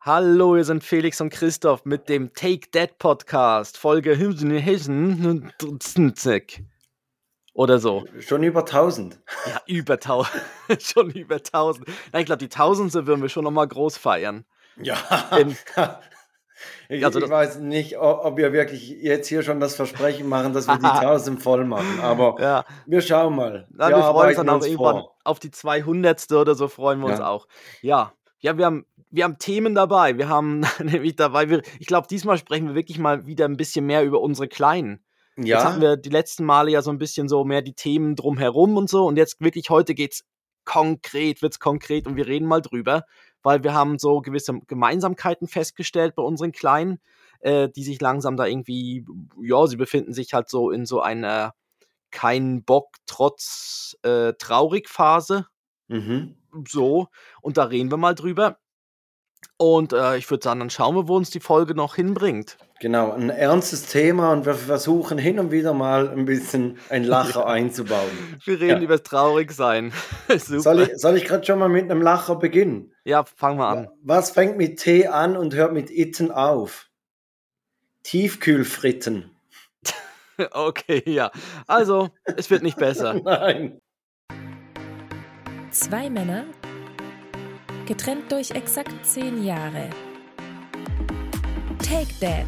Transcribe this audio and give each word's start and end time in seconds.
Hallo, 0.00 0.54
wir 0.54 0.64
sind 0.64 0.84
Felix 0.84 1.20
und 1.20 1.30
Christoph 1.30 1.84
mit 1.84 2.08
dem 2.08 2.32
Take 2.32 2.70
That 2.70 2.98
Podcast, 2.98 3.76
Folge 3.76 4.16
oder 7.52 7.78
so. 7.80 8.04
Schon 8.20 8.44
über 8.44 8.60
1000. 8.60 9.18
Ja, 9.46 9.60
über 9.66 9.94
1000. 9.94 10.42
schon 10.80 11.10
über 11.10 11.34
1000. 11.34 11.88
Nein, 12.12 12.20
ich 12.20 12.26
glaube, 12.26 12.38
die 12.38 12.44
1000 12.44 12.94
würden 12.94 13.22
wir 13.22 13.28
schon 13.28 13.42
nochmal 13.42 13.66
groß 13.66 13.98
feiern. 13.98 14.44
Ja. 14.80 14.96
Ähm, 15.32 15.56
ich, 16.88 17.04
also 17.04 17.20
ich 17.20 17.28
weiß 17.28 17.58
nicht, 17.58 17.98
ob 17.98 18.36
wir 18.36 18.52
wirklich 18.52 18.90
jetzt 18.90 19.26
hier 19.26 19.42
schon 19.42 19.58
das 19.58 19.74
Versprechen 19.74 20.28
machen, 20.28 20.52
dass 20.52 20.68
wir 20.68 20.78
die 20.78 20.84
1000 21.06 21.42
voll 21.42 21.64
machen, 21.64 21.98
aber 22.00 22.36
ja. 22.40 22.64
wir 22.86 23.00
schauen 23.00 23.34
mal. 23.34 23.66
Nein, 23.70 23.90
wir, 23.90 23.96
wir 23.96 24.04
freuen 24.04 24.28
uns 24.28 24.36
dann 24.36 24.48
auch 24.48 24.62
irgendwann 24.64 25.00
vor. 25.00 25.16
auf 25.24 25.40
die 25.40 25.50
200. 25.50 26.30
oder 26.30 26.54
so, 26.54 26.68
freuen 26.68 27.00
wir 27.00 27.08
ja. 27.08 27.14
uns 27.14 27.20
auch. 27.20 27.48
Ja, 27.82 28.12
ja, 28.38 28.56
wir 28.56 28.66
haben 28.66 28.86
wir 29.10 29.24
haben 29.24 29.38
Themen 29.38 29.74
dabei. 29.74 30.18
Wir 30.18 30.28
haben 30.28 30.60
nämlich 30.82 31.16
dabei, 31.16 31.48
wir, 31.48 31.62
ich 31.78 31.86
glaube, 31.86 32.08
diesmal 32.08 32.38
sprechen 32.38 32.68
wir 32.68 32.74
wirklich 32.74 32.98
mal 32.98 33.26
wieder 33.26 33.46
ein 33.46 33.56
bisschen 33.56 33.86
mehr 33.86 34.04
über 34.04 34.20
unsere 34.20 34.48
Kleinen. 34.48 35.04
Ja. 35.36 35.58
Jetzt 35.58 35.64
hatten 35.64 35.80
wir 35.80 35.96
die 35.96 36.08
letzten 36.08 36.44
Male 36.44 36.70
ja 36.70 36.82
so 36.82 36.90
ein 36.90 36.98
bisschen 36.98 37.28
so 37.28 37.44
mehr 37.44 37.62
die 37.62 37.74
Themen 37.74 38.16
drumherum 38.16 38.76
und 38.76 38.90
so. 38.90 39.06
Und 39.06 39.16
jetzt 39.16 39.40
wirklich 39.40 39.70
heute 39.70 39.94
geht's 39.94 40.24
konkret, 40.64 41.40
wird's 41.42 41.60
konkret 41.60 42.06
und 42.06 42.16
wir 42.16 42.26
reden 42.26 42.46
mal 42.46 42.60
drüber, 42.60 43.04
weil 43.42 43.62
wir 43.62 43.72
haben 43.72 43.98
so 43.98 44.20
gewisse 44.20 44.60
Gemeinsamkeiten 44.66 45.48
festgestellt 45.48 46.14
bei 46.14 46.22
unseren 46.22 46.52
Kleinen, 46.52 47.00
äh, 47.40 47.68
die 47.68 47.84
sich 47.84 48.00
langsam 48.00 48.36
da 48.36 48.46
irgendwie, 48.46 49.06
ja, 49.40 49.66
sie 49.66 49.76
befinden 49.76 50.12
sich 50.12 50.34
halt 50.34 50.50
so 50.50 50.70
in 50.70 50.84
so 50.84 51.00
einer 51.00 51.54
kein 52.10 52.64
Bock 52.64 52.96
trotz 53.06 53.96
äh, 54.02 54.32
traurig 54.34 54.88
Phase. 54.88 55.46
Mhm. 55.86 56.36
So, 56.66 57.08
und 57.40 57.56
da 57.56 57.64
reden 57.64 57.90
wir 57.90 57.96
mal 57.96 58.14
drüber. 58.14 58.58
Und 59.58 59.92
äh, 59.92 60.16
ich 60.16 60.30
würde 60.30 60.44
sagen, 60.44 60.60
dann 60.60 60.70
schauen 60.70 60.94
wir, 60.94 61.08
wo 61.08 61.16
uns 61.16 61.30
die 61.30 61.40
Folge 61.40 61.74
noch 61.74 61.96
hinbringt. 61.96 62.56
Genau, 62.80 63.10
ein 63.10 63.28
ernstes 63.28 63.86
Thema 63.86 64.32
und 64.32 64.46
wir 64.46 64.54
versuchen 64.54 65.18
hin 65.18 65.40
und 65.40 65.50
wieder 65.50 65.74
mal 65.74 66.08
ein 66.10 66.26
bisschen 66.26 66.78
ein 66.90 67.02
Lacher 67.02 67.44
einzubauen. 67.48 68.38
Wir 68.44 68.60
reden 68.60 68.78
ja. 68.78 68.84
über 68.84 68.98
das 68.98 69.02
Traurigsein. 69.02 69.92
soll 70.38 70.82
ich, 70.82 70.90
soll 70.94 71.16
ich 71.16 71.24
gerade 71.24 71.44
schon 71.44 71.58
mal 71.58 71.68
mit 71.68 71.90
einem 71.90 72.02
Lacher 72.02 72.36
beginnen? 72.36 72.92
Ja, 73.02 73.24
fangen 73.24 73.58
wir 73.58 73.66
an. 73.66 73.88
Was 74.02 74.30
fängt 74.30 74.56
mit 74.56 74.78
T 74.78 75.08
an 75.08 75.36
und 75.36 75.56
hört 75.56 75.72
mit 75.72 75.90
Itten 75.90 76.30
auf? 76.30 76.86
Tiefkühlfritten. 78.04 79.32
okay, 80.52 81.02
ja. 81.04 81.32
Also, 81.66 82.10
es 82.24 82.48
wird 82.48 82.62
nicht 82.62 82.78
besser. 82.78 83.14
Nein. 83.14 83.80
Zwei 85.72 86.08
Männer, 86.10 86.44
getrennt 87.88 88.30
durch 88.30 88.50
exakt 88.50 88.94
zehn 89.02 89.42
Jahre. 89.42 89.88
Take 91.78 92.12
Dad. 92.20 92.44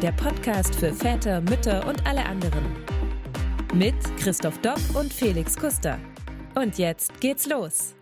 Der 0.00 0.12
Podcast 0.12 0.72
für 0.76 0.92
Väter, 0.92 1.40
Mütter 1.40 1.84
und 1.88 2.06
alle 2.06 2.24
anderen. 2.24 2.64
Mit 3.74 3.96
Christoph 4.18 4.56
Dopp 4.58 4.78
und 4.94 5.12
Felix 5.12 5.56
Kuster. 5.56 5.98
Und 6.54 6.78
jetzt 6.78 7.20
geht's 7.20 7.48
los. 7.48 7.96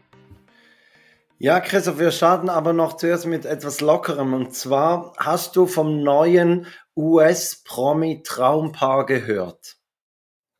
Ja, 1.38 1.60
Christoph, 1.60 1.98
wir 1.98 2.10
starten 2.10 2.50
aber 2.50 2.74
noch 2.74 2.98
zuerst 2.98 3.24
mit 3.24 3.46
etwas 3.46 3.80
Lockerem. 3.80 4.34
Und 4.34 4.54
zwar 4.54 5.14
hast 5.16 5.56
du 5.56 5.66
vom 5.66 6.02
neuen 6.02 6.66
US-Promi-Traumpaar 6.94 9.06
gehört? 9.06 9.78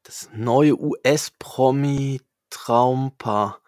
Das 0.02 0.30
neue 0.32 0.80
US-Promi-Traumpaar. 0.80 3.61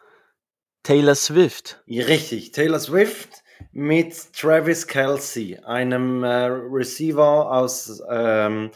Taylor 0.84 1.16
Swift. 1.16 1.82
Richtig, 1.88 2.52
Taylor 2.52 2.78
Swift 2.78 3.42
mit 3.72 4.32
Travis 4.32 4.86
Kelsey, 4.86 5.58
einem 5.64 6.22
äh, 6.22 6.44
Receiver 6.44 7.50
aus 7.50 8.00
ähm, 8.08 8.70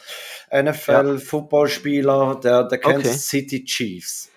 NFL-Footballspieler 0.53 2.41
der, 2.43 2.65
der 2.65 2.79
Kansas 2.79 3.13
okay. 3.13 3.19
City 3.19 3.65
Chiefs. 3.65 4.31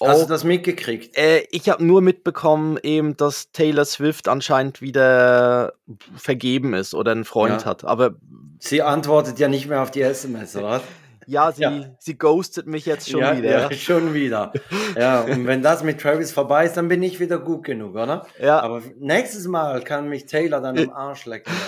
Hast 0.00 0.20
oh, 0.20 0.22
du 0.22 0.28
das 0.28 0.44
mitgekriegt? 0.44 1.16
Äh, 1.16 1.44
ich 1.50 1.68
habe 1.68 1.84
nur 1.84 2.00
mitbekommen, 2.00 2.78
eben, 2.82 3.16
dass 3.16 3.50
Taylor 3.52 3.84
Swift 3.84 4.28
anscheinend 4.28 4.80
wieder 4.80 5.74
vergeben 6.16 6.72
ist 6.72 6.94
oder 6.94 7.12
einen 7.12 7.24
Freund 7.24 7.62
ja. 7.62 7.66
hat. 7.66 7.84
Aber 7.84 8.14
sie 8.60 8.82
antwortet 8.82 9.38
ja 9.38 9.48
nicht 9.48 9.66
mehr 9.66 9.82
auf 9.82 9.90
die 9.90 10.02
SMS, 10.02 10.56
oder? 10.56 10.80
Ja, 11.28 11.52
sie, 11.52 11.62
ja. 11.62 11.84
sie 11.98 12.16
ghostet 12.16 12.66
mich 12.66 12.86
jetzt 12.86 13.10
schon 13.10 13.20
ja, 13.20 13.36
wieder. 13.36 13.50
Ja, 13.50 13.72
schon 13.72 14.14
wieder. 14.14 14.52
Ja, 14.96 15.20
und 15.20 15.46
wenn 15.46 15.62
das 15.62 15.84
mit 15.84 16.00
Travis 16.00 16.32
vorbei 16.32 16.64
ist, 16.64 16.76
dann 16.76 16.88
bin 16.88 17.02
ich 17.02 17.20
wieder 17.20 17.38
gut 17.38 17.64
genug, 17.64 17.94
oder? 17.94 18.26
Ja. 18.40 18.60
Aber 18.60 18.82
nächstes 18.98 19.46
Mal 19.46 19.82
kann 19.82 20.08
mich 20.08 20.24
Taylor 20.24 20.60
dann 20.60 20.78
am 20.78 20.90
Arsch 20.90 21.26
lecken. 21.26 21.52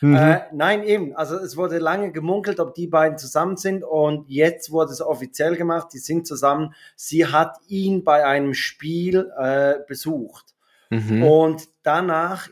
Mhm. 0.00 0.16
Äh, 0.16 0.40
nein, 0.52 0.82
eben. 0.82 1.16
Also 1.16 1.36
es 1.36 1.56
wurde 1.56 1.78
lange 1.78 2.12
gemunkelt, 2.12 2.60
ob 2.60 2.74
die 2.74 2.88
beiden 2.88 3.16
zusammen 3.16 3.56
sind 3.56 3.84
und 3.84 4.28
jetzt 4.28 4.70
wurde 4.70 4.92
es 4.92 5.00
offiziell 5.00 5.56
gemacht. 5.56 5.88
Die 5.94 5.98
sind 5.98 6.26
zusammen. 6.26 6.74
Sie 6.94 7.26
hat 7.26 7.56
ihn 7.68 8.04
bei 8.04 8.26
einem 8.26 8.52
Spiel 8.52 9.32
äh, 9.38 9.76
besucht 9.88 10.54
mhm. 10.90 11.22
und 11.22 11.68
danach 11.84 12.48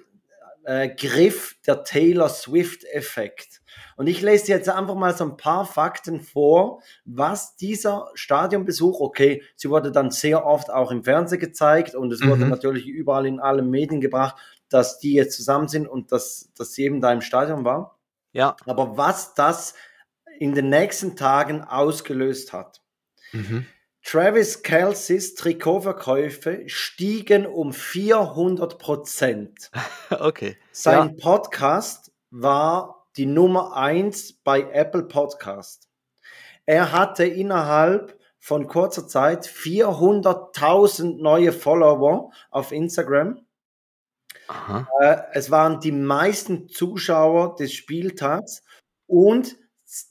äh, 0.65 0.89
griff 0.89 1.57
der 1.67 1.85
Taylor 1.85 2.29
Swift-Effekt. 2.29 3.61
Und 3.97 4.07
ich 4.07 4.21
lese 4.21 4.49
jetzt 4.49 4.69
einfach 4.69 4.95
mal 4.95 5.17
so 5.17 5.25
ein 5.25 5.37
paar 5.37 5.65
Fakten 5.65 6.21
vor, 6.21 6.83
was 7.05 7.57
dieser 7.57 8.11
Stadionbesuch, 8.15 9.01
okay, 9.01 9.43
sie 9.57 9.71
wurde 9.71 9.93
dann 9.93 10.11
sehr 10.11 10.45
oft 10.47 10.71
auch 10.71 10.91
im 10.91 11.05
Fernsehen 11.05 11.41
gezeigt 11.41 11.95
und 11.95 12.13
es 12.13 12.21
mhm. 12.21 12.31
wurde 12.31 12.47
natürlich 12.47 12.87
überall 12.87 13.27
in 13.27 13.41
allen 13.41 13.71
Medien 13.71 14.01
gebracht, 14.01 14.37
dass 14.69 14.99
die 14.99 15.15
jetzt 15.15 15.37
zusammen 15.37 15.69
sind 15.69 15.87
und 15.87 16.13
dass, 16.13 16.51
dass 16.57 16.73
sie 16.73 16.85
eben 16.85 17.01
da 17.01 17.13
im 17.13 17.21
Stadion 17.21 17.65
war. 17.65 17.99
Ja. 18.33 18.57
Aber 18.67 18.97
was 18.97 19.35
das 19.35 19.75
in 20.39 20.55
den 20.55 20.69
nächsten 20.71 21.17
Tagen 21.17 21.63
ausgelöst 21.63 22.53
hat. 22.53 22.83
Mhm. 23.33 23.67
Travis 24.05 24.63
Kelseys 24.63 25.35
Trikotverkäufe 25.35 26.69
stiegen 26.69 27.47
um 27.47 27.73
400 27.73 28.79
Prozent. 28.79 29.71
okay. 30.11 30.59
Sein 30.73 31.17
ja. 31.17 31.23
Podcast 31.23 32.13
war 32.31 33.07
die 33.17 33.27
Nummer 33.27 33.77
eins 33.77 34.33
bei 34.33 34.63
Apple 34.73 35.05
Podcast. 35.05 35.89
Er 36.67 36.93
hatte 36.93 37.25
innerhalb 37.25 38.19
von 38.39 38.67
kurzer 38.67 39.07
Zeit 39.07 39.47
400.000 39.47 41.23
neue 41.23 41.53
Follower 41.53 42.33
auf 42.51 42.73
Instagram. 42.73 43.47
Aha. 44.49 44.89
Äh, 45.01 45.23
es 45.33 45.51
waren 45.51 45.79
die 45.81 45.93
meisten 45.93 46.69
Zuschauer 46.69 47.55
des 47.55 47.73
Spieltags 47.73 48.65
und 49.07 49.57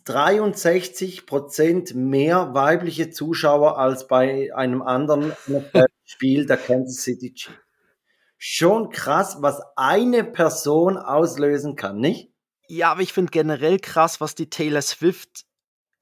63 0.06 1.26
Prozent 1.26 1.96
mehr 1.96 2.54
weibliche 2.54 3.10
Zuschauer 3.10 3.78
als 3.78 4.08
bei 4.08 4.54
einem 4.54 4.82
anderen 4.82 5.34
Spiel 6.06 6.46
der 6.46 6.58
Kansas 6.58 7.04
City 7.04 7.34
Chiefs. 7.34 7.58
Schon 8.38 8.90
krass, 8.90 9.38
was 9.40 9.62
eine 9.76 10.24
Person 10.24 10.98
auslösen 10.98 11.76
kann, 11.76 12.00
nicht? 12.00 12.32
Ja, 12.68 12.92
aber 12.92 13.02
ich 13.02 13.14
finde 13.14 13.32
generell 13.32 13.80
krass, 13.80 14.20
was 14.20 14.34
die 14.34 14.50
Taylor 14.50 14.82
Swift 14.82 15.46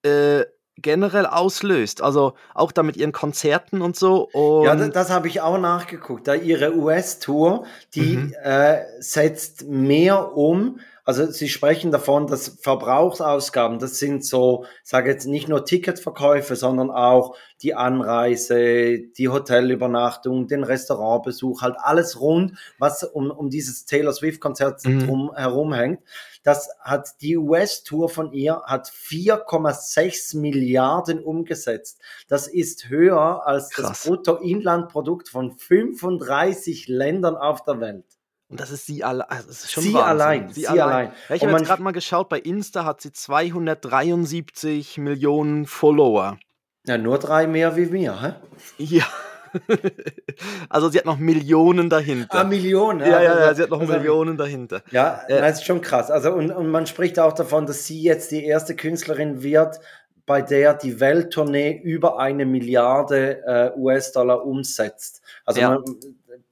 äh, 0.04 0.46
generell 0.78 1.26
auslöst. 1.26 2.02
Also 2.02 2.34
auch 2.54 2.72
da 2.72 2.84
mit 2.84 2.96
ihren 2.98 3.12
Konzerten 3.12 3.82
und 3.82 3.96
so. 3.96 4.30
Und 4.30 4.66
ja, 4.66 4.76
das, 4.76 4.92
das 4.92 5.10
habe 5.10 5.28
ich 5.28 5.42
auch 5.42 5.58
nachgeguckt. 5.58 6.28
Da 6.28 6.36
ihre 6.36 6.76
US-Tour, 6.76 7.66
die 7.96 8.18
mhm. 8.18 8.36
äh, 8.42 8.84
setzt 9.00 9.68
mehr 9.68 10.38
um 10.38 10.80
also 11.10 11.26
Sie 11.32 11.50
sprechen 11.50 11.90
davon, 11.90 12.28
dass 12.28 12.60
Verbrauchsausgaben, 12.62 13.80
das 13.80 13.98
sind 13.98 14.24
so, 14.24 14.66
ich 14.84 14.92
sage 14.92 15.10
jetzt 15.10 15.26
nicht 15.26 15.50
nur 15.50 15.66
Ticketverkäufe, 15.66 16.56
sondern 16.56 16.92
auch 16.92 17.36
die 17.64 17.74
Anreise, 17.74 19.00
die 19.00 19.28
Hotelübernachtung, 19.28 20.48
den 20.48 20.64
Restaurantbesuch, 20.64 21.64
halt 21.64 21.78
alles 21.80 22.22
rund, 22.22 22.60
was 22.78 23.04
um, 23.04 23.32
um 23.32 23.50
dieses 23.50 23.86
Taylor 23.86 24.14
Swift-Konzert 24.14 24.86
mhm. 24.86 25.08
drum 25.08 25.36
herum 25.36 25.74
hängt. 25.74 26.04
Das 26.44 26.70
hat 26.80 27.10
die 27.22 27.38
US-Tour 27.38 28.10
von 28.10 28.32
ihr 28.32 28.62
hat 28.68 28.88
4,6 28.90 30.38
Milliarden 30.38 31.24
umgesetzt. 31.24 32.00
Das 32.28 32.48
ist 32.48 32.88
höher 32.88 33.48
als 33.48 33.72
Krass. 33.72 33.88
das 33.88 34.06
Bruttoinlandprodukt 34.06 35.28
von 35.28 35.58
35 35.58 36.88
Ländern 36.88 37.36
auf 37.36 37.64
der 37.64 37.82
Welt. 37.82 38.19
Und 38.50 38.60
das 38.60 38.72
ist 38.72 38.88
sie, 38.88 39.04
alle, 39.04 39.30
also 39.30 39.48
das 39.48 39.64
ist 39.64 39.72
schon 39.72 39.84
sie 39.84 39.96
allein. 39.96 40.50
Sie, 40.50 40.62
sie 40.62 40.68
allein. 40.68 40.88
allein. 40.88 41.12
Ja, 41.30 41.36
ich 41.36 41.44
habe 41.44 41.54
jetzt 41.54 41.68
gerade 41.68 41.84
mal 41.84 41.92
geschaut, 41.92 42.30
bei 42.30 42.40
Insta 42.40 42.84
hat 42.84 43.00
sie 43.00 43.14
273 43.14 44.98
Millionen 44.98 45.68
Follower. 45.68 46.40
Ja, 46.88 46.98
nur 46.98 47.20
drei 47.20 47.46
mehr 47.46 47.76
wie 47.76 47.86
mir, 47.86 48.20
hä? 48.22 48.34
Ja. 48.78 49.06
also 50.70 50.90
sie 50.90 50.98
hat 50.98 51.06
noch 51.06 51.18
Millionen 51.18 51.90
dahinter. 51.90 52.40
Ah, 52.40 52.44
Millionen, 52.44 53.02
ja. 53.02 53.08
Ja, 53.08 53.22
ja, 53.22 53.40
ja 53.40 53.54
sie 53.54 53.64
hat 53.64 53.70
noch 53.70 53.82
also, 53.82 53.94
Millionen 53.94 54.38
dahinter. 54.38 54.82
Ja, 54.92 55.22
äh, 55.28 55.42
das 55.42 55.60
ist 55.60 55.66
schon 55.66 55.82
krass. 55.82 56.10
Also 56.10 56.34
und, 56.34 56.52
und 56.52 56.70
man 56.70 56.88
spricht 56.88 57.20
auch 57.20 57.34
davon, 57.34 57.68
dass 57.68 57.86
sie 57.86 58.02
jetzt 58.02 58.32
die 58.32 58.44
erste 58.44 58.76
Künstlerin 58.76 59.44
wird, 59.44 59.80
bei 60.26 60.42
der 60.42 60.76
die 60.76 61.00
Welttournee 61.00 61.80
über 61.84 62.20
eine 62.20 62.46
Milliarde 62.46 63.44
äh, 63.46 63.72
US-Dollar 63.80 64.46
umsetzt. 64.46 65.22
Also 65.46 65.62
ja. 65.62 65.70
man, 65.72 65.84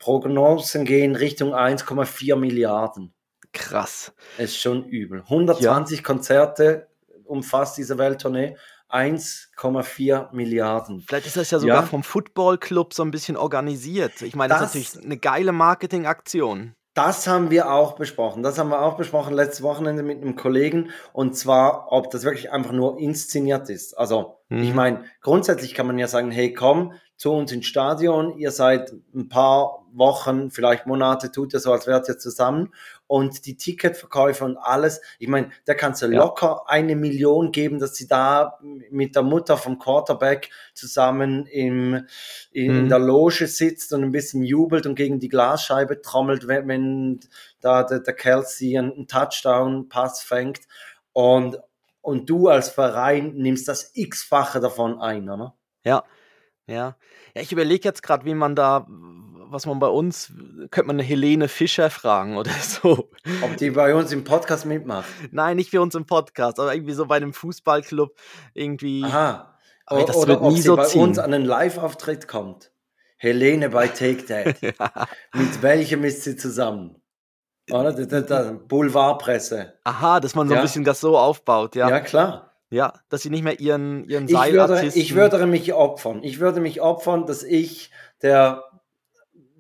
Prognosen 0.08 0.86
gehen 0.86 1.18
Richtung 1.18 1.54
1,4 1.54 2.38
Milliarden. 2.38 3.14
Krass. 3.52 4.14
Ist 4.38 4.58
schon 4.58 4.86
übel. 4.86 5.20
120 5.24 5.98
ja. 5.98 6.04
Konzerte 6.06 6.88
umfasst 7.26 7.78
diese 7.78 7.98
Welttournee. 7.98 8.56
1,4 8.90 10.34
Milliarden. 10.34 11.04
Vielleicht 11.06 11.28
ist 11.28 11.36
das 11.36 11.52
ja 11.52 11.60
sogar 11.60 11.82
ja. 11.82 11.86
vom 11.86 12.04
Football-Club 12.04 12.94
so 12.94 13.04
ein 13.04 13.12
bisschen 13.12 13.36
organisiert. 13.36 14.22
Ich 14.22 14.34
meine, 14.34 14.54
das, 14.54 14.62
das 14.62 14.76
ist 14.76 14.96
natürlich 14.96 15.06
eine 15.08 15.18
geile 15.18 15.52
Marketingaktion. 15.52 16.74
Das 16.94 17.28
haben 17.28 17.52
wir 17.52 17.70
auch 17.70 17.98
besprochen. 17.98 18.44
Das 18.44 18.58
haben 18.58 18.70
wir 18.70 18.82
auch 18.82 18.96
besprochen 18.96 19.34
letztes 19.34 19.62
Wochenende 19.62 20.04
mit 20.04 20.22
einem 20.22 20.38
Kollegen. 20.38 20.92
Und 21.12 21.36
zwar, 21.36 21.92
ob 21.92 22.12
das 22.12 22.24
wirklich 22.24 22.54
einfach 22.54 22.72
nur 22.72 22.98
inszeniert 22.98 23.70
ist. 23.70 23.98
Also, 23.98 24.40
mhm. 24.48 24.64
ich 24.64 24.74
meine, 24.74 25.04
grundsätzlich 25.22 25.76
kann 25.76 25.86
man 25.86 26.00
ja 26.00 26.08
sagen, 26.08 26.32
hey, 26.32 26.54
komm 26.54 26.94
zu 27.18 27.34
uns 27.34 27.52
ins 27.52 27.66
Stadion. 27.66 28.38
Ihr 28.38 28.52
seid 28.52 28.94
ein 29.14 29.28
paar 29.28 29.86
Wochen, 29.92 30.52
vielleicht 30.52 30.86
Monate, 30.86 31.32
tut 31.32 31.54
ihr 31.54 31.60
so, 31.60 31.72
als 31.72 31.88
wärt 31.88 32.08
ihr 32.08 32.20
zusammen 32.20 32.72
und 33.08 33.46
die 33.48 33.58
Ticketverkäufe 33.58 34.46
und 34.46 34.58
alles. 34.58 35.02
Ich 35.18 35.28
meine, 35.28 35.50
da 35.66 35.74
kannst 35.74 36.04
du 36.04 36.06
ja. 36.06 36.20
locker 36.20 36.70
eine 36.70 36.96
Million 36.96 37.52
geben, 37.52 37.80
dass 37.80 37.96
sie 37.96 38.08
da 38.08 38.60
mit 38.92 39.16
der 39.16 39.24
Mutter 39.24 39.58
vom 39.58 39.80
Quarterback 39.80 40.52
zusammen 40.76 41.48
im, 41.48 42.06
in, 42.52 42.72
mhm. 42.72 42.80
in 42.80 42.90
der 42.90 43.00
Loge 43.00 43.48
sitzt 43.48 43.92
und 43.94 44.04
ein 44.04 44.12
bisschen 44.12 44.44
jubelt 44.44 44.86
und 44.86 44.96
gegen 44.96 45.20
die 45.20 45.30
Glasscheibe 45.30 46.02
trommelt, 46.02 46.48
wenn, 46.48 46.68
wenn 46.68 47.20
da 47.60 47.84
der, 47.84 48.00
der 48.00 48.14
Kelsey 48.14 48.78
einen 48.78 49.08
Touchdown-Pass 49.08 50.22
fängt. 50.22 50.62
Und, 51.14 51.58
und 52.02 52.30
du 52.30 52.48
als 52.48 52.70
Verein 52.70 53.34
nimmst 53.34 53.68
das 53.68 53.92
x-fache 53.96 54.60
davon 54.60 55.02
ein, 55.02 55.28
oder? 55.28 55.56
Ja, 55.84 56.04
ja. 56.68 56.96
Ja, 57.36 57.42
ich 57.42 57.52
überlege 57.52 57.88
jetzt 57.88 58.04
gerade, 58.04 58.26
wie 58.26 58.34
man 58.34 58.56
da 58.56 58.88
was 59.52 59.66
man 59.66 59.80
bei 59.80 59.88
uns, 59.88 60.32
könnte 60.72 60.88
man 60.88 60.98
eine 60.98 61.04
Helene 61.04 61.48
Fischer 61.48 61.90
fragen 61.90 62.38
oder 62.38 62.52
so. 62.62 63.10
Ob 63.42 63.58
die 63.58 63.72
bei 63.72 63.96
uns 63.96 64.12
im 64.12 64.24
Podcast 64.24 64.66
mitmacht? 64.66 65.08
Nein, 65.32 65.58
nicht 65.58 65.70
für 65.70 65.82
uns 65.82 65.96
im 65.96 66.06
Podcast, 66.06 66.60
aber 66.60 66.74
irgendwie 66.74 66.94
so 66.94 67.06
bei 67.06 67.18
einem 67.18 67.34
Fußballclub 67.34 68.16
irgendwie. 68.54 69.04
Aha. 69.04 69.58
Aber 69.86 70.04
das 70.04 70.16
oder 70.18 70.42
wird 70.42 70.42
nie 70.42 70.48
ob 70.48 70.56
so 70.58 70.62
sie 70.62 70.78
bei 70.78 70.86
ziehen. 70.86 71.02
uns 71.02 71.20
an 71.20 71.34
einen 71.34 71.46
Live-Auftritt 71.46 72.28
kommt. 72.28 72.72
Helene 73.18 73.70
bei 73.70 73.88
Take 73.88 74.26
That. 74.26 74.62
ja. 74.62 75.08
Mit 75.34 75.62
welchem 75.62 76.04
ist 76.04 76.24
sie 76.24 76.36
zusammen? 76.36 77.02
Oder? 77.72 77.94
Boulevardpresse. 78.68 79.74
Aha, 79.84 80.20
dass 80.20 80.36
man 80.36 80.48
so 80.48 80.54
ja. 80.54 80.60
ein 80.60 80.66
bisschen 80.66 80.84
das 80.84 81.00
so 81.00 81.18
aufbaut, 81.18 81.76
ja. 81.76 81.90
Ja, 81.90 82.00
klar. 82.00 82.57
Ja, 82.70 82.94
dass 83.10 83.22
sie 83.22 83.30
nicht 83.30 83.44
mehr 83.44 83.60
ihren, 83.60 84.04
ihren 84.10 84.28
Seil 84.28 84.50
ich 84.50 84.56
würde, 84.56 84.92
ich 84.94 85.16
würde 85.16 85.46
mich 85.46 85.74
opfern. 85.74 86.20
Ich 86.24 86.40
würde 86.40 86.60
mich 86.60 86.82
opfern, 86.82 87.26
dass 87.26 87.44
ich 87.44 87.92
der 88.22 88.64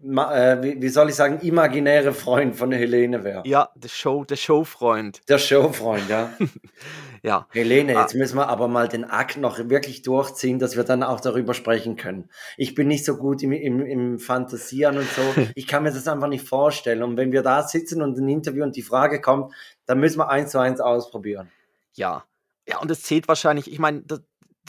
äh, 0.04 0.62
wie, 0.62 0.81
wie, 0.81 0.89
soll 0.89 1.09
ich 1.09 1.15
sagen, 1.15 1.39
imaginäre 1.39 2.13
Freund 2.13 2.56
von 2.56 2.71
Helene 2.71 3.24
wäre. 3.24 3.44
Ja, 3.45 3.69
der 3.75 3.89
Show, 3.89 4.24
der 4.25 4.36
Showfreund. 4.36 5.21
Der 5.27 5.38
Showfreund, 5.38 6.07
ja. 6.07 6.31
ja. 7.24 7.48
Helene, 7.51 7.98
ah. 7.98 8.01
jetzt 8.01 8.13
müssen 8.13 8.38
wir 8.38 8.48
aber 8.48 8.68
mal 8.68 8.88
den 8.88 9.06
Akt 9.06 9.38
noch 9.38 9.57
wirklich 9.69 10.04
durchziehen, 10.04 10.59
dass 10.59 10.75
wir 10.75 10.83
dann 10.83 11.01
auch 11.01 11.19
darüber 11.19 11.54
sprechen 11.54 11.95
können. 11.95 12.30
Ich 12.57 12.75
bin 12.75 12.88
nicht 12.88 13.06
so 13.06 13.18
gut 13.18 13.42
im, 13.42 13.51
im, 13.51 13.81
im 13.86 14.19
Fantasieren 14.19 14.98
und 14.98 15.09
so. 15.09 15.21
Ich 15.56 15.68
kann 15.68 15.83
mir 15.83 15.92
das 15.92 16.07
einfach 16.07 16.27
nicht 16.27 16.48
vorstellen. 16.48 17.04
Und 17.04 17.18
wenn 17.18 17.31
wir 17.31 17.42
da 17.42 17.63
sitzen 17.63 18.01
und 18.01 18.18
ein 18.18 18.30
Interview 18.30 18.63
und 18.63 18.75
die 18.75 18.83
Frage 18.83 19.19
kommt, 19.19 19.54
dann 19.86 20.00
müssen 20.00 20.19
wir 20.19 20.30
eins 20.30 20.51
zu 20.51 20.59
eins 20.59 20.80
ausprobieren. 20.80 21.50
Ja. 21.94 22.25
Ja, 22.68 22.80
und 22.80 22.92
es 22.92 23.04
zählt 23.04 23.28
wahrscheinlich, 23.28 23.72
ich 23.72 23.80
meine, 23.80 24.04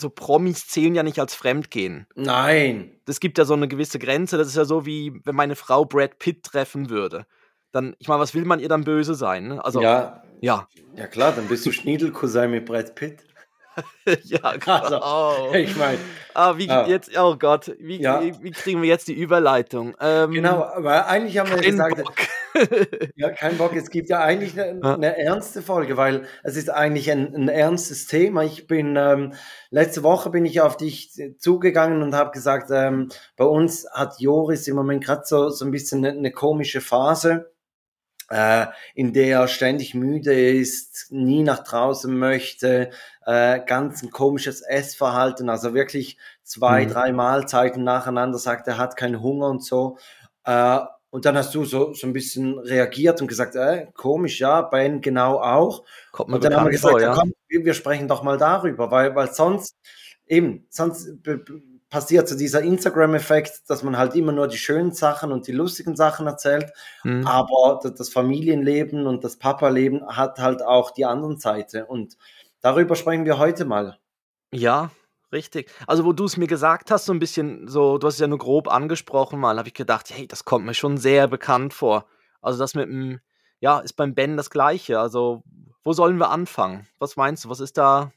so 0.00 0.10
Promis 0.10 0.68
zählen 0.68 0.94
ja 0.94 1.02
nicht 1.02 1.18
als 1.18 1.34
Fremdgehen. 1.34 2.06
Nein. 2.14 2.92
Das 3.04 3.20
gibt 3.20 3.38
ja 3.38 3.44
so 3.44 3.54
eine 3.54 3.68
gewisse 3.68 3.98
Grenze. 3.98 4.38
Das 4.38 4.48
ist 4.48 4.56
ja 4.56 4.64
so, 4.64 4.86
wie 4.86 5.20
wenn 5.24 5.34
meine 5.34 5.56
Frau 5.56 5.84
Brad 5.84 6.18
Pitt 6.18 6.44
treffen 6.44 6.90
würde. 6.90 7.26
Dann, 7.72 7.96
ich 7.98 8.08
meine, 8.08 8.20
was 8.20 8.34
will 8.34 8.44
man 8.44 8.60
ihr 8.60 8.68
dann 8.68 8.84
böse 8.84 9.14
sein? 9.14 9.48
Ne? 9.48 9.64
Also, 9.64 9.82
ja. 9.82 10.22
Ja. 10.40 10.68
Ja, 10.94 11.06
klar, 11.06 11.32
dann 11.32 11.48
bist 11.48 11.66
du 11.66 11.72
Schniedelcousin 11.72 12.50
mit 12.50 12.64
Brad 12.64 12.94
Pitt. 12.94 13.18
ja, 14.24 14.56
gerade. 14.56 15.02
Also, 15.02 15.54
ich 15.54 15.76
meine. 15.76 15.98
Ah, 16.34 16.56
wie 16.56 16.68
ah. 16.68 16.86
jetzt, 16.86 17.16
oh 17.18 17.36
Gott, 17.36 17.72
wie, 17.78 18.00
ja. 18.00 18.22
wie, 18.22 18.34
wie, 18.42 18.50
kriegen 18.50 18.82
wir 18.82 18.88
jetzt 18.88 19.08
die 19.08 19.14
Überleitung? 19.14 19.94
Ähm, 20.00 20.32
genau, 20.32 20.62
aber 20.62 21.06
eigentlich 21.06 21.38
haben 21.38 21.50
wir 21.50 21.58
gesagt, 21.58 21.96
Bock. 21.96 22.14
Ja, 23.16 23.30
kein 23.30 23.58
Bock. 23.58 23.74
Es 23.74 23.90
gibt 23.90 24.08
ja 24.08 24.20
eigentlich 24.20 24.58
eine, 24.60 24.82
eine 24.82 25.18
ernste 25.18 25.62
Folge, 25.62 25.96
weil 25.96 26.26
es 26.42 26.56
ist 26.56 26.70
eigentlich 26.70 27.10
ein, 27.10 27.34
ein 27.34 27.48
ernstes 27.48 28.06
Thema. 28.06 28.44
Ich 28.44 28.66
bin 28.66 28.96
ähm, 28.96 29.34
letzte 29.70 30.02
Woche 30.02 30.30
bin 30.30 30.44
ich 30.44 30.60
auf 30.60 30.76
dich 30.76 31.12
zugegangen 31.38 32.02
und 32.02 32.14
habe 32.14 32.30
gesagt, 32.30 32.70
ähm, 32.72 33.08
bei 33.36 33.44
uns 33.44 33.86
hat 33.92 34.20
Joris 34.20 34.68
im 34.68 34.76
Moment 34.76 35.04
gerade 35.04 35.22
so, 35.24 35.50
so 35.50 35.64
ein 35.64 35.70
bisschen 35.70 36.04
eine, 36.04 36.16
eine 36.16 36.32
komische 36.32 36.80
Phase 36.80 37.50
äh, 38.30 38.66
in 38.94 39.12
der 39.12 39.40
er 39.40 39.48
ständig 39.48 39.94
müde 39.94 40.32
ist, 40.32 41.10
nie 41.10 41.42
nach 41.42 41.64
draußen 41.64 42.16
möchte, 42.16 42.90
äh, 43.24 43.60
ganz 43.64 44.02
ein 44.02 44.10
komisches 44.10 44.60
Essverhalten, 44.60 45.48
also 45.48 45.74
wirklich 45.74 46.18
zwei, 46.42 46.84
mhm. 46.84 46.90
drei 46.90 47.12
Mahlzeiten 47.12 47.84
nacheinander 47.84 48.38
sagt, 48.38 48.68
er 48.68 48.78
hat 48.78 48.96
keinen 48.96 49.22
Hunger 49.22 49.48
und 49.48 49.64
so. 49.64 49.98
Äh, 50.44 50.80
und 51.10 51.24
dann 51.24 51.36
hast 51.36 51.54
du 51.54 51.64
so, 51.64 51.94
so 51.94 52.06
ein 52.06 52.12
bisschen 52.12 52.58
reagiert 52.58 53.20
und 53.20 53.28
gesagt, 53.28 53.56
äh, 53.56 53.86
komisch, 53.94 54.40
ja, 54.40 54.62
Ben 54.62 55.00
genau 55.00 55.40
auch. 55.40 55.84
Kommt 56.12 56.32
und 56.34 56.44
dann 56.44 56.54
haben 56.54 56.66
wir 56.66 56.72
gesagt, 56.72 56.92
vor, 56.92 57.00
ja? 57.00 57.14
komm, 57.14 57.32
wir 57.48 57.74
sprechen 57.74 58.08
doch 58.08 58.22
mal 58.22 58.36
darüber, 58.36 58.90
weil, 58.90 59.14
weil 59.14 59.32
sonst, 59.32 59.74
eben, 60.26 60.66
sonst 60.68 61.08
passiert 61.88 62.28
so 62.28 62.36
dieser 62.36 62.60
Instagram-Effekt, 62.60 63.62
dass 63.68 63.82
man 63.82 63.96
halt 63.96 64.14
immer 64.14 64.32
nur 64.32 64.48
die 64.48 64.58
schönen 64.58 64.92
Sachen 64.92 65.32
und 65.32 65.46
die 65.46 65.52
lustigen 65.52 65.96
Sachen 65.96 66.26
erzählt, 66.26 66.70
mhm. 67.04 67.26
aber 67.26 67.80
das 67.82 68.10
Familienleben 68.10 69.06
und 69.06 69.24
das 69.24 69.36
Papa-Leben 69.36 70.06
hat 70.06 70.38
halt 70.38 70.62
auch 70.62 70.90
die 70.90 71.06
anderen 71.06 71.38
Seite 71.38 71.86
und 71.86 72.18
darüber 72.60 72.94
sprechen 72.94 73.24
wir 73.24 73.38
heute 73.38 73.64
mal. 73.64 73.98
Ja, 74.52 74.90
richtig. 75.32 75.70
Also, 75.86 76.04
wo 76.04 76.12
du 76.12 76.24
es 76.24 76.36
mir 76.36 76.46
gesagt 76.46 76.90
hast, 76.90 77.06
so 77.06 77.12
ein 77.12 77.18
bisschen 77.18 77.68
so, 77.68 77.98
du 77.98 78.06
hast 78.06 78.14
es 78.14 78.20
ja 78.20 78.26
nur 78.26 78.38
grob 78.38 78.68
angesprochen 78.68 79.38
mal, 79.38 79.58
habe 79.58 79.68
ich 79.68 79.74
gedacht, 79.74 80.10
hey, 80.10 80.26
das 80.26 80.44
kommt 80.44 80.66
mir 80.66 80.74
schon 80.74 80.98
sehr 80.98 81.28
bekannt 81.28 81.74
vor. 81.74 82.06
Also, 82.40 82.58
das 82.58 82.74
mit 82.74 82.88
dem, 82.88 83.20
ja, 83.60 83.80
ist 83.80 83.94
beim 83.94 84.14
Ben 84.14 84.36
das 84.36 84.50
Gleiche. 84.50 85.00
Also, 85.00 85.42
wo 85.84 85.92
sollen 85.92 86.18
wir 86.18 86.30
anfangen? 86.30 86.86
Was 86.98 87.16
meinst 87.16 87.44
du? 87.44 87.50
Was 87.50 87.60
ist 87.60 87.78
da? 87.78 88.12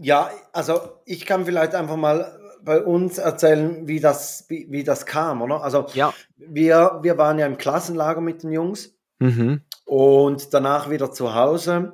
Ja, 0.00 0.30
also 0.52 0.80
ich 1.06 1.26
kann 1.26 1.44
vielleicht 1.44 1.74
einfach 1.74 1.96
mal 1.96 2.38
bei 2.62 2.82
uns 2.82 3.18
erzählen, 3.18 3.86
wie 3.88 4.00
das, 4.00 4.44
wie, 4.48 4.66
wie 4.70 4.84
das 4.84 5.06
kam, 5.06 5.42
oder? 5.42 5.62
Also 5.62 5.86
ja. 5.94 6.12
wir, 6.36 6.98
wir 7.02 7.18
waren 7.18 7.38
ja 7.38 7.46
im 7.46 7.58
Klassenlager 7.58 8.20
mit 8.20 8.42
den 8.42 8.52
Jungs 8.52 8.94
mhm. 9.18 9.62
und 9.86 10.52
danach 10.52 10.90
wieder 10.90 11.10
zu 11.10 11.34
Hause. 11.34 11.92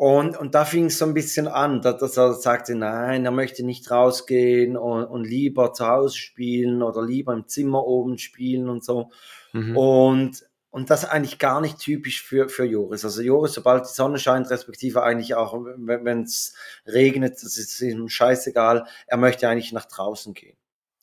Und, 0.00 0.38
und 0.38 0.54
da 0.54 0.64
fing 0.64 0.84
es 0.84 0.98
so 0.98 1.06
ein 1.06 1.12
bisschen 1.12 1.48
an, 1.48 1.82
dass 1.82 2.16
er 2.16 2.32
sagte, 2.34 2.76
nein, 2.76 3.24
er 3.24 3.32
möchte 3.32 3.64
nicht 3.64 3.90
rausgehen 3.90 4.76
und, 4.76 5.04
und 5.04 5.24
lieber 5.24 5.72
zu 5.72 5.88
Hause 5.88 6.16
spielen 6.16 6.84
oder 6.84 7.04
lieber 7.04 7.32
im 7.32 7.48
Zimmer 7.48 7.84
oben 7.84 8.16
spielen 8.16 8.68
und 8.68 8.84
so. 8.84 9.10
Mhm. 9.52 9.76
Und 9.76 10.48
und 10.70 10.90
das 10.90 11.04
eigentlich 11.04 11.40
gar 11.40 11.60
nicht 11.60 11.80
typisch 11.80 12.22
für, 12.22 12.48
für 12.48 12.64
Joris. 12.64 13.04
Also 13.04 13.22
Joris, 13.22 13.54
sobald 13.54 13.86
die 13.86 13.92
Sonne 13.92 14.20
scheint, 14.20 14.50
respektive 14.50 15.02
eigentlich 15.02 15.34
auch, 15.34 15.54
wenn 15.54 16.22
es 16.22 16.54
regnet, 16.86 17.42
das 17.42 17.56
ist 17.56 17.80
ihm 17.80 18.08
scheißegal, 18.08 18.86
er 19.08 19.16
möchte 19.16 19.48
eigentlich 19.48 19.72
nach 19.72 19.86
draußen 19.86 20.32
gehen. 20.32 20.56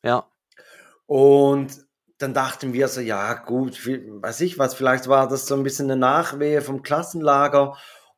Ja. 0.04 0.30
Und 1.06 1.86
dann 2.20 2.34
dachten 2.34 2.72
wir 2.72 2.88
so, 2.88 3.02
ja 3.02 3.34
gut, 3.34 3.86
weiß 3.86 4.40
ich 4.40 4.58
was, 4.58 4.74
vielleicht 4.74 5.10
war 5.10 5.28
das 5.28 5.48
so 5.48 5.56
ein 5.56 5.64
bisschen 5.64 5.92
eine 5.92 6.00
Nachwehe 6.00 6.62
vom 6.62 6.82
Klassenlager 6.82 7.76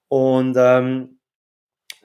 und 0.08 0.56
ähm, 0.58 1.18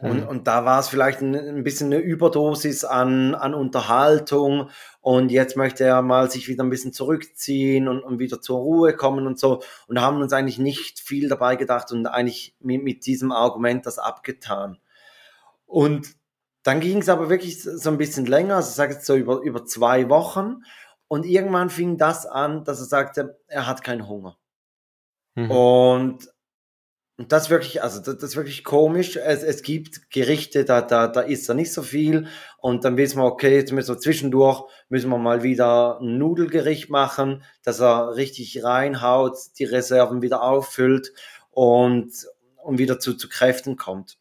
und, 0.03 0.23
mhm. 0.23 0.29
und 0.29 0.49
da 0.49 0.65
war 0.65 0.81
es 0.81 0.89
vielleicht 0.89 1.21
ein, 1.21 1.37
ein, 1.37 1.63
bisschen 1.63 1.93
eine 1.93 2.03
Überdosis 2.03 2.85
an, 2.85 3.37
an 3.37 3.55
Unterhaltung. 3.55 4.69
Und 5.01 5.31
jetzt 5.31 5.57
möchte 5.57 5.85
er 5.85 6.03
mal 6.03 6.29
sich 6.29 6.49
wieder 6.49 6.65
ein 6.65 6.71
bisschen 6.71 6.93
zurückziehen 6.93 7.87
und, 7.87 8.03
und 8.03 8.19
wieder 8.19 8.41
zur 8.41 8.59
Ruhe 8.59 8.97
kommen 8.97 9.29
und 9.29 9.39
so. 9.39 9.63
Und 9.87 10.01
haben 10.01 10.21
uns 10.21 10.33
eigentlich 10.33 10.59
nicht 10.59 10.99
viel 10.99 11.29
dabei 11.29 11.55
gedacht 11.55 11.93
und 11.93 12.07
eigentlich 12.07 12.57
mit, 12.59 12.83
mit 12.83 13.07
diesem 13.07 13.31
Argument 13.31 13.87
das 13.87 14.01
abgetan. 14.01 14.79
Und 15.67 16.17
dann 16.65 16.81
ging 16.81 16.99
es 16.99 17.09
aber 17.09 17.31
wirklich 17.31 17.63
so 17.63 17.89
ein 17.89 17.99
bisschen 17.99 18.27
länger, 18.27 18.57
also 18.57 18.71
ich 18.71 18.75
sage 18.75 18.95
jetzt 18.95 19.07
so 19.07 19.15
über, 19.15 19.41
über 19.43 19.65
zwei 19.65 20.09
Wochen. 20.09 20.65
Und 21.07 21.27
irgendwann 21.27 21.71
fing 21.71 21.97
das 21.97 22.27
an, 22.27 22.65
dass 22.65 22.81
er 22.81 22.87
sagte, 22.87 23.39
er 23.47 23.69
hat 23.69 23.85
keinen 23.85 24.09
Hunger. 24.09 24.37
Mhm. 25.37 25.51
Und 25.51 26.32
und 27.19 27.31
das 27.31 27.51
wirklich, 27.51 27.83
also 27.83 28.01
das, 28.01 28.23
ist 28.23 28.37
wirklich 28.37 28.65
komisch. 28.65 29.17
Es, 29.17 29.43
es 29.43 29.63
gibt 29.63 30.11
Gerichte, 30.11 30.65
da, 30.65 30.81
da, 30.81 31.09
da 31.09 31.21
ist 31.21 31.49
da 31.49 31.55
nicht 31.55 31.73
so 31.73 31.83
viel. 31.83 32.27
Und 32.59 32.85
dann 32.85 32.97
wissen 32.97 33.19
wir, 33.19 33.25
okay, 33.25 33.55
jetzt 33.55 33.71
müssen 33.71 33.95
wir 33.95 34.01
zwischendurch, 34.01 34.65
müssen 34.89 35.11
wir 35.11 35.19
mal 35.19 35.43
wieder 35.43 36.01
ein 36.01 36.17
Nudelgericht 36.17 36.89
machen, 36.89 37.45
dass 37.63 37.81
er 37.81 38.17
richtig 38.17 38.65
reinhaut, 38.65 39.37
die 39.59 39.65
Reserven 39.65 40.23
wieder 40.23 40.43
auffüllt 40.43 41.13
und, 41.51 42.13
und 42.57 42.79
wieder 42.79 42.99
zu, 42.99 43.15
zu 43.15 43.29
Kräften 43.29 43.77
kommt. 43.77 44.19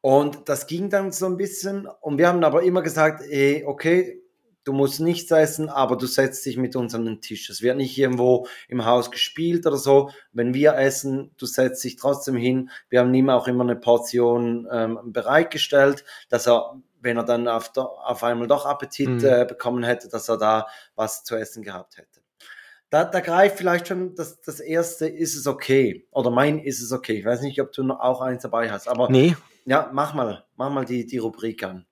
Und 0.00 0.48
das 0.48 0.68
ging 0.68 0.90
dann 0.90 1.10
so 1.10 1.26
ein 1.26 1.36
bisschen. 1.36 1.88
Und 2.00 2.18
wir 2.18 2.28
haben 2.28 2.44
aber 2.44 2.62
immer 2.62 2.82
gesagt, 2.82 3.24
ey, 3.28 3.64
okay, 3.66 4.23
du 4.64 4.72
musst 4.72 5.00
nichts 5.00 5.30
essen, 5.30 5.68
aber 5.68 5.96
du 5.96 6.06
setzt 6.06 6.44
dich 6.44 6.56
mit 6.56 6.74
uns 6.74 6.94
an 6.94 7.04
den 7.04 7.20
Tisch. 7.20 7.48
Es 7.50 7.62
wird 7.62 7.76
nicht 7.76 7.96
irgendwo 7.96 8.46
im 8.68 8.84
Haus 8.84 9.10
gespielt 9.10 9.66
oder 9.66 9.76
so. 9.76 10.10
Wenn 10.32 10.54
wir 10.54 10.74
essen, 10.74 11.30
du 11.36 11.46
setzt 11.46 11.84
dich 11.84 11.96
trotzdem 11.96 12.36
hin. 12.36 12.70
Wir 12.88 13.00
haben 13.00 13.14
ihm 13.14 13.30
auch 13.30 13.46
immer 13.46 13.64
eine 13.64 13.76
Portion 13.76 14.66
ähm, 14.70 14.98
bereitgestellt, 15.04 16.04
dass 16.30 16.46
er, 16.46 16.80
wenn 17.00 17.16
er 17.16 17.24
dann 17.24 17.46
auf, 17.46 17.70
auf 17.76 18.24
einmal 18.24 18.48
doch 18.48 18.66
Appetit 18.66 19.08
mhm. 19.08 19.24
äh, 19.24 19.44
bekommen 19.44 19.84
hätte, 19.84 20.08
dass 20.08 20.28
er 20.28 20.38
da 20.38 20.66
was 20.94 21.24
zu 21.24 21.36
essen 21.36 21.62
gehabt 21.62 21.98
hätte. 21.98 22.20
Da, 22.90 23.04
da 23.04 23.20
greift 23.20 23.58
vielleicht 23.58 23.88
schon 23.88 24.14
das, 24.14 24.40
das 24.40 24.60
erste, 24.60 25.08
ist 25.08 25.34
es 25.34 25.46
okay? 25.46 26.06
Oder 26.12 26.30
mein, 26.30 26.60
ist 26.60 26.80
es 26.80 26.92
okay? 26.92 27.18
Ich 27.18 27.24
weiß 27.24 27.40
nicht, 27.42 27.60
ob 27.60 27.72
du 27.72 27.82
auch 27.90 28.20
eins 28.20 28.42
dabei 28.42 28.70
hast, 28.70 28.88
aber. 28.88 29.10
Nee. 29.10 29.36
Ja, 29.66 29.90
mach 29.92 30.14
mal, 30.14 30.44
mach 30.56 30.70
mal 30.70 30.84
die, 30.84 31.06
die 31.06 31.18
Rubrik 31.18 31.64
an 31.64 31.86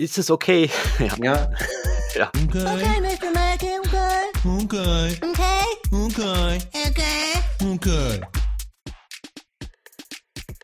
ist 0.00 0.16
es 0.18 0.30
okay? 0.30 0.70
Ja. 0.98 1.14
ja. 1.20 1.52
ja. 2.14 2.32
Okay. 2.44 2.64
Okay, 2.64 3.00
Mr. 3.00 3.30
Mackey, 3.34 3.78
okay. 3.78 4.20
Okay. 4.44 5.18
Okay. 5.22 5.60
Okay. 5.92 6.58
Okay. 6.72 7.74
Okay. 7.74 8.20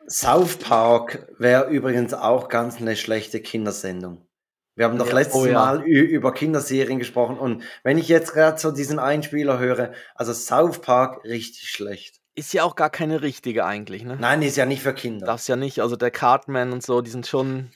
South 0.09 0.59
Park 0.59 1.29
wäre 1.39 1.69
übrigens 1.69 2.15
auch 2.15 2.49
ganz 2.49 2.81
eine 2.81 2.97
schlechte 2.97 3.41
Kindersendung. 3.41 4.27
Wir 4.75 4.87
haben 4.87 4.99
doch 4.99 5.09
ja, 5.09 5.15
letztes 5.15 5.43
oh 5.43 5.47
ja. 5.47 5.55
Mal 5.55 5.83
über 5.85 6.33
Kinderserien 6.33 6.99
gesprochen 6.99 7.39
und 7.39 7.63
wenn 7.83 7.99
ich 7.99 8.09
jetzt 8.09 8.33
gerade 8.33 8.59
so 8.59 8.71
diesen 8.71 8.99
Einspieler 8.99 9.59
höre, 9.59 9.93
also 10.15 10.33
South 10.33 10.81
Park 10.81 11.25
richtig 11.25 11.71
schlecht. 11.71 12.21
Ist 12.35 12.53
ja 12.53 12.63
auch 12.65 12.77
gar 12.77 12.91
keine 12.91 13.23
richtige 13.23 13.65
eigentlich, 13.65 14.05
ne? 14.05 14.17
Nein, 14.21 14.43
ist 14.43 14.57
ja 14.57 14.67
nicht 14.67 14.83
für 14.83 14.93
Kinder. 14.93 15.27
Das 15.27 15.49
ja 15.49 15.57
nicht, 15.57 15.81
also 15.81 15.97
der 15.97 16.11
Cartman 16.11 16.73
und 16.73 16.83
so, 16.83 17.01
die 17.01 17.11
sind 17.11 17.27
schon 17.27 17.71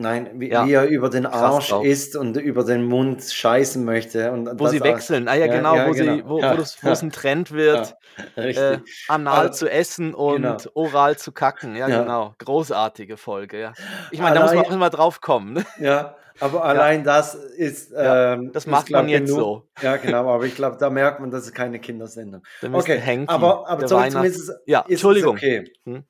Nein, 0.00 0.30
wie, 0.34 0.48
ja. 0.48 0.64
wie, 0.64 0.74
er 0.74 0.86
über 0.86 1.10
den 1.10 1.26
Arsch 1.26 1.72
isst 1.72 2.14
und 2.14 2.36
über 2.36 2.62
den 2.62 2.84
Mund 2.84 3.20
scheißen 3.20 3.84
möchte. 3.84 4.30
Und 4.30 4.48
wo 4.54 4.68
sie 4.68 4.80
wechseln, 4.80 5.26
ah 5.26 5.34
ja, 5.34 5.46
ja 5.46 5.52
genau, 5.52 5.74
ja, 5.74 5.88
wo, 5.88 5.90
genau. 5.90 6.14
Sie, 6.14 6.24
wo, 6.24 6.40
wo, 6.40 6.90
es 6.92 7.02
ein 7.02 7.10
Trend 7.10 7.50
wird, 7.50 7.96
äh, 8.36 8.78
anal 9.08 9.48
also, 9.48 9.66
zu 9.66 9.68
essen 9.68 10.14
und 10.14 10.42
genau. 10.42 10.56
oral 10.74 11.18
zu 11.18 11.32
kacken. 11.32 11.74
Ja, 11.74 11.88
genau. 11.88 12.32
Großartige 12.38 13.16
Folge. 13.16 13.72
Ich 14.12 14.20
meine, 14.20 14.36
da 14.36 14.42
muss 14.42 14.54
man 14.54 14.66
auch 14.66 14.70
immer 14.70 14.88
drauf 14.90 15.20
kommen. 15.20 15.54
Ne? 15.54 15.66
Ja, 15.80 16.14
aber 16.38 16.64
allein 16.64 17.02
das 17.02 17.34
ist. 17.34 17.92
Ähm, 17.96 18.52
das 18.52 18.68
macht 18.68 18.86
ist, 18.86 18.92
man 18.92 19.08
jetzt 19.08 19.26
genug. 19.26 19.40
so. 19.40 19.68
Ja, 19.82 19.96
genau, 19.96 20.32
aber 20.32 20.44
ich 20.44 20.54
glaube, 20.54 20.76
da 20.78 20.90
merkt 20.90 21.18
man, 21.18 21.32
das 21.32 21.42
ist 21.42 21.54
keine 21.54 21.80
Kindersendung. 21.80 22.42
Okay, 22.72 23.00
Henki, 23.00 23.34
aber, 23.34 23.68
aber 23.68 23.84
zumindest 23.86 24.48
ist, 24.48 24.52
ja, 24.64 24.82
ist 24.82 24.90
Entschuldigung. 24.90 25.36
es 25.36 25.42
okay. 25.42 25.72
Hm? 25.86 26.04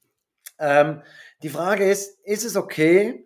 Ähm, 0.59 1.03
die 1.43 1.49
Frage 1.49 1.89
ist, 1.89 2.19
ist 2.25 2.45
es 2.45 2.55
okay, 2.55 3.25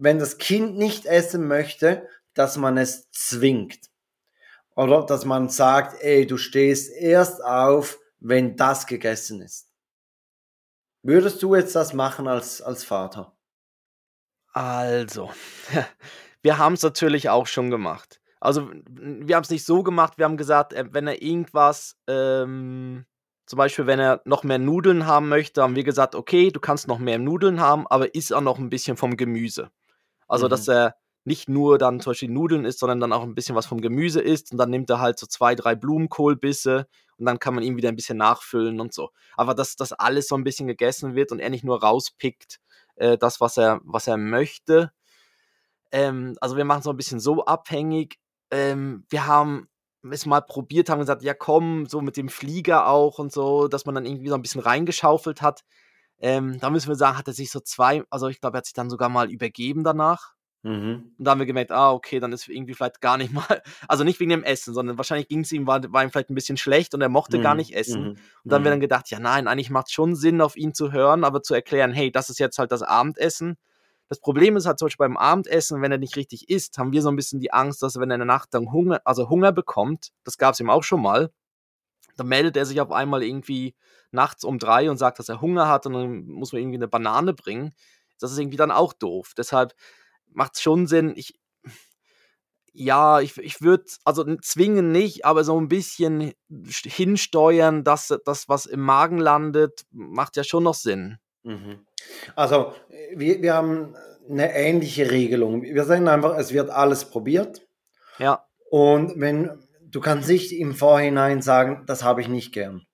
wenn 0.00 0.18
das 0.18 0.38
Kind 0.38 0.76
nicht 0.76 1.04
essen 1.04 1.46
möchte, 1.46 2.08
dass 2.34 2.56
man 2.56 2.78
es 2.78 3.10
zwingt. 3.10 3.78
Oder 4.74 5.04
dass 5.04 5.26
man 5.26 5.50
sagt, 5.50 6.02
ey, 6.02 6.26
du 6.26 6.38
stehst 6.38 6.90
erst 6.90 7.44
auf, 7.44 7.98
wenn 8.18 8.56
das 8.56 8.86
gegessen 8.86 9.42
ist. 9.42 9.68
Würdest 11.02 11.42
du 11.42 11.54
jetzt 11.54 11.76
das 11.76 11.92
machen 11.92 12.28
als, 12.28 12.62
als 12.62 12.82
Vater? 12.82 13.36
Also, 14.52 15.30
wir 16.42 16.56
haben 16.56 16.74
es 16.74 16.82
natürlich 16.82 17.28
auch 17.28 17.46
schon 17.46 17.70
gemacht. 17.70 18.20
Also, 18.40 18.70
wir 18.88 19.36
haben 19.36 19.42
es 19.42 19.50
nicht 19.50 19.66
so 19.66 19.82
gemacht, 19.82 20.16
wir 20.16 20.24
haben 20.24 20.38
gesagt, 20.38 20.72
äh, 20.72 20.86
wenn 20.90 21.06
er 21.06 21.20
irgendwas, 21.20 21.96
ähm, 22.06 23.04
zum 23.44 23.56
Beispiel, 23.58 23.86
wenn 23.86 24.00
er 24.00 24.22
noch 24.24 24.44
mehr 24.44 24.58
Nudeln 24.58 25.06
haben 25.06 25.28
möchte, 25.28 25.62
haben 25.62 25.76
wir 25.76 25.84
gesagt, 25.84 26.14
okay, 26.14 26.50
du 26.50 26.60
kannst 26.60 26.88
noch 26.88 26.98
mehr 26.98 27.18
Nudeln 27.18 27.60
haben, 27.60 27.86
aber 27.86 28.14
isst 28.14 28.32
auch 28.32 28.40
noch 28.40 28.58
ein 28.58 28.70
bisschen 28.70 28.96
vom 28.96 29.18
Gemüse. 29.18 29.70
Also, 30.30 30.46
mhm. 30.46 30.50
dass 30.50 30.68
er 30.68 30.94
nicht 31.24 31.48
nur 31.48 31.78
dann 31.78 32.00
zum 32.00 32.10
Beispiel 32.10 32.30
Nudeln 32.30 32.64
isst, 32.64 32.78
sondern 32.78 33.00
dann 33.00 33.12
auch 33.12 33.22
ein 33.22 33.34
bisschen 33.34 33.54
was 33.54 33.66
vom 33.66 33.80
Gemüse 33.80 34.20
isst 34.20 34.52
und 34.52 34.58
dann 34.58 34.70
nimmt 34.70 34.88
er 34.88 35.00
halt 35.00 35.18
so 35.18 35.26
zwei, 35.26 35.54
drei 35.54 35.74
Blumenkohlbisse 35.74 36.86
und 37.18 37.26
dann 37.26 37.38
kann 37.38 37.54
man 37.54 37.62
ihm 37.62 37.76
wieder 37.76 37.90
ein 37.90 37.96
bisschen 37.96 38.16
nachfüllen 38.16 38.80
und 38.80 38.94
so. 38.94 39.10
Aber 39.36 39.54
dass 39.54 39.76
das 39.76 39.92
alles 39.92 40.28
so 40.28 40.34
ein 40.36 40.44
bisschen 40.44 40.66
gegessen 40.66 41.14
wird 41.14 41.30
und 41.32 41.40
er 41.40 41.50
nicht 41.50 41.64
nur 41.64 41.82
rauspickt, 41.82 42.58
äh, 42.96 43.18
das, 43.18 43.40
was 43.40 43.58
er, 43.58 43.80
was 43.84 44.06
er 44.06 44.16
möchte. 44.16 44.92
Ähm, 45.92 46.36
also 46.40 46.56
wir 46.56 46.64
machen 46.64 46.78
es 46.78 46.84
so 46.84 46.90
ein 46.90 46.96
bisschen 46.96 47.20
so 47.20 47.44
abhängig. 47.44 48.18
Ähm, 48.50 49.04
wir 49.10 49.26
haben 49.26 49.68
es 50.10 50.24
mal 50.24 50.40
probiert, 50.40 50.88
haben 50.88 51.00
gesagt, 51.00 51.22
ja 51.22 51.34
komm, 51.34 51.86
so 51.86 52.00
mit 52.00 52.16
dem 52.16 52.30
Flieger 52.30 52.86
auch 52.86 53.18
und 53.18 53.32
so, 53.32 53.68
dass 53.68 53.84
man 53.84 53.94
dann 53.94 54.06
irgendwie 54.06 54.28
so 54.28 54.34
ein 54.34 54.42
bisschen 54.42 54.62
reingeschaufelt 54.62 55.42
hat. 55.42 55.64
Ähm, 56.20 56.60
da 56.60 56.70
müssen 56.70 56.88
wir 56.88 56.96
sagen, 56.96 57.16
hat 57.16 57.26
er 57.26 57.34
sich 57.34 57.50
so 57.50 57.60
zwei, 57.60 58.02
also 58.10 58.28
ich 58.28 58.40
glaube, 58.40 58.56
er 58.56 58.58
hat 58.58 58.66
sich 58.66 58.74
dann 58.74 58.90
sogar 58.90 59.08
mal 59.08 59.30
übergeben 59.30 59.84
danach. 59.84 60.34
Mhm. 60.62 61.14
Und 61.16 61.24
da 61.24 61.30
haben 61.30 61.38
wir 61.38 61.46
gemerkt, 61.46 61.72
ah, 61.72 61.92
okay, 61.92 62.20
dann 62.20 62.32
ist 62.32 62.46
irgendwie 62.46 62.74
vielleicht 62.74 63.00
gar 63.00 63.16
nicht 63.16 63.32
mal, 63.32 63.62
also 63.88 64.04
nicht 64.04 64.20
wegen 64.20 64.30
dem 64.30 64.44
Essen, 64.44 64.74
sondern 64.74 64.98
wahrscheinlich 64.98 65.28
ging 65.28 65.40
es 65.40 65.52
ihm, 65.52 65.66
war, 65.66 65.80
war, 65.92 66.04
ihm 66.04 66.10
vielleicht 66.10 66.30
ein 66.30 66.34
bisschen 66.34 66.58
schlecht 66.58 66.94
und 66.94 67.00
er 67.00 67.08
mochte 67.08 67.38
mhm. 67.38 67.42
gar 67.42 67.54
nicht 67.54 67.74
essen. 67.74 68.02
Mhm. 68.02 68.08
Und 68.08 68.18
dann 68.44 68.56
haben 68.56 68.64
wir 68.64 68.70
mhm. 68.70 68.74
dann 68.74 68.80
gedacht, 68.80 69.10
ja, 69.10 69.18
nein, 69.18 69.48
eigentlich 69.48 69.70
macht 69.70 69.86
es 69.86 69.92
schon 69.92 70.14
Sinn, 70.14 70.40
auf 70.40 70.56
ihn 70.56 70.74
zu 70.74 70.92
hören, 70.92 71.24
aber 71.24 71.42
zu 71.42 71.54
erklären, 71.54 71.92
hey, 71.92 72.12
das 72.12 72.28
ist 72.28 72.38
jetzt 72.38 72.58
halt 72.58 72.72
das 72.72 72.82
Abendessen. 72.82 73.56
Das 74.08 74.20
Problem 74.20 74.56
ist 74.56 74.66
halt 74.66 74.78
zum 74.78 74.86
Beispiel 74.86 75.06
beim 75.06 75.16
Abendessen, 75.16 75.80
wenn 75.82 75.92
er 75.92 75.98
nicht 75.98 76.16
richtig 76.16 76.50
isst, 76.50 76.76
haben 76.78 76.92
wir 76.92 77.00
so 77.00 77.08
ein 77.08 77.16
bisschen 77.16 77.38
die 77.38 77.52
Angst, 77.52 77.82
dass 77.82 77.96
er, 77.96 78.02
wenn 78.02 78.10
er 78.10 78.16
in 78.16 78.20
der 78.20 78.26
Nacht 78.26 78.48
dann 78.52 78.72
Hunger, 78.72 79.00
also 79.04 79.30
Hunger 79.30 79.52
bekommt, 79.52 80.10
das 80.24 80.36
gab 80.36 80.54
es 80.54 80.60
ihm 80.60 80.68
auch 80.68 80.82
schon 80.82 81.00
mal, 81.00 81.30
dann 82.20 82.28
meldet 82.28 82.56
er 82.56 82.66
sich 82.66 82.80
auf 82.80 82.92
einmal 82.92 83.22
irgendwie 83.22 83.74
nachts 84.12 84.44
um 84.44 84.58
drei 84.58 84.90
und 84.90 84.98
sagt, 84.98 85.18
dass 85.18 85.28
er 85.28 85.40
Hunger 85.40 85.68
hat 85.68 85.86
und 85.86 85.94
dann 85.94 86.26
muss 86.26 86.52
man 86.52 86.60
irgendwie 86.60 86.78
eine 86.78 86.88
Banane 86.88 87.32
bringen. 87.32 87.74
Das 88.18 88.30
ist 88.30 88.38
irgendwie 88.38 88.56
dann 88.56 88.70
auch 88.70 88.92
doof. 88.92 89.32
Deshalb 89.36 89.74
macht 90.32 90.54
es 90.54 90.62
schon 90.62 90.86
Sinn, 90.86 91.12
ich, 91.16 91.40
ja, 92.72 93.20
ich, 93.20 93.36
ich 93.38 93.62
würde, 93.62 93.84
also 94.04 94.24
zwingen 94.36 94.92
nicht, 94.92 95.24
aber 95.24 95.44
so 95.44 95.60
ein 95.60 95.68
bisschen 95.68 96.32
hinsteuern, 96.48 97.82
dass 97.82 98.14
das, 98.24 98.48
was 98.48 98.66
im 98.66 98.80
Magen 98.80 99.18
landet, 99.18 99.86
macht 99.90 100.36
ja 100.36 100.44
schon 100.44 100.64
noch 100.64 100.74
Sinn. 100.74 101.18
Mhm. 101.42 101.86
Also, 102.36 102.74
wir, 103.14 103.42
wir 103.42 103.54
haben 103.54 103.94
eine 104.28 104.54
ähnliche 104.54 105.10
Regelung. 105.10 105.62
Wir 105.62 105.84
sagen 105.84 106.08
einfach, 106.08 106.36
es 106.38 106.52
wird 106.52 106.70
alles 106.70 107.06
probiert. 107.06 107.66
Ja. 108.18 108.46
Und 108.70 109.18
wenn 109.18 109.58
du 109.90 110.00
kannst 110.00 110.28
nicht 110.28 110.52
im 110.52 110.74
Vorhinein 110.74 111.42
sagen, 111.42 111.84
das 111.86 112.04
habe 112.04 112.20
ich 112.20 112.28
nicht 112.28 112.52
gern. 112.52 112.86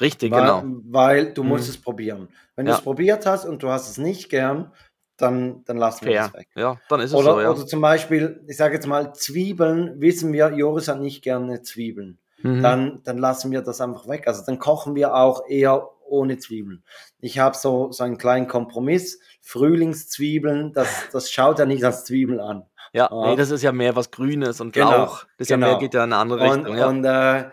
Richtig, 0.00 0.30
weil, 0.30 0.40
genau. 0.40 0.62
Weil 0.90 1.32
du 1.32 1.42
musst 1.42 1.64
mhm. 1.64 1.70
es 1.70 1.78
probieren. 1.78 2.28
Wenn 2.54 2.66
ja. 2.66 2.72
du 2.72 2.78
es 2.78 2.84
probiert 2.84 3.26
hast 3.26 3.44
und 3.44 3.62
du 3.62 3.70
hast 3.70 3.88
es 3.88 3.98
nicht 3.98 4.28
gern, 4.28 4.72
dann, 5.16 5.64
dann 5.64 5.78
lassen 5.78 6.06
wir 6.06 6.20
es 6.20 6.34
weg. 6.34 6.48
Ja, 6.54 6.78
dann 6.88 7.00
ist 7.00 7.10
es 7.10 7.14
oder, 7.14 7.34
so, 7.34 7.40
ja. 7.40 7.50
Oder 7.50 7.66
zum 7.66 7.80
Beispiel, 7.80 8.44
ich 8.46 8.56
sage 8.56 8.74
jetzt 8.74 8.86
mal, 8.86 9.14
Zwiebeln, 9.14 10.00
wissen 10.00 10.32
wir, 10.32 10.52
Joris 10.52 10.88
hat 10.88 11.00
nicht 11.00 11.22
gerne 11.22 11.62
Zwiebeln. 11.62 12.18
Mhm. 12.42 12.62
Dann, 12.62 13.00
dann 13.04 13.18
lassen 13.18 13.50
wir 13.50 13.62
das 13.62 13.80
einfach 13.80 14.08
weg. 14.08 14.26
Also 14.26 14.42
dann 14.44 14.58
kochen 14.58 14.94
wir 14.94 15.14
auch 15.14 15.48
eher 15.48 15.88
ohne 16.08 16.38
Zwiebeln. 16.38 16.84
Ich 17.20 17.38
habe 17.38 17.56
so, 17.56 17.90
so 17.90 18.04
einen 18.04 18.18
kleinen 18.18 18.46
Kompromiss. 18.46 19.20
Frühlingszwiebeln, 19.40 20.72
das, 20.72 21.08
das 21.12 21.30
schaut 21.30 21.58
ja 21.58 21.66
nicht 21.66 21.84
als 21.84 22.04
Zwiebeln 22.04 22.40
an. 22.40 22.64
Ja, 22.96 23.10
ja. 23.10 23.30
nee, 23.30 23.36
das 23.36 23.50
ist 23.50 23.62
ja 23.62 23.72
mehr 23.72 23.94
was 23.94 24.10
Grünes 24.10 24.60
und 24.60 24.72
genau, 24.72 24.90
Lauch. 24.90 25.26
Das 25.36 25.48
genau. 25.48 25.66
ja 25.66 25.72
mehr, 25.72 25.80
geht 25.80 25.92
ja 25.92 26.04
in 26.04 26.12
eine 26.12 26.20
andere 26.20 26.40
Richtung. 26.40 26.72
Und, 26.72 26.78
ja. 26.78 26.86
und 26.86 27.04
äh, 27.04 27.50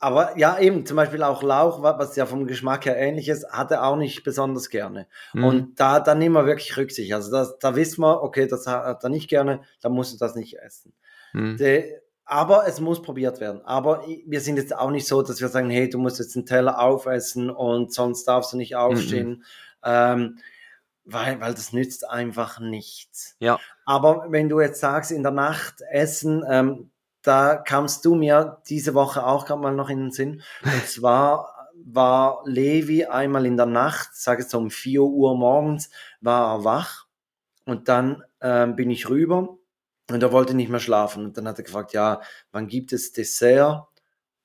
aber 0.00 0.38
ja, 0.38 0.58
eben, 0.58 0.86
zum 0.86 0.96
Beispiel 0.96 1.22
auch 1.22 1.42
Lauch, 1.42 1.82
was 1.82 2.16
ja 2.16 2.26
vom 2.26 2.46
Geschmack 2.46 2.86
her 2.86 2.96
ähnlich 2.96 3.28
ist, 3.28 3.46
hat 3.50 3.70
er 3.70 3.86
auch 3.86 3.96
nicht 3.96 4.22
besonders 4.22 4.70
gerne. 4.70 5.06
Mhm. 5.32 5.44
Und 5.44 5.80
da, 5.80 6.00
da 6.00 6.14
nehmen 6.14 6.34
wir 6.34 6.46
wirklich 6.46 6.76
Rücksicht. 6.76 7.12
Also 7.14 7.30
das, 7.30 7.58
da 7.58 7.76
wissen 7.76 8.02
wir, 8.02 8.22
okay, 8.22 8.46
das 8.46 8.66
hat 8.66 9.04
er 9.04 9.10
nicht 9.10 9.28
gerne, 9.28 9.60
da 9.82 9.88
musst 9.88 10.14
du 10.14 10.18
das 10.18 10.34
nicht 10.34 10.58
essen. 10.58 10.94
Mhm. 11.32 11.56
De, 11.58 12.00
aber 12.24 12.66
es 12.66 12.80
muss 12.80 13.02
probiert 13.02 13.40
werden. 13.40 13.60
Aber 13.64 14.04
wir 14.26 14.40
sind 14.40 14.56
jetzt 14.56 14.74
auch 14.74 14.90
nicht 14.90 15.06
so, 15.06 15.22
dass 15.22 15.40
wir 15.40 15.48
sagen, 15.48 15.68
hey, 15.68 15.90
du 15.90 15.98
musst 15.98 16.18
jetzt 16.18 16.36
einen 16.36 16.46
Teller 16.46 16.80
aufessen 16.80 17.50
und 17.50 17.92
sonst 17.92 18.24
darfst 18.24 18.52
du 18.52 18.56
nicht 18.56 18.76
aufstehen. 18.76 19.28
Mhm. 19.28 19.42
Ähm, 19.84 20.38
weil, 21.04 21.40
weil 21.40 21.54
das 21.54 21.72
nützt 21.72 22.08
einfach 22.08 22.60
nichts. 22.60 23.36
Ja. 23.38 23.58
Aber 23.84 24.26
wenn 24.28 24.48
du 24.48 24.60
jetzt 24.60 24.80
sagst, 24.80 25.10
in 25.10 25.22
der 25.22 25.32
Nacht 25.32 25.82
essen, 25.90 26.44
ähm, 26.48 26.90
da 27.22 27.56
kamst 27.56 28.04
du 28.04 28.14
mir 28.14 28.62
diese 28.68 28.94
Woche 28.94 29.26
auch 29.26 29.46
gerade 29.46 29.60
mal 29.60 29.74
noch 29.74 29.90
in 29.90 29.98
den 29.98 30.10
Sinn. 30.10 30.42
Und 30.62 30.86
zwar 30.86 31.70
war 31.84 32.42
Levi 32.44 33.06
einmal 33.06 33.46
in 33.46 33.56
der 33.56 33.66
Nacht, 33.66 34.14
sage 34.14 34.42
ich 34.42 34.48
so 34.48 34.58
um 34.58 34.70
4 34.70 35.02
Uhr 35.02 35.36
morgens, 35.36 35.90
war 36.20 36.56
er 36.56 36.64
wach. 36.64 37.06
Und 37.66 37.88
dann 37.88 38.22
ähm, 38.40 38.76
bin 38.76 38.90
ich 38.90 39.08
rüber 39.08 39.56
und 40.10 40.22
er 40.22 40.32
wollte 40.32 40.54
nicht 40.54 40.68
mehr 40.68 40.80
schlafen. 40.80 41.24
Und 41.24 41.36
dann 41.36 41.48
hat 41.48 41.58
er 41.58 41.64
gefragt, 41.64 41.92
ja, 41.92 42.20
wann 42.52 42.68
gibt 42.68 42.92
es 42.92 43.12
Dessert? 43.12 43.86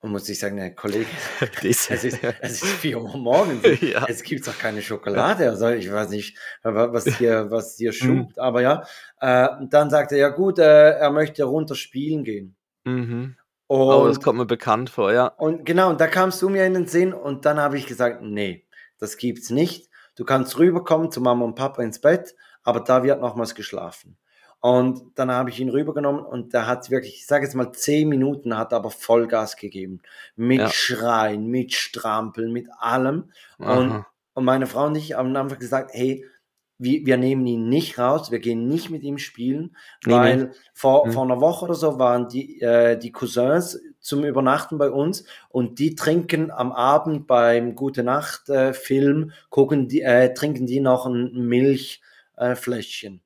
Und 0.02 0.12
muss 0.12 0.30
ich 0.30 0.40
sagen, 0.40 0.56
ne, 0.56 0.74
Kollege, 0.74 1.10
es 1.64 1.90
ist, 1.90 2.24
es 2.42 2.64
ist 2.64 2.66
4 2.66 3.02
Uhr 3.02 3.18
morgens. 3.18 3.64
ja. 3.82 4.06
Es 4.08 4.24
gibt 4.24 4.48
doch 4.48 4.58
keine 4.58 4.82
Schokolade. 4.82 5.50
Also 5.50 5.70
ich 5.70 5.92
weiß 5.92 6.10
nicht, 6.10 6.38
was 6.64 7.06
hier, 7.18 7.48
was 7.52 7.76
hier 7.76 7.92
schubt. 7.92 8.38
Mhm. 8.38 8.42
Aber 8.42 8.62
ja, 8.62 8.84
äh, 9.20 9.50
dann 9.70 9.90
sagte 9.90 10.16
er, 10.16 10.22
ja 10.22 10.30
gut, 10.30 10.58
äh, 10.58 10.92
er 10.92 11.12
möchte 11.12 11.44
runter 11.44 11.76
spielen 11.76 12.24
gehen. 12.24 12.56
Mhm. 12.86 13.36
Und, 13.68 13.78
oh, 13.78 14.08
das 14.08 14.22
kommt 14.22 14.40
mir 14.40 14.46
bekannt 14.46 14.90
vor, 14.90 15.12
ja. 15.12 15.28
Und 15.28 15.66
genau, 15.66 15.90
und 15.90 16.02
da 16.02 16.08
kamst 16.08 16.42
du 16.42 16.50
mir 16.50 16.66
in 16.66 16.74
den 16.74 16.88
Sinn 16.88 17.14
und 17.14 17.46
dann 17.46 17.60
habe 17.60 17.78
ich 17.78 17.86
gesagt, 17.86 18.22
nee, 18.22 18.66
das 19.00 19.18
gibt's 19.18 19.50
nicht. 19.50 19.90
Du 20.16 20.24
kannst 20.24 20.58
rüberkommen 20.58 21.12
zu 21.12 21.22
Mama 21.22 21.46
und 21.46 21.56
Papa 21.56 21.84
ins 21.84 22.00
Bett, 22.00 22.36
aber 22.64 22.80
da 22.80 23.04
wird 23.04 23.22
nochmals 23.22 23.54
geschlafen. 23.54 24.18
Und 24.62 25.02
dann 25.16 25.32
habe 25.32 25.50
ich 25.50 25.60
ihn 25.60 25.70
rübergenommen 25.70 26.24
und 26.24 26.54
der 26.54 26.68
hat 26.68 26.90
wirklich, 26.90 27.16
ich 27.16 27.26
sage 27.26 27.46
jetzt 27.46 27.56
mal 27.56 27.72
zehn 27.72 28.10
Minuten, 28.10 28.58
hat 28.58 28.74
aber 28.74 28.92
Vollgas 28.92 29.56
gegeben. 29.56 30.02
Mit 30.36 30.60
ja. 30.60 30.70
Schreien, 30.70 31.48
mit 31.48 31.74
Strampeln, 31.74 32.52
mit 32.52 32.68
allem. 32.78 33.32
Und, 33.58 34.04
und 34.34 34.44
meine 34.44 34.68
Frau 34.68 34.88
und 34.88 34.96
ich 34.96 35.14
haben 35.14 35.34
einfach 35.36 35.60
gesagt, 35.60 35.92
hey, 35.94 36.26
wir, 36.80 37.06
wir 37.06 37.18
nehmen 37.18 37.46
ihn 37.46 37.70
nicht 37.70 38.00
raus, 38.00 38.32
wir 38.32 38.40
gehen 38.40 38.68
nicht 38.68 38.90
mit 38.90 39.04
ihm 39.04 39.18
spielen, 39.18 39.76
nee, 40.06 40.14
weil 40.14 40.38
nee. 40.38 40.50
Vor, 40.74 41.06
mhm. 41.06 41.12
vor 41.12 41.24
einer 41.24 41.42
Woche 41.42 41.66
oder 41.66 41.76
so 41.76 42.00
waren 42.00 42.30
die, 42.30 42.62
äh, 42.62 42.98
die 42.98 43.12
Cousins 43.12 43.80
zum 44.00 44.24
Übernachten 44.24 44.78
bei 44.78 44.90
uns 44.90 45.26
und 45.50 45.78
die 45.80 45.96
trinken 45.96 46.52
am 46.52 46.72
Abend 46.72 47.28
beim 47.28 47.76
Gute 47.76 48.04
Nacht 48.04 48.50
äh, 48.50 48.74
Film, 48.74 49.34
gucken 49.50 49.90
die, 49.90 50.02
äh, 50.02 50.34
trinken 50.34 50.66
die 50.66 50.80
noch 50.80 51.06
ein 51.06 51.48
Milchfläschchen. 51.48 53.22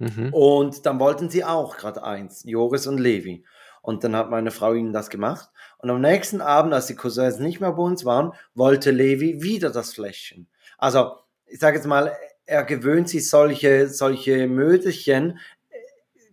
Mhm. 0.00 0.32
Und 0.32 0.86
dann 0.86 0.98
wollten 0.98 1.28
sie 1.28 1.44
auch 1.44 1.76
gerade 1.76 2.02
eins, 2.02 2.42
Joris 2.44 2.86
und 2.86 2.98
Levi. 2.98 3.44
Und 3.82 4.02
dann 4.02 4.16
hat 4.16 4.30
meine 4.30 4.50
Frau 4.50 4.72
ihnen 4.72 4.92
das 4.92 5.10
gemacht. 5.10 5.50
Und 5.78 5.90
am 5.90 6.00
nächsten 6.00 6.40
Abend, 6.40 6.72
als 6.74 6.86
die 6.86 6.96
Cousins 6.96 7.38
nicht 7.38 7.60
mehr 7.60 7.72
bei 7.72 7.82
uns 7.82 8.04
waren, 8.04 8.32
wollte 8.54 8.90
Levi 8.90 9.42
wieder 9.42 9.70
das 9.70 9.92
Fläschchen. 9.94 10.48
Also, 10.78 11.12
ich 11.46 11.60
sage 11.60 11.76
jetzt 11.76 11.86
mal, 11.86 12.12
er 12.46 12.64
gewöhnt 12.64 13.08
sich 13.08 13.28
solche, 13.28 13.88
solche 13.88 14.48
Mödelchen, 14.48 15.38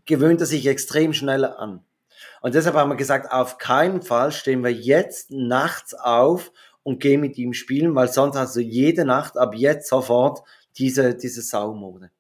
gewöhnt 0.06 0.40
er 0.42 0.48
sich 0.48 0.66
extrem 0.66 1.14
schnell 1.14 1.46
an. 1.46 1.84
Und 2.42 2.56
deshalb 2.56 2.76
haben 2.76 2.90
wir 2.90 2.96
gesagt, 2.96 3.32
auf 3.32 3.58
keinen 3.58 4.02
Fall 4.02 4.32
stehen 4.32 4.64
wir 4.64 4.72
jetzt 4.72 5.32
nachts 5.32 5.94
auf 5.94 6.52
und 6.84 7.02
gehen 7.02 7.20
mit 7.20 7.38
ihm 7.38 7.54
spielen, 7.54 7.96
weil 7.96 8.08
sonst 8.08 8.38
hast 8.38 8.56
du 8.56 8.62
jede 8.62 9.04
Nacht 9.04 9.38
ab 9.38 9.56
jetzt 9.56 9.90
sofort 9.90 10.44
diese, 10.78 11.16
diese 11.16 11.42
Saumode. 11.42 12.12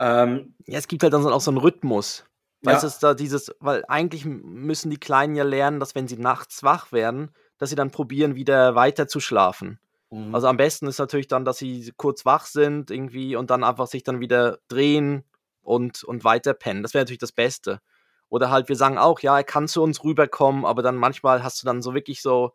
Ähm, 0.00 0.54
ja, 0.66 0.78
es 0.78 0.88
gibt 0.88 1.02
halt 1.02 1.12
dann 1.12 1.26
auch 1.26 1.40
so 1.40 1.50
einen 1.50 1.58
Rhythmus. 1.58 2.24
Weißt 2.62 2.82
ja. 2.82 2.88
du, 2.88 2.96
da 3.00 3.14
dieses, 3.14 3.54
weil 3.60 3.84
eigentlich 3.88 4.24
müssen 4.24 4.90
die 4.90 4.98
Kleinen 4.98 5.36
ja 5.36 5.44
lernen, 5.44 5.80
dass 5.80 5.94
wenn 5.94 6.08
sie 6.08 6.16
nachts 6.16 6.62
wach 6.62 6.90
werden, 6.92 7.30
dass 7.58 7.70
sie 7.70 7.76
dann 7.76 7.90
probieren, 7.90 8.34
wieder 8.34 8.74
weiter 8.74 9.08
zu 9.08 9.20
schlafen. 9.20 9.78
Mhm. 10.10 10.34
Also 10.34 10.46
am 10.46 10.56
besten 10.56 10.86
ist 10.86 10.98
natürlich 10.98 11.28
dann, 11.28 11.44
dass 11.44 11.58
sie 11.58 11.92
kurz 11.96 12.24
wach 12.24 12.46
sind 12.46 12.90
irgendwie 12.90 13.36
und 13.36 13.50
dann 13.50 13.64
einfach 13.64 13.86
sich 13.86 14.02
dann 14.02 14.20
wieder 14.20 14.58
drehen 14.68 15.24
und, 15.62 16.02
und 16.04 16.24
weiter 16.24 16.54
pennen. 16.54 16.82
Das 16.82 16.94
wäre 16.94 17.02
natürlich 17.02 17.18
das 17.18 17.32
Beste. 17.32 17.80
Oder 18.28 18.50
halt, 18.50 18.68
wir 18.68 18.76
sagen 18.76 18.98
auch, 18.98 19.20
ja, 19.20 19.38
er 19.38 19.44
kann 19.44 19.68
zu 19.68 19.82
uns 19.82 20.04
rüberkommen, 20.04 20.64
aber 20.64 20.82
dann 20.82 20.96
manchmal 20.96 21.42
hast 21.42 21.62
du 21.62 21.66
dann 21.66 21.82
so 21.82 21.94
wirklich 21.94 22.22
so, 22.22 22.52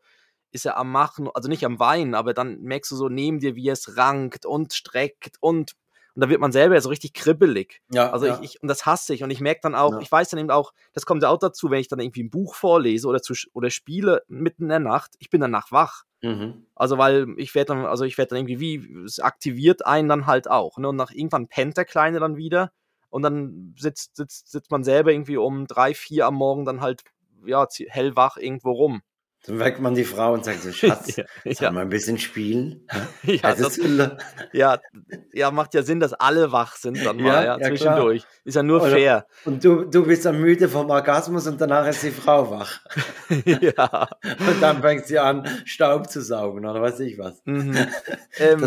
ist 0.52 0.66
er 0.66 0.78
am 0.78 0.92
Machen, 0.92 1.30
also 1.34 1.50
nicht 1.50 1.66
am 1.66 1.80
Weinen, 1.80 2.16
aber 2.16 2.34
dann 2.34 2.62
merkst 2.62 2.92
du 2.92 2.96
so 2.96 3.10
neben 3.10 3.40
dir, 3.40 3.56
wie 3.56 3.68
er 3.68 3.74
es 3.74 3.98
rankt 3.98 4.46
und 4.46 4.74
streckt 4.74 5.38
und 5.42 5.74
und 6.16 6.22
da 6.22 6.30
wird 6.30 6.40
man 6.40 6.54
selber 6.54 6.76
ja 6.76 6.82
so 6.82 6.88
richtig 6.88 7.14
kribbelig. 7.14 7.82
Ja, 7.92 8.12
also 8.12 8.26
ja. 8.26 8.40
Ich, 8.42 8.56
ich, 8.56 8.62
und 8.62 8.70
das 8.70 8.86
hasse 8.86 9.14
ich. 9.14 9.24
Und 9.24 9.32
ich 9.32 9.42
merke 9.42 9.60
dann 9.64 9.76
auch, 9.76 9.92
ja. 9.92 10.00
ich 10.00 10.10
weiß 10.10 10.30
dann 10.30 10.40
eben 10.40 10.50
auch, 10.50 10.74
das 10.94 11.06
kommt 11.06 11.22
ja 11.22 11.30
auch 11.30 11.38
dazu, 11.38 11.70
wenn 11.70 11.82
ich 11.82 11.90
dann 11.90 12.00
irgendwie 12.00 12.24
ein 12.24 12.30
Buch 12.30 12.56
vorlese 12.56 13.08
oder, 13.10 13.22
zu, 13.22 13.34
oder 13.54 13.70
spiele 13.70 14.24
mitten 14.30 14.64
in 14.64 14.70
der 14.70 14.80
Nacht, 14.80 15.12
ich 15.20 15.30
bin 15.30 15.42
danach 15.42 15.74
wach. 15.74 16.04
Mhm. 16.22 16.66
Also, 16.74 16.98
weil 16.98 17.28
ich 17.36 17.54
werde 17.54 17.74
dann, 17.74 17.86
also 17.86 18.06
ich 18.06 18.18
werde 18.18 18.30
dann 18.30 18.48
irgendwie, 18.48 18.60
wie, 18.62 19.04
es 19.04 19.20
aktiviert 19.20 19.86
einen 19.86 20.08
dann 20.08 20.26
halt 20.26 20.50
auch. 20.50 20.78
Ne? 20.78 20.88
Und 20.88 20.96
nach 20.96 21.12
irgendwann 21.12 21.50
pennt 21.50 21.76
der 21.76 21.86
Kleine 21.86 22.20
dann 22.22 22.38
wieder. 22.38 22.72
Und 23.10 23.24
dann 23.24 23.76
sitzt, 23.78 24.16
sitzt, 24.16 24.50
sitzt 24.50 24.72
man 24.72 24.86
selber 24.86 25.12
irgendwie 25.12 25.38
um 25.38 25.68
drei, 25.68 25.94
vier 25.94 26.28
am 26.28 26.36
Morgen 26.36 26.64
dann 26.64 26.80
halt, 26.80 27.04
ja, 27.46 27.68
hellwach 27.88 28.38
irgendwo 28.38 28.72
rum. 28.72 29.02
Dann 29.48 29.60
weckt 29.60 29.80
man 29.80 29.94
die 29.96 30.04
Frau 30.04 30.34
und 30.34 30.44
sagt 30.44 30.62
so, 30.62 30.72
Schatz, 30.72 31.16
ja, 31.16 31.26
ja. 31.44 31.72
mal 31.72 31.82
ein 31.82 31.90
bisschen 31.90 32.18
spielen? 32.18 32.88
Ja, 33.24 33.56
das, 33.56 33.80
ja, 34.54 34.80
ja, 35.34 35.52
macht 35.52 35.74
ja 35.74 35.84
Sinn, 35.84 36.00
dass 36.00 36.14
alle 36.14 36.52
wach 36.52 36.76
sind 36.76 37.04
dann 37.04 37.18
mal, 37.18 37.44
ja, 37.44 37.58
ja 37.58 37.68
zwischendurch. 37.68 38.22
Klar. 38.22 38.34
Ist 38.44 38.56
ja 38.56 38.64
nur 38.64 38.82
Oder, 38.82 38.92
fair. 38.92 39.28
Und 39.46 39.64
du, 39.64 39.86
du 39.86 40.06
bist 40.06 40.26
dann 40.26 40.40
müde 40.40 40.70
vom 40.70 40.90
Orgasmus 40.90 41.48
und 41.48 41.60
danach 41.60 41.88
ist 41.88 42.04
die 42.04 42.12
Frau 42.12 42.52
wach. 42.52 42.82
ja. 43.46 44.08
Und 44.24 44.62
dann 44.62 44.82
fängt 44.82 45.08
sie 45.08 45.20
an, 45.20 45.48
Staub 45.66 46.10
zu 46.10 46.22
saugen 46.22 46.66
oder 46.66 46.82
weiß 46.82 47.00
ich 47.02 47.18
was. 47.18 47.42
Mhm. 47.46 47.76
ähm, 48.38 48.64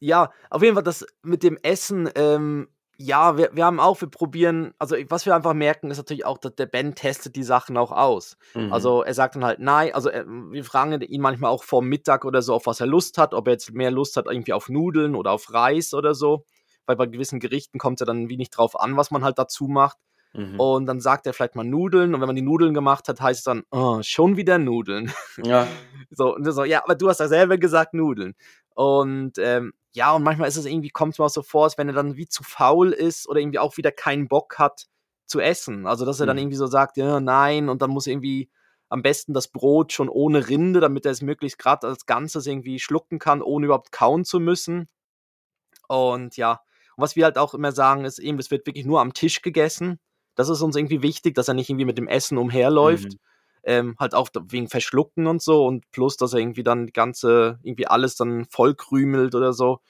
ja, 0.00 0.30
auf 0.50 0.62
jeden 0.62 0.74
Fall 0.74 0.84
das 0.84 1.06
mit 1.22 1.42
dem 1.42 1.58
Essen, 1.62 2.08
ähm, 2.14 2.68
ja, 3.00 3.38
wir, 3.38 3.50
wir 3.52 3.64
haben 3.64 3.78
auch, 3.78 4.00
wir 4.00 4.10
probieren, 4.10 4.74
also 4.78 4.96
was 5.08 5.24
wir 5.24 5.34
einfach 5.34 5.54
merken, 5.54 5.90
ist 5.90 5.98
natürlich 5.98 6.24
auch, 6.24 6.36
dass 6.36 6.56
der 6.56 6.66
Ben 6.66 6.96
testet 6.96 7.36
die 7.36 7.44
Sachen 7.44 7.76
auch 7.76 7.92
aus. 7.92 8.36
Mhm. 8.54 8.72
Also 8.72 9.04
er 9.04 9.14
sagt 9.14 9.36
dann 9.36 9.44
halt 9.44 9.60
nein, 9.60 9.94
also 9.94 10.08
er, 10.08 10.26
wir 10.26 10.64
fragen 10.64 11.00
ihn 11.00 11.20
manchmal 11.20 11.52
auch 11.52 11.62
vor 11.62 11.80
Mittag 11.80 12.24
oder 12.24 12.42
so, 12.42 12.54
auf 12.54 12.66
was 12.66 12.80
er 12.80 12.88
Lust 12.88 13.16
hat, 13.16 13.34
ob 13.34 13.46
er 13.46 13.52
jetzt 13.52 13.72
mehr 13.72 13.92
Lust 13.92 14.16
hat 14.16 14.26
irgendwie 14.26 14.52
auf 14.52 14.68
Nudeln 14.68 15.14
oder 15.14 15.30
auf 15.30 15.54
Reis 15.54 15.94
oder 15.94 16.12
so, 16.12 16.44
weil 16.86 16.96
bei 16.96 17.06
gewissen 17.06 17.38
Gerichten 17.38 17.78
kommt 17.78 18.00
ja 18.00 18.06
dann 18.06 18.28
wenig 18.28 18.50
drauf 18.50 18.78
an, 18.78 18.96
was 18.96 19.12
man 19.12 19.22
halt 19.22 19.38
dazu 19.38 19.68
macht. 19.68 19.98
Mhm. 20.34 20.58
Und 20.58 20.86
dann 20.86 21.00
sagt 21.00 21.26
er 21.26 21.34
vielleicht 21.34 21.54
mal 21.54 21.64
Nudeln 21.64 22.14
und 22.14 22.20
wenn 22.20 22.26
man 22.26 22.36
die 22.36 22.42
Nudeln 22.42 22.74
gemacht 22.74 23.08
hat, 23.08 23.20
heißt 23.20 23.38
es 23.38 23.44
dann, 23.44 23.62
oh, 23.70 24.00
schon 24.02 24.36
wieder 24.36 24.58
Nudeln. 24.58 25.12
Ja. 25.44 25.68
so, 26.10 26.34
und 26.34 26.50
so, 26.50 26.64
ja, 26.64 26.82
aber 26.82 26.96
du 26.96 27.08
hast 27.08 27.20
ja 27.20 27.28
selber 27.28 27.58
gesagt 27.58 27.94
Nudeln. 27.94 28.34
Und 28.74 29.38
ähm, 29.38 29.72
ja, 29.92 30.12
und 30.12 30.22
manchmal 30.22 30.48
ist 30.48 30.56
es 30.56 30.66
irgendwie, 30.66 30.90
kommt 30.90 31.14
es 31.14 31.18
mir 31.18 31.24
auch 31.24 31.30
so 31.30 31.42
vor, 31.42 31.64
als 31.64 31.78
wenn 31.78 31.88
er 31.88 31.94
dann 31.94 32.16
wie 32.16 32.28
zu 32.28 32.42
faul 32.42 32.92
ist 32.92 33.28
oder 33.28 33.40
irgendwie 33.40 33.58
auch 33.58 33.76
wieder 33.76 33.90
keinen 33.90 34.28
Bock 34.28 34.58
hat 34.58 34.86
zu 35.26 35.40
essen. 35.40 35.86
Also, 35.86 36.04
dass 36.04 36.20
er 36.20 36.26
dann 36.26 36.36
mhm. 36.36 36.42
irgendwie 36.42 36.56
so 36.56 36.66
sagt, 36.66 36.96
ja, 36.96 37.20
nein, 37.20 37.68
und 37.68 37.82
dann 37.82 37.90
muss 37.90 38.06
irgendwie 38.06 38.50
am 38.90 39.02
besten 39.02 39.34
das 39.34 39.48
Brot 39.48 39.92
schon 39.92 40.08
ohne 40.08 40.48
Rinde, 40.48 40.80
damit 40.80 41.04
er 41.04 41.12
es 41.12 41.22
möglichst 41.22 41.58
gerade 41.58 41.86
als 41.86 42.06
Ganzes 42.06 42.46
irgendwie 42.46 42.78
schlucken 42.78 43.18
kann, 43.18 43.42
ohne 43.42 43.66
überhaupt 43.66 43.92
kauen 43.92 44.24
zu 44.24 44.40
müssen. 44.40 44.88
Und 45.88 46.36
ja, 46.36 46.60
und 46.96 47.02
was 47.02 47.16
wir 47.16 47.24
halt 47.24 47.38
auch 47.38 47.54
immer 47.54 47.72
sagen, 47.72 48.04
ist 48.04 48.18
eben, 48.18 48.38
es 48.38 48.50
wird 48.50 48.66
wirklich 48.66 48.86
nur 48.86 49.00
am 49.00 49.14
Tisch 49.14 49.42
gegessen. 49.42 49.98
Das 50.34 50.48
ist 50.48 50.62
uns 50.62 50.76
irgendwie 50.76 51.02
wichtig, 51.02 51.34
dass 51.34 51.48
er 51.48 51.54
nicht 51.54 51.68
irgendwie 51.68 51.84
mit 51.84 51.98
dem 51.98 52.08
Essen 52.08 52.38
umherläuft. 52.38 53.14
Mhm 53.14 53.18
ähm, 53.68 53.96
halt 53.98 54.14
auch 54.14 54.30
wegen 54.48 54.68
Verschlucken 54.68 55.26
und 55.26 55.42
so 55.42 55.66
und 55.66 55.90
plus, 55.90 56.16
dass 56.16 56.32
er 56.32 56.40
irgendwie 56.40 56.62
dann 56.62 56.86
die 56.86 56.92
ganze, 56.92 57.58
irgendwie 57.62 57.86
alles 57.86 58.16
dann 58.16 58.46
vollkrümelt 58.46 59.34
oder 59.34 59.52
so 59.52 59.80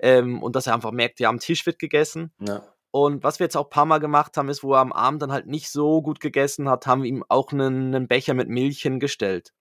ähm, 0.00 0.42
und 0.42 0.56
dass 0.56 0.66
er 0.66 0.74
einfach 0.74 0.90
merkt, 0.90 1.20
ja, 1.20 1.28
am 1.28 1.38
Tisch 1.38 1.64
wird 1.64 1.78
gegessen. 1.78 2.32
Ja. 2.40 2.62
Und 2.90 3.22
was 3.22 3.38
wir 3.38 3.44
jetzt 3.44 3.56
auch 3.56 3.66
ein 3.66 3.70
paar 3.70 3.86
Mal 3.86 3.98
gemacht 3.98 4.36
haben, 4.36 4.48
ist, 4.48 4.64
wo 4.64 4.74
er 4.74 4.80
am 4.80 4.92
Abend 4.92 5.22
dann 5.22 5.30
halt 5.30 5.46
nicht 5.46 5.70
so 5.70 6.02
gut 6.02 6.18
gegessen 6.18 6.68
hat, 6.68 6.88
haben 6.88 7.04
wir 7.04 7.08
ihm 7.08 7.24
auch 7.28 7.52
einen, 7.52 7.94
einen 7.94 8.08
Becher 8.08 8.34
mit 8.34 8.48
Milch 8.48 8.82
hingestellt. 8.82 9.52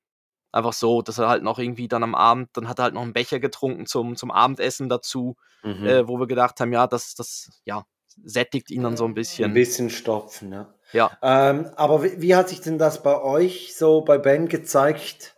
Einfach 0.52 0.74
so, 0.74 1.04
dass 1.04 1.20
er 1.20 1.30
halt 1.30 1.44
noch 1.44 1.60
irgendwie 1.60 1.88
dann 1.88 2.02
am 2.02 2.16
Abend, 2.16 2.50
dann 2.54 2.68
hat 2.68 2.80
er 2.80 2.86
halt 2.86 2.96
noch 2.96 3.04
einen 3.04 3.14
Becher 3.14 3.40
getrunken 3.40 3.86
zum, 3.86 4.16
zum 4.16 4.32
Abendessen 4.32 4.90
dazu, 4.90 5.36
mhm. 5.62 5.86
äh, 5.86 6.08
wo 6.08 6.20
wir 6.20 6.26
gedacht 6.26 6.60
haben, 6.60 6.74
ja, 6.74 6.88
das, 6.88 7.14
das, 7.14 7.62
ja, 7.66 7.86
sättigt 8.24 8.72
ihn 8.72 8.84
dann 8.84 8.98
so 8.98 9.06
ein 9.06 9.14
bisschen. 9.14 9.46
Ein 9.46 9.54
bisschen 9.54 9.90
stopfen, 9.90 10.52
ja. 10.52 10.74
Ja. 10.92 11.12
Ähm, 11.22 11.70
aber 11.76 12.04
wie, 12.04 12.22
wie, 12.22 12.36
hat 12.36 12.50
sich 12.50 12.62
denn 12.62 12.78
das 12.78 13.04
bei 13.04 13.22
euch 13.22 13.76
so 13.76 14.02
bei 14.02 14.18
Ben 14.18 14.48
gezeigt? 14.48 15.36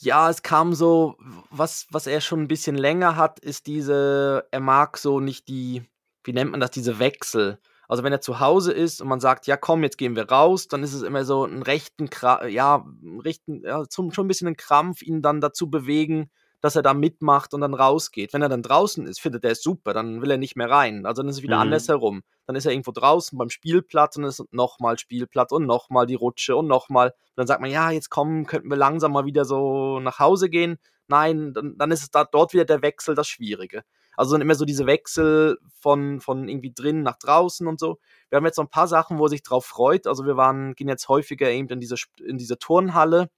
Ja, 0.00 0.30
es 0.30 0.42
kam 0.42 0.72
so, 0.72 1.16
was, 1.50 1.86
was 1.90 2.06
er 2.06 2.20
schon 2.20 2.40
ein 2.40 2.48
bisschen 2.48 2.76
länger 2.76 3.16
hat, 3.16 3.38
ist 3.40 3.66
diese, 3.66 4.46
er 4.50 4.60
mag 4.60 4.98
so 4.98 5.20
nicht 5.20 5.48
die, 5.48 5.84
wie 6.24 6.32
nennt 6.32 6.50
man 6.50 6.60
das, 6.60 6.70
diese 6.70 6.98
Wechsel. 6.98 7.58
Also 7.88 8.02
wenn 8.02 8.12
er 8.12 8.22
zu 8.22 8.40
Hause 8.40 8.72
ist 8.72 9.02
und 9.02 9.08
man 9.08 9.20
sagt, 9.20 9.46
ja 9.46 9.58
komm, 9.58 9.82
jetzt 9.82 9.98
gehen 9.98 10.16
wir 10.16 10.30
raus, 10.30 10.66
dann 10.66 10.82
ist 10.82 10.94
es 10.94 11.02
immer 11.02 11.24
so 11.24 11.44
ein 11.44 11.62
rechten, 11.62 12.08
ja, 12.48 12.86
rechten, 13.22 13.62
ja, 13.64 13.84
schon 13.90 14.10
ein 14.16 14.28
bisschen 14.28 14.48
ein 14.48 14.56
Krampf, 14.56 15.02
ihn 15.02 15.20
dann 15.20 15.42
dazu 15.42 15.68
bewegen, 15.68 16.30
dass 16.62 16.76
er 16.76 16.82
da 16.82 16.94
mitmacht 16.94 17.52
und 17.54 17.60
dann 17.60 17.74
rausgeht. 17.74 18.32
Wenn 18.32 18.40
er 18.40 18.48
dann 18.48 18.62
draußen 18.62 19.04
ist, 19.06 19.20
findet 19.20 19.44
er 19.44 19.50
es 19.50 19.62
super, 19.62 19.92
dann 19.92 20.22
will 20.22 20.30
er 20.30 20.38
nicht 20.38 20.56
mehr 20.56 20.70
rein. 20.70 21.04
Also 21.04 21.22
dann 21.22 21.28
ist 21.28 21.38
es 21.38 21.42
wieder 21.42 21.56
mhm. 21.56 21.62
andersherum. 21.62 22.22
Dann 22.46 22.54
ist 22.54 22.64
er 22.64 22.72
irgendwo 22.72 22.92
draußen 22.92 23.36
beim 23.36 23.50
Spielplatz 23.50 24.16
und 24.16 24.24
ist 24.24 24.44
nochmal 24.52 24.96
Spielplatz 24.96 25.50
und 25.50 25.66
nochmal 25.66 26.06
die 26.06 26.14
Rutsche 26.14 26.56
und 26.56 26.68
nochmal. 26.68 27.14
Dann 27.34 27.48
sagt 27.48 27.60
man, 27.60 27.70
ja, 27.70 27.90
jetzt 27.90 28.10
kommen, 28.10 28.46
könnten 28.46 28.70
wir 28.70 28.76
langsam 28.76 29.12
mal 29.12 29.26
wieder 29.26 29.44
so 29.44 29.98
nach 29.98 30.20
Hause 30.20 30.48
gehen. 30.48 30.78
Nein, 31.08 31.52
dann, 31.52 31.76
dann 31.76 31.90
ist 31.90 32.02
es 32.02 32.10
da, 32.12 32.24
dort 32.24 32.52
wieder 32.52 32.64
der 32.64 32.80
Wechsel 32.80 33.16
das 33.16 33.26
Schwierige. 33.26 33.82
Also 34.16 34.32
dann 34.32 34.42
immer 34.42 34.54
so 34.54 34.64
diese 34.64 34.86
Wechsel 34.86 35.58
von, 35.80 36.20
von 36.20 36.48
irgendwie 36.48 36.72
drin 36.72 37.02
nach 37.02 37.16
draußen 37.18 37.66
und 37.66 37.80
so. 37.80 37.98
Wir 38.28 38.36
haben 38.36 38.46
jetzt 38.46 38.58
noch 38.58 38.66
ein 38.66 38.70
paar 38.70 38.86
Sachen, 38.86 39.18
wo 39.18 39.26
er 39.26 39.30
sich 39.30 39.42
drauf 39.42 39.66
freut. 39.66 40.06
Also 40.06 40.26
wir 40.26 40.36
waren, 40.36 40.74
gehen 40.74 40.88
jetzt 40.88 41.08
häufiger 41.08 41.50
eben 41.50 41.68
in 41.68 41.80
diese, 41.80 41.96
in 42.24 42.38
diese 42.38 42.58
Turnhalle 42.58 43.30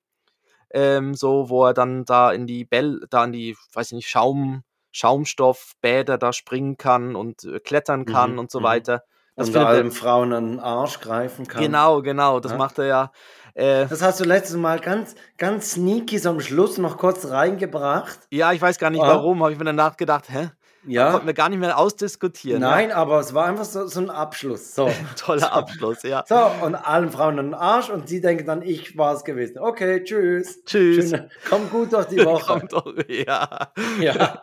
ähm, 0.75 1.15
so, 1.15 1.49
wo 1.49 1.65
er 1.65 1.73
dann 1.73 2.05
da 2.05 2.33
in 2.33 2.47
die 2.47 2.65
Bell, 2.65 3.01
da 3.09 3.25
in 3.25 3.33
die, 3.33 3.57
weiß 3.73 3.89
ich 3.89 3.93
nicht, 3.97 4.09
Schaum, 4.09 4.65
Schaumstoffbäder 4.91 6.19
da 6.19 6.33
springen 6.33 6.77
kann 6.77 7.15
und 7.15 7.45
äh, 7.45 7.61
klettern 7.61 8.05
kann 8.05 8.33
mhm, 8.33 8.41
und 8.41 8.51
so 8.51 8.61
mhm. 8.61 8.65
weiter. 8.65 9.05
Das 9.37 9.49
und 9.49 9.57
allen 9.57 9.91
Frauen 9.91 10.33
an 10.33 10.47
den 10.47 10.61
Arsch 10.61 11.01
greifen 11.01 11.47
kann. 11.47 11.63
Genau, 11.63 12.03
genau, 12.03 12.39
das 12.39 12.53
ja? 12.53 12.59
macht 12.59 12.79
er 12.79 12.87
ja. 12.87 13.13
Äh, 13.55 13.87
das 13.87 14.03
hast 14.03 14.21
du 14.21 14.25
letztes 14.25 14.57
Mal 14.57 14.81
ganz, 14.81 15.15
ganz 15.39 15.73
sneaky 15.73 16.19
so 16.19 16.31
am 16.31 16.41
Schluss 16.41 16.79
noch 16.79 16.99
kurz 16.99 17.27
reingebracht. 17.27 18.19
Ja, 18.31 18.53
ich 18.53 18.61
weiß 18.61 18.79
gar 18.79 18.91
nicht 18.91 19.01
oh. 19.01 19.07
warum, 19.07 19.43
habe 19.43 19.53
ich 19.53 19.59
mir 19.59 19.65
danach 19.65 19.97
gedacht, 19.97 20.29
hä? 20.29 20.51
Ja. 20.87 21.13
konnten 21.13 21.27
wir 21.27 21.35
gar 21.35 21.49
nicht 21.49 21.59
mehr 21.59 21.79
ausdiskutieren. 21.79 22.61
Nein, 22.61 22.91
ja. 22.91 22.97
aber 22.97 23.21
es 23.21 23.35
war 23.35 23.47
einfach 23.47 23.65
so, 23.65 23.87
so 23.87 24.01
ein 24.01 24.11
Abschluss. 24.11 24.75
So. 24.75 24.91
Toller 25.17 25.53
Abschluss, 25.53 26.03
ja. 26.03 26.25
So, 26.29 26.37
und 26.65 26.75
allen 26.75 27.11
Frauen 27.11 27.39
an 27.39 27.47
den 27.47 27.55
Arsch 27.55 27.91
und 27.91 28.09
sie 28.09 28.21
denken 28.21 28.47
dann, 28.47 28.63
ich 28.63 28.97
war 28.97 29.15
es 29.15 29.25
gewesen. 29.25 29.59
Okay, 29.59 30.03
tschüss. 30.05 30.65
Tschüss. 30.65 31.11
Schöne, 31.11 31.31
komm 31.49 31.71
gut 31.71 31.93
durch 31.93 32.07
die 32.07 32.25
Woche. 32.25 32.63
doch, 32.71 32.93
ja. 33.09 33.73
Ja. 34.01 34.41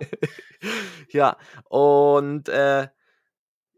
ja, 1.09 1.37
und 1.69 2.49
äh, 2.49 2.87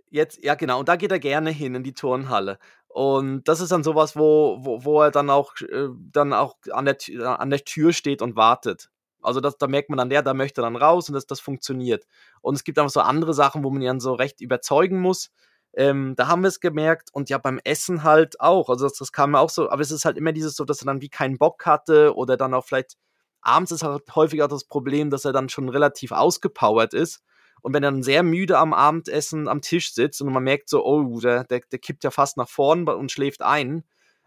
jetzt, 0.10 0.44
ja 0.44 0.56
genau, 0.56 0.80
und 0.80 0.90
da 0.90 0.96
geht 0.96 1.12
er 1.12 1.20
gerne 1.20 1.50
hin 1.50 1.76
in 1.76 1.84
die 1.84 1.94
Turnhalle. 1.94 2.60
Und 2.88 3.48
das 3.48 3.60
ist 3.60 3.72
dann 3.72 3.84
sowas, 3.84 4.16
wo, 4.16 4.58
wo, 4.60 4.86
wo 4.86 5.02
er 5.02 5.10
dann 5.10 5.32
auch, 5.32 5.56
äh, 5.62 5.88
dann 6.12 6.32
auch 6.32 6.58
an 6.72 6.86
der, 6.86 6.98
an 7.40 7.50
der 7.50 7.66
Tür 7.66 7.92
steht 7.92 8.22
und 8.22 8.36
wartet. 8.36 8.90
Also 9.24 9.40
das, 9.40 9.58
da 9.58 9.68
merkt 9.68 9.90
man 9.90 9.98
dann, 9.98 10.10
der, 10.10 10.22
da 10.22 10.34
möchte 10.34 10.62
dann 10.62 10.76
raus 10.76 11.10
und 11.10 11.16
das, 11.16 11.26
das 11.26 11.40
funktioniert. 11.40 12.06
Und 12.42 12.56
es 12.56 12.64
gibt 12.64 12.80
einfach 12.80 12.92
so 12.92 13.02
andere 13.02 13.34
Sachen, 13.34 13.64
wo 13.64 13.70
man 13.70 13.82
ihn 13.82 13.88
dann 13.88 14.00
so 14.00 14.14
recht 14.14 14.42
überzeugen 14.42 15.00
muss. 15.00 15.32
Ähm, 15.76 16.16
da 16.16 16.28
haben 16.28 16.44
wir 16.44 16.50
es 16.50 16.60
gemerkt 16.60 17.10
und 17.14 17.30
ja 17.30 17.38
beim 17.38 17.60
Essen 17.64 18.04
halt 18.04 18.40
auch. 18.40 18.70
Also 18.70 18.86
das, 18.86 18.98
das 18.98 19.12
kam 19.12 19.32
mir 19.32 19.40
auch 19.40 19.50
so, 19.50 19.70
aber 19.70 19.82
es 19.82 19.92
ist 19.92 20.06
halt 20.06 20.18
immer 20.18 20.32
dieses 20.32 20.56
so, 20.56 20.66
dass 20.66 20.82
er 20.82 20.86
dann 20.86 21.02
wie 21.02 21.10
keinen 21.10 21.38
Bock 21.38 21.66
hatte 21.66 22.16
oder 22.16 22.38
dann 22.38 22.54
auch 22.54 22.66
vielleicht 22.66 22.96
abends 23.42 23.72
ist 23.72 23.84
halt 23.84 24.04
häufig 24.16 24.42
auch 24.42 24.48
das 24.48 24.66
Problem, 24.66 25.10
dass 25.10 25.26
er 25.26 25.34
dann 25.34 25.50
schon 25.50 25.70
relativ 25.70 26.12
ausgepowert 26.12 26.94
ist. 26.94 27.22
Und 27.62 27.74
wenn 27.74 27.84
er 27.84 27.92
dann 27.92 28.04
sehr 28.04 28.24
müde 28.24 28.58
am 28.58 28.74
Abendessen 28.74 29.48
am 29.48 29.62
Tisch 29.62 29.94
sitzt 29.94 30.22
und 30.22 30.32
man 30.32 30.44
merkt 30.44 30.70
so, 30.70 30.86
oh, 30.86 31.20
der, 31.20 31.46
der, 31.46 31.62
der 31.72 31.80
kippt 31.80 32.04
ja 32.04 32.12
fast 32.12 32.38
nach 32.38 32.50
vorn 32.50 32.88
und 32.88 33.12
schläft 33.12 33.42
ein. 33.42 33.84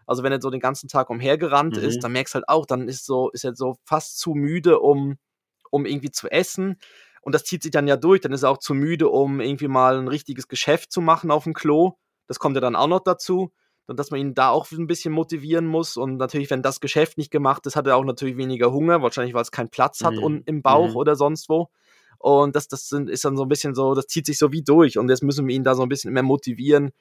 Also 0.07 0.23
wenn 0.23 0.31
er 0.31 0.41
so 0.41 0.49
den 0.49 0.61
ganzen 0.61 0.87
Tag 0.87 1.09
umhergerannt 1.09 1.77
mhm. 1.77 1.83
ist, 1.83 1.99
dann 2.03 2.13
merkst 2.13 2.33
du 2.33 2.35
halt 2.35 2.49
auch, 2.49 2.65
dann 2.65 2.87
ist 2.87 3.05
so, 3.05 3.29
ist 3.29 3.43
er 3.43 3.55
so 3.55 3.75
fast 3.83 4.17
zu 4.17 4.31
müde, 4.31 4.79
um, 4.79 5.17
um 5.69 5.85
irgendwie 5.85 6.11
zu 6.11 6.31
essen. 6.31 6.77
Und 7.21 7.35
das 7.35 7.43
zieht 7.43 7.61
sich 7.61 7.71
dann 7.71 7.87
ja 7.87 7.97
durch. 7.97 8.21
Dann 8.21 8.31
ist 8.31 8.43
er 8.43 8.49
auch 8.49 8.57
zu 8.57 8.73
müde, 8.73 9.09
um 9.09 9.41
irgendwie 9.41 9.67
mal 9.67 9.99
ein 9.99 10.07
richtiges 10.07 10.47
Geschäft 10.47 10.91
zu 10.93 11.01
machen 11.01 11.29
auf 11.29 11.43
dem 11.43 11.53
Klo. 11.53 11.93
Das 12.25 12.39
kommt 12.39 12.55
ja 12.55 12.61
dann 12.61 12.75
auch 12.75 12.87
noch 12.87 13.01
dazu. 13.01 13.51
Und 13.85 13.99
dass 13.99 14.11
man 14.11 14.19
ihn 14.19 14.33
da 14.33 14.49
auch 14.49 14.69
ein 14.71 14.87
bisschen 14.87 15.13
motivieren 15.13 15.65
muss. 15.65 15.97
Und 15.97 16.17
natürlich, 16.17 16.49
wenn 16.49 16.61
das 16.61 16.79
Geschäft 16.79 17.17
nicht 17.17 17.31
gemacht 17.31 17.65
ist, 17.65 17.75
hat 17.75 17.85
er 17.85 17.97
auch 17.97 18.05
natürlich 18.05 18.37
weniger 18.37 18.71
Hunger, 18.71 19.01
wahrscheinlich 19.01 19.33
weil 19.33 19.41
es 19.41 19.51
keinen 19.51 19.69
Platz 19.69 20.03
hat 20.03 20.15
mhm. 20.15 20.43
im 20.45 20.61
Bauch 20.61 20.91
mhm. 20.91 20.95
oder 20.95 21.15
sonst 21.15 21.49
wo. 21.49 21.69
Und 22.17 22.55
das, 22.55 22.67
das 22.67 22.91
ist 22.91 23.25
dann 23.25 23.37
so 23.37 23.43
ein 23.43 23.49
bisschen 23.49 23.75
so, 23.75 23.93
das 23.93 24.07
zieht 24.07 24.25
sich 24.25 24.37
so 24.37 24.51
wie 24.51 24.63
durch. 24.63 24.97
Und 24.97 25.09
jetzt 25.09 25.23
müssen 25.23 25.47
wir 25.47 25.55
ihn 25.55 25.63
da 25.63 25.75
so 25.75 25.83
ein 25.83 25.89
bisschen 25.89 26.13
mehr 26.13 26.23
motivieren. 26.23 26.91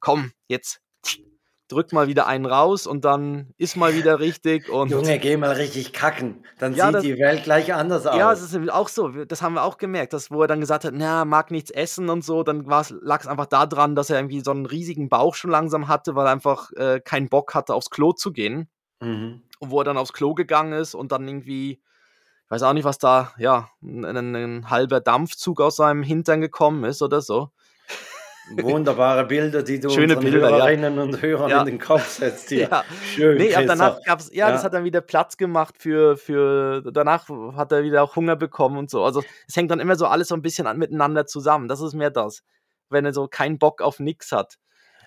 Komm, 0.00 0.32
jetzt 0.48 0.80
drückt 1.74 1.92
mal 1.92 2.06
wieder 2.06 2.26
einen 2.26 2.46
raus 2.46 2.86
und 2.86 3.04
dann 3.04 3.52
ist 3.58 3.76
mal 3.76 3.94
wieder 3.94 4.20
richtig. 4.20 4.68
Und 4.68 4.90
Junge, 4.90 5.18
geh 5.18 5.36
mal 5.36 5.52
richtig 5.52 5.92
kacken. 5.92 6.44
Dann 6.58 6.74
ja, 6.74 6.86
sieht 6.86 6.94
das, 6.94 7.02
die 7.02 7.18
Welt 7.18 7.44
gleich 7.44 7.74
anders 7.74 8.06
aus. 8.06 8.16
Ja, 8.16 8.30
das 8.30 8.42
ist 8.42 8.70
auch 8.70 8.88
so. 8.88 9.08
Das 9.08 9.42
haben 9.42 9.54
wir 9.54 9.64
auch 9.64 9.76
gemerkt, 9.76 10.12
dass 10.12 10.30
wo 10.30 10.40
er 10.42 10.46
dann 10.46 10.60
gesagt 10.60 10.84
hat, 10.84 10.94
na, 10.94 11.24
mag 11.24 11.50
nichts 11.50 11.70
essen 11.70 12.08
und 12.08 12.24
so, 12.24 12.42
dann 12.44 12.64
lag 12.64 13.20
es 13.20 13.26
einfach 13.26 13.46
daran, 13.46 13.94
dass 13.94 14.10
er 14.10 14.18
irgendwie 14.18 14.40
so 14.40 14.52
einen 14.52 14.66
riesigen 14.66 15.08
Bauch 15.08 15.34
schon 15.34 15.50
langsam 15.50 15.88
hatte, 15.88 16.14
weil 16.14 16.26
er 16.26 16.32
einfach 16.32 16.70
äh, 16.72 17.00
keinen 17.00 17.28
Bock 17.28 17.54
hatte, 17.54 17.74
aufs 17.74 17.90
Klo 17.90 18.12
zu 18.12 18.32
gehen. 18.32 18.68
Mhm. 19.00 19.42
Und 19.58 19.70
wo 19.70 19.80
er 19.80 19.84
dann 19.84 19.98
aufs 19.98 20.12
Klo 20.12 20.34
gegangen 20.34 20.72
ist 20.72 20.94
und 20.94 21.10
dann 21.12 21.26
irgendwie, 21.26 21.72
ich 21.72 22.50
weiß 22.50 22.62
auch 22.62 22.72
nicht, 22.72 22.84
was 22.84 22.98
da, 22.98 23.32
ja, 23.38 23.68
ein, 23.82 24.04
ein 24.04 24.70
halber 24.70 25.00
Dampfzug 25.00 25.60
aus 25.60 25.76
seinem 25.76 26.02
Hintern 26.02 26.40
gekommen 26.40 26.84
ist 26.84 27.02
oder 27.02 27.20
so. 27.20 27.50
Wunderbare 28.50 29.24
Bilder, 29.24 29.62
die 29.62 29.80
du 29.80 29.90
Schöne 29.90 30.16
unseren 30.16 30.32
Bilder, 30.32 30.50
Hörerinnen 30.50 30.96
ja. 30.96 31.02
und 31.02 31.22
Hörern 31.22 31.50
ja. 31.50 31.60
in 31.60 31.66
den 31.66 31.78
Kopf 31.78 32.08
setzt. 32.08 32.48
Hier. 32.48 32.68
Ja. 32.70 32.84
Schön. 33.14 33.38
Nee, 33.38 33.54
aber 33.54 33.66
danach 33.66 34.02
gab's, 34.02 34.30
ja, 34.32 34.46
ja, 34.46 34.52
das 34.52 34.64
hat 34.64 34.74
dann 34.74 34.84
wieder 34.84 35.00
Platz 35.00 35.36
gemacht 35.36 35.76
für, 35.78 36.16
für, 36.16 36.82
danach 36.92 37.28
hat 37.56 37.72
er 37.72 37.82
wieder 37.82 38.02
auch 38.02 38.16
Hunger 38.16 38.36
bekommen 38.36 38.78
und 38.78 38.90
so. 38.90 39.04
Also 39.04 39.22
es 39.46 39.56
hängt 39.56 39.70
dann 39.70 39.80
immer 39.80 39.96
so 39.96 40.06
alles 40.06 40.28
so 40.28 40.34
ein 40.34 40.42
bisschen 40.42 40.66
an, 40.66 40.78
miteinander 40.78 41.26
zusammen. 41.26 41.68
Das 41.68 41.80
ist 41.80 41.94
mehr 41.94 42.10
das. 42.10 42.42
Wenn 42.88 43.04
er 43.04 43.12
so 43.12 43.28
keinen 43.28 43.58
Bock 43.58 43.82
auf 43.82 44.00
nichts 44.00 44.32
hat. 44.32 44.56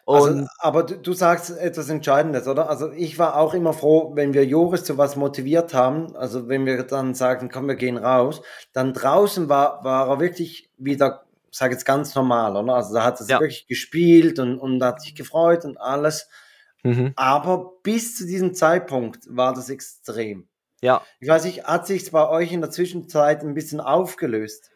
Also, 0.08 0.48
aber 0.60 0.84
du, 0.84 0.98
du, 0.98 1.12
sagst 1.12 1.58
etwas 1.58 1.90
Entscheidendes, 1.90 2.48
oder? 2.48 2.70
Also 2.70 2.92
ich 2.92 3.20
war 3.20 3.36
auch 3.36 3.54
immer 3.54 3.74
froh, 3.74 4.14
wenn 4.16 4.34
wir 4.34 4.46
Joris 4.46 4.86
zu 4.86 4.98
was 4.98 5.18
motiviert 5.18 5.74
haben, 5.74 6.16
also 6.16 6.48
wenn 6.48 6.66
wir 6.66 6.82
dann 6.84 7.14
sagen, 7.14 7.50
komm, 7.52 7.68
wir 7.68 7.76
gehen 7.76 7.98
raus, 7.98 8.42
dann 8.72 8.94
draußen 8.94 9.50
war, 9.50 9.84
war 9.84 10.08
er 10.08 10.20
wirklich 10.22 10.72
wieder 10.78 11.27
sage 11.58 11.74
jetzt 11.74 11.86
ganz 11.86 12.16
normal, 12.16 12.56
oder? 12.56 12.76
Also 12.76 12.94
da 12.94 13.04
hat 13.04 13.20
es 13.20 13.28
ja. 13.28 13.40
wirklich 13.40 13.68
gespielt 13.68 14.40
und, 14.40 14.58
und 14.58 14.84
hat 14.84 15.02
sich 15.02 15.16
gefreut 15.16 15.66
und 15.66 15.80
alles. 15.80 16.28
Mhm. 16.84 17.14
Aber 17.16 17.74
bis 17.84 18.16
zu 18.16 18.26
diesem 18.26 18.54
Zeitpunkt 18.54 19.26
war 19.30 19.54
das 19.54 19.70
extrem. 19.70 20.48
Ja. 20.82 21.02
Ich 21.20 21.28
weiß 21.28 21.46
nicht, 21.46 21.64
hat 21.64 21.88
sich 21.88 22.12
bei 22.12 22.28
euch 22.30 22.52
in 22.52 22.62
der 22.62 22.70
Zwischenzeit 22.70 23.42
ein 23.42 23.54
bisschen 23.54 23.80
aufgelöst? 23.80 24.70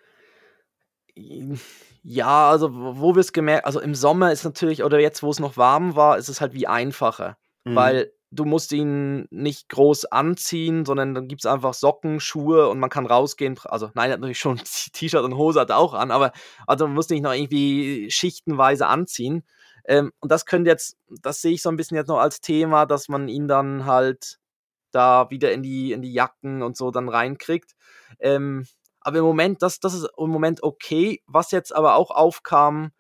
Ja, 2.03 2.49
also 2.49 2.69
wo 2.73 3.15
wir 3.15 3.19
es 3.19 3.33
gemerkt, 3.33 3.65
also 3.65 3.79
im 3.79 3.93
Sommer 3.93 4.31
ist 4.31 4.43
natürlich, 4.43 4.83
oder 4.83 4.99
jetzt, 4.99 5.21
wo 5.21 5.29
es 5.29 5.39
noch 5.39 5.57
warm 5.57 5.95
war, 5.95 6.17
ist 6.17 6.29
es 6.29 6.41
halt 6.41 6.53
wie 6.53 6.67
einfacher. 6.67 7.37
Mhm. 7.63 7.75
Weil 7.75 8.11
du 8.31 8.45
musst 8.45 8.71
ihn 8.71 9.27
nicht 9.29 9.69
groß 9.69 10.05
anziehen, 10.05 10.85
sondern 10.85 11.13
dann 11.13 11.27
gibt 11.27 11.41
es 11.41 11.45
einfach 11.45 11.73
Socken, 11.73 12.19
Schuhe 12.19 12.69
und 12.69 12.79
man 12.79 12.89
kann 12.89 13.05
rausgehen. 13.05 13.59
Also 13.65 13.91
nein, 13.93 14.09
er 14.09 14.13
hat 14.13 14.21
natürlich 14.21 14.39
schon 14.39 14.59
T-Shirt 14.93 15.23
und 15.23 15.35
Hose 15.35 15.59
hat 15.59 15.71
auch 15.71 15.93
an, 15.93 16.11
aber 16.11 16.31
also 16.65 16.87
man 16.87 16.95
muss 16.95 17.09
nicht 17.09 17.21
noch 17.21 17.33
irgendwie 17.33 18.09
schichtenweise 18.09 18.87
anziehen. 18.87 19.43
Ähm, 19.85 20.11
und 20.19 20.31
das 20.31 20.45
könnte 20.45 20.69
jetzt, 20.69 20.97
das 21.21 21.41
sehe 21.41 21.53
ich 21.53 21.61
so 21.61 21.69
ein 21.69 21.75
bisschen 21.75 21.97
jetzt 21.97 22.07
noch 22.07 22.19
als 22.19 22.39
Thema, 22.39 22.85
dass 22.85 23.09
man 23.09 23.27
ihn 23.27 23.47
dann 23.47 23.85
halt 23.85 24.39
da 24.91 25.29
wieder 25.29 25.51
in 25.51 25.63
die, 25.63 25.91
in 25.91 26.01
die 26.01 26.13
Jacken 26.13 26.61
und 26.61 26.77
so 26.77 26.91
dann 26.91 27.09
reinkriegt. 27.09 27.73
Ähm, 28.19 28.67
aber 29.01 29.19
im 29.19 29.25
Moment, 29.25 29.61
das, 29.61 29.79
das 29.79 29.93
ist 29.93 30.07
im 30.17 30.29
Moment 30.29 30.63
okay. 30.63 31.21
Was 31.25 31.51
jetzt 31.51 31.75
aber 31.75 31.95
auch 31.95 32.11
aufkam, 32.11 32.91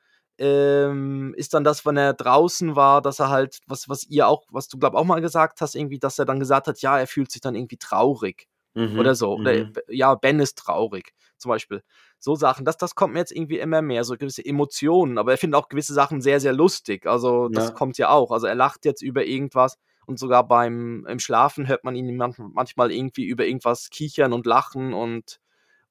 ähm, 0.41 1.35
ist 1.37 1.53
dann 1.53 1.63
das, 1.63 1.85
wenn 1.85 1.97
er 1.97 2.15
draußen 2.15 2.75
war, 2.75 3.03
dass 3.03 3.19
er 3.19 3.29
halt, 3.29 3.59
was, 3.67 3.87
was 3.89 4.05
ihr 4.05 4.27
auch, 4.27 4.47
was 4.49 4.67
du 4.67 4.79
glaub 4.79 4.95
auch 4.95 5.03
mal 5.03 5.21
gesagt 5.21 5.61
hast, 5.61 5.75
irgendwie, 5.75 5.99
dass 5.99 6.17
er 6.17 6.25
dann 6.25 6.39
gesagt 6.39 6.65
hat, 6.65 6.81
ja, 6.81 6.97
er 6.97 7.05
fühlt 7.05 7.31
sich 7.31 7.41
dann 7.41 7.53
irgendwie 7.53 7.77
traurig 7.77 8.47
mhm, 8.73 8.97
oder 8.97 9.13
so. 9.13 9.35
Oder 9.35 9.53
mhm. 9.53 9.73
ja, 9.87 10.15
Ben 10.15 10.39
ist 10.39 10.57
traurig, 10.57 11.13
zum 11.37 11.49
Beispiel. 11.49 11.83
So 12.17 12.33
Sachen, 12.33 12.65
das, 12.65 12.77
das 12.77 12.95
kommt 12.95 13.13
mir 13.13 13.19
jetzt 13.19 13.31
irgendwie 13.31 13.59
immer 13.59 13.83
mehr, 13.83 14.03
so 14.03 14.17
gewisse 14.17 14.43
Emotionen, 14.43 15.19
aber 15.19 15.31
er 15.31 15.37
findet 15.37 15.61
auch 15.61 15.69
gewisse 15.69 15.93
Sachen 15.93 16.21
sehr, 16.21 16.39
sehr 16.39 16.53
lustig. 16.53 17.05
Also, 17.05 17.47
das 17.49 17.69
ja. 17.69 17.73
kommt 17.75 17.99
ja 17.99 18.09
auch. 18.09 18.31
Also, 18.31 18.47
er 18.47 18.55
lacht 18.55 18.83
jetzt 18.83 19.03
über 19.03 19.23
irgendwas 19.23 19.77
und 20.07 20.17
sogar 20.17 20.47
beim 20.47 21.05
im 21.07 21.19
Schlafen 21.19 21.67
hört 21.67 21.83
man 21.83 21.95
ihn 21.95 22.17
manchmal 22.17 22.91
irgendwie 22.91 23.25
über 23.25 23.45
irgendwas 23.45 23.91
kichern 23.91 24.33
und 24.33 24.47
lachen 24.47 24.95
und, 24.95 25.39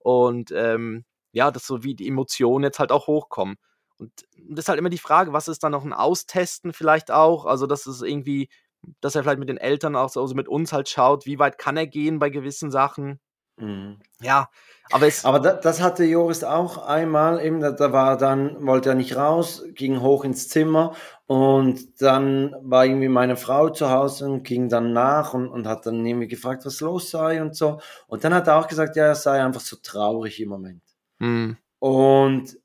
und 0.00 0.50
ähm, 0.52 1.04
ja, 1.30 1.52
dass 1.52 1.68
so 1.68 1.84
wie 1.84 1.94
die 1.94 2.08
Emotionen 2.08 2.64
jetzt 2.64 2.80
halt 2.80 2.90
auch 2.90 3.06
hochkommen. 3.06 3.56
Und 4.00 4.12
das 4.48 4.64
ist 4.64 4.68
halt 4.68 4.78
immer 4.78 4.88
die 4.88 4.98
Frage, 4.98 5.34
was 5.34 5.46
ist 5.46 5.62
dann 5.62 5.72
noch 5.72 5.84
ein 5.84 5.92
Austesten 5.92 6.72
vielleicht 6.72 7.10
auch? 7.10 7.44
Also, 7.44 7.66
dass 7.66 7.86
es 7.86 8.00
irgendwie, 8.00 8.48
dass 9.02 9.14
er 9.14 9.22
vielleicht 9.22 9.38
mit 9.38 9.50
den 9.50 9.58
Eltern 9.58 9.94
auch 9.94 10.08
so 10.08 10.22
also 10.22 10.34
mit 10.34 10.48
uns 10.48 10.72
halt 10.72 10.88
schaut, 10.88 11.26
wie 11.26 11.38
weit 11.38 11.58
kann 11.58 11.76
er 11.76 11.86
gehen 11.86 12.18
bei 12.18 12.30
gewissen 12.30 12.70
Sachen. 12.70 13.20
Mhm. 13.58 13.98
Ja, 14.22 14.48
aber 14.90 15.06
es. 15.06 15.26
Aber 15.26 15.38
das, 15.38 15.60
das 15.60 15.82
hatte 15.82 16.04
Joris 16.04 16.44
auch 16.44 16.78
einmal, 16.78 17.44
eben, 17.44 17.60
da, 17.60 17.72
da 17.72 17.92
war 17.92 18.16
dann, 18.16 18.66
wollte 18.66 18.88
er 18.88 18.94
nicht 18.94 19.16
raus, 19.16 19.64
ging 19.74 20.00
hoch 20.00 20.24
ins 20.24 20.48
Zimmer 20.48 20.94
und 21.26 22.00
dann 22.00 22.56
war 22.62 22.86
irgendwie 22.86 23.08
meine 23.08 23.36
Frau 23.36 23.68
zu 23.68 23.90
Hause 23.90 24.30
und 24.30 24.44
ging 24.44 24.70
dann 24.70 24.94
nach 24.94 25.34
und, 25.34 25.48
und 25.48 25.66
hat 25.66 25.84
dann 25.84 26.06
irgendwie 26.06 26.28
gefragt, 26.28 26.64
was 26.64 26.80
los 26.80 27.10
sei 27.10 27.42
und 27.42 27.54
so. 27.54 27.80
Und 28.06 28.24
dann 28.24 28.32
hat 28.32 28.48
er 28.48 28.56
auch 28.56 28.66
gesagt, 28.66 28.96
ja, 28.96 29.04
er 29.04 29.14
sei 29.14 29.44
einfach 29.44 29.60
so 29.60 29.76
traurig 29.82 30.40
im 30.40 30.48
Moment. 30.48 30.82
Mhm. 31.18 31.58
Und 31.78 32.58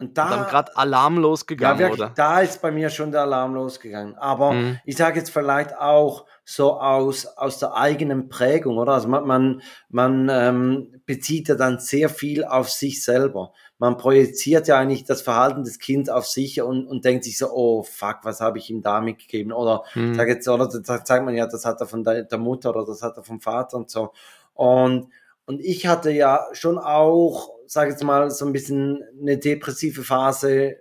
und 0.00 0.18
da 0.18 0.28
dann 0.28 0.46
gerade 0.46 0.76
Alarm 0.76 1.18
losgegangen, 1.18 1.78
ja, 1.78 1.84
wirklich, 1.84 2.00
oder? 2.00 2.12
Da 2.16 2.40
ist 2.40 2.60
bei 2.60 2.72
mir 2.72 2.90
schon 2.90 3.12
der 3.12 3.22
Alarm 3.22 3.54
losgegangen. 3.54 4.16
Aber 4.16 4.52
mhm. 4.52 4.80
ich 4.84 4.96
sage 4.96 5.20
jetzt 5.20 5.30
vielleicht 5.30 5.78
auch 5.78 6.26
so 6.44 6.80
aus, 6.80 7.26
aus 7.26 7.60
der 7.60 7.76
eigenen 7.76 8.28
Prägung, 8.28 8.78
oder? 8.78 8.94
Also 8.94 9.06
man, 9.06 9.24
man, 9.24 9.62
man 9.88 10.28
ähm, 10.28 11.00
bezieht 11.06 11.48
ja 11.48 11.54
dann 11.54 11.78
sehr 11.78 12.08
viel 12.08 12.44
auf 12.44 12.70
sich 12.70 13.04
selber. 13.04 13.52
Man 13.78 13.96
projiziert 13.96 14.66
ja 14.66 14.78
eigentlich 14.78 15.04
das 15.04 15.22
Verhalten 15.22 15.62
des 15.62 15.78
Kindes 15.78 16.12
auf 16.12 16.26
sich 16.26 16.60
und, 16.60 16.88
und 16.88 17.04
denkt 17.04 17.22
sich 17.22 17.38
so, 17.38 17.52
oh 17.52 17.84
fuck, 17.84 18.18
was 18.24 18.40
habe 18.40 18.58
ich 18.58 18.70
ihm 18.70 18.82
da 18.82 19.00
mitgegeben? 19.00 19.52
Oder 19.52 19.84
mhm. 19.94 20.16
sag 20.16 20.26
jetzt, 20.26 20.48
oder 20.48 20.66
da 20.68 21.04
sagt 21.04 21.24
man 21.24 21.36
ja, 21.36 21.46
das 21.46 21.64
hat 21.64 21.80
er 21.80 21.86
von 21.86 22.02
der, 22.02 22.24
der 22.24 22.38
Mutter 22.38 22.70
oder 22.70 22.84
das 22.84 23.00
hat 23.00 23.16
er 23.16 23.22
vom 23.22 23.40
Vater 23.40 23.76
und 23.76 23.90
so. 23.90 24.12
Und, 24.54 25.08
und 25.46 25.60
ich 25.60 25.86
hatte 25.86 26.10
ja 26.10 26.46
schon 26.52 26.78
auch 26.78 27.53
sage 27.66 27.90
jetzt 27.90 28.04
mal, 28.04 28.30
so 28.30 28.46
ein 28.46 28.52
bisschen 28.52 29.02
eine 29.20 29.38
depressive 29.38 30.02
Phase, 30.02 30.76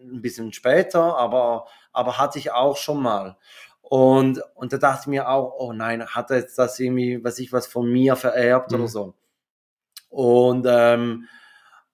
ein 0.00 0.22
bisschen 0.22 0.52
später, 0.52 1.16
aber, 1.16 1.66
aber 1.92 2.18
hatte 2.18 2.38
ich 2.38 2.52
auch 2.52 2.76
schon 2.76 3.02
mal. 3.02 3.36
Und, 3.80 4.42
und 4.54 4.72
da 4.72 4.78
dachte 4.78 5.02
ich 5.02 5.06
mir 5.06 5.28
auch, 5.28 5.54
oh 5.58 5.72
nein, 5.72 6.04
hat 6.06 6.30
er 6.30 6.38
jetzt 6.38 6.58
das 6.58 6.78
irgendwie, 6.80 7.22
was 7.22 7.38
ich 7.38 7.52
was 7.52 7.66
von 7.66 7.90
mir 7.90 8.16
vererbt 8.16 8.72
mhm. 8.72 8.78
oder 8.78 8.88
so. 8.88 9.14
Und, 10.08 10.66
ähm, 10.68 11.28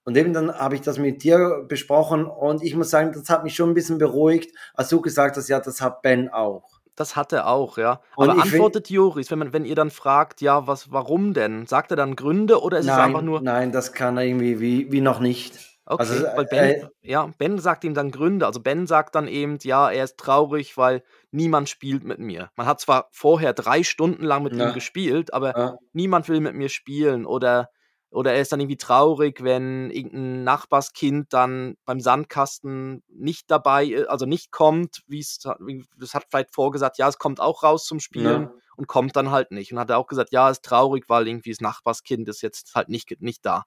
und 0.05 0.17
eben 0.17 0.33
dann 0.33 0.53
habe 0.53 0.75
ich 0.75 0.81
das 0.81 0.99
mit 0.99 1.23
dir 1.23 1.65
besprochen 1.69 2.25
und 2.27 2.63
ich 2.63 2.75
muss 2.75 2.91
sagen, 2.91 3.13
das 3.13 3.29
hat 3.29 3.45
mich 3.45 3.55
schon 3.55 3.71
ein 3.71 3.75
bisschen 3.75 3.99
beruhigt, 3.99 4.57
als 4.75 4.89
du 4.89 5.01
gesagt 5.01 5.37
hast, 5.37 5.49
ja, 5.49 5.61
das 5.61 5.81
hat 5.81 6.03
Ben 6.03 6.29
auch. 6.29 6.72
Das 6.95 7.17
hat 7.17 7.33
er 7.33 7.47
auch, 7.47 7.79
ja. 7.79 8.01
Und 8.17 8.31
Aber 8.31 8.43
antwortet 8.43 8.91
Joris, 8.91 9.31
wenn, 9.31 9.39
man, 9.39 9.53
wenn 9.53 9.65
ihr 9.65 9.75
dann 9.75 9.91
fragt, 9.91 10.41
ja, 10.43 10.67
was, 10.67 10.93
warum 10.93 11.33
denn? 11.33 11.67
Sagt 11.67 11.91
er 11.91 11.97
dann 11.97 12.17
Gründe 12.17 12.61
oder 12.61 12.79
ist 12.79 12.87
nein, 12.87 12.99
es 12.99 13.05
einfach 13.05 13.23
nur. 13.23 13.41
Nein, 13.41 13.73
das 13.73 13.93
kann 13.93 14.19
er 14.19 14.25
irgendwie 14.25 14.61
wie, 14.61 14.93
wie 14.93 15.01
noch 15.01 15.19
nicht. 15.19 15.59
Okay, 15.85 16.01
also, 16.01 16.25
weil 16.37 16.45
Ben, 16.45 16.71
äh, 16.71 16.89
ja, 17.03 17.29
Ben 17.39 17.59
sagt 17.59 17.85
ihm 17.85 17.95
dann 17.95 18.11
Gründe. 18.11 18.47
Also 18.47 18.61
Ben 18.61 18.87
sagt 18.87 19.15
dann 19.15 19.27
eben, 19.27 19.59
ja, 19.63 19.91
er 19.91 20.05
ist 20.05 20.17
traurig, 20.17 20.77
weil 20.77 21.03
niemand 21.33 21.69
spielt 21.69 22.05
mit 22.05 22.19
mir. 22.19 22.51
Man 22.57 22.67
hat 22.67 22.81
zwar 22.81 23.09
vorher 23.11 23.53
drei 23.53 23.83
Stunden 23.83 24.25
lang 24.25 24.45
mit 24.45 24.55
ja. 24.55 24.69
ihm 24.69 24.75
gespielt, 24.75 25.35
aber 25.35 25.59
ja. 25.59 25.79
niemand 25.93 26.29
will 26.29 26.41
mit 26.41 26.55
mir 26.55 26.69
spielen. 26.69 27.27
Oder 27.27 27.71
oder 28.13 28.35
er 28.35 28.43
ist 28.43 28.53
dann 28.53 28.61
irgendwie 28.61 28.77
traurig, 28.77 29.43
wenn 29.43 29.91
irgendein 29.91 30.45
Nachbarskind 30.45 31.33
dann 31.33 31.77
beim 31.87 31.99
Sandkasten 31.99 33.03
nicht 33.09 33.51
dabei, 33.51 34.07
also 34.07 34.27
nicht 34.27 34.51
kommt, 34.51 35.03
wie 35.07 35.21
es, 35.21 35.39
das 35.39 36.15
hat 36.15 36.27
vielleicht 36.29 36.55
vorgesagt, 36.55 36.99
ja, 36.99 37.09
es 37.09 37.19
kommt 37.19 37.41
auch 37.41 37.63
raus 37.63 37.87
zum 37.87 38.01
Spielen 38.01 38.43
ja. 38.43 38.55
und 38.77 38.87
kommt 38.87 39.17
dann 39.17 39.31
halt 39.31 39.51
nicht. 39.51 39.73
Und 39.73 39.79
hat 39.79 39.89
er 39.89 39.99
auch 39.99 40.07
gesagt, 40.07 40.31
ja, 40.33 40.51
ist 40.51 40.63
traurig, 40.63 41.05
weil 41.09 41.27
irgendwie 41.27 41.51
das 41.51 41.61
Nachbarskind 41.61 42.29
ist 42.29 42.43
jetzt 42.43 42.75
halt 42.75 42.91
nicht, 42.91 43.21
nicht 43.21 43.47
da. 43.47 43.65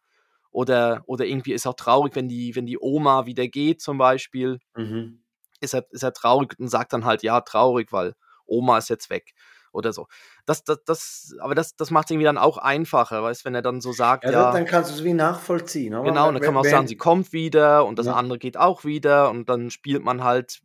Oder, 0.52 1.04
oder 1.08 1.26
irgendwie 1.26 1.54
ist 1.54 1.66
auch 1.66 1.74
traurig, 1.74 2.16
wenn 2.16 2.28
die, 2.28 2.56
wenn 2.56 2.68
die 2.68 2.78
Oma 2.80 3.26
wieder 3.26 3.48
geht, 3.48 3.82
zum 3.82 3.98
Beispiel. 3.98 4.60
Mhm. 4.76 5.24
Ist, 5.60 5.74
er, 5.74 5.88
ist 5.90 6.04
er 6.04 6.14
traurig 6.14 6.54
und 6.60 6.68
sagt 6.68 6.94
dann 6.94 7.06
halt, 7.06 7.24
ja, 7.24 7.42
traurig, 7.42 7.92
weil 7.92 8.14
Oma 8.46 8.78
ist 8.78 8.90
jetzt 8.90 9.10
weg 9.10 9.34
oder 9.76 9.94
so. 9.94 10.08
Das, 10.46 10.64
das, 10.64 10.84
das, 10.86 11.36
aber 11.40 11.54
das, 11.56 11.76
das 11.76 11.92
macht 11.92 12.06
es 12.06 12.12
irgendwie 12.12 12.26
dann 12.26 12.38
auch 12.38 12.58
einfacher, 12.58 13.22
weißt 13.22 13.46
wenn 13.46 13.56
er 13.56 13.62
dann 13.62 13.82
so 13.82 13.92
sagt, 13.92 14.24
ja. 14.24 14.32
ja 14.32 14.52
dann 14.52 14.66
kannst 14.66 14.92
du 14.92 14.96
es 14.96 15.04
wie 15.04 15.14
nachvollziehen. 15.14 15.94
Oder? 15.94 16.10
Genau, 16.10 16.28
und 16.28 16.36
dann 16.36 16.44
kann 16.44 16.54
man 16.54 16.66
auch 16.66 16.70
sagen, 16.70 16.88
sie 16.88 16.98
kommt 16.98 17.34
wieder 17.34 17.86
und 17.86 18.00
das 18.00 18.08
ja. 18.08 18.14
andere 18.14 18.40
geht 18.40 18.58
auch 18.58 18.86
wieder 18.86 19.30
und 19.30 19.50
dann 19.50 19.70
spielt 19.70 20.04
man 20.04 20.24
halt 20.24 20.62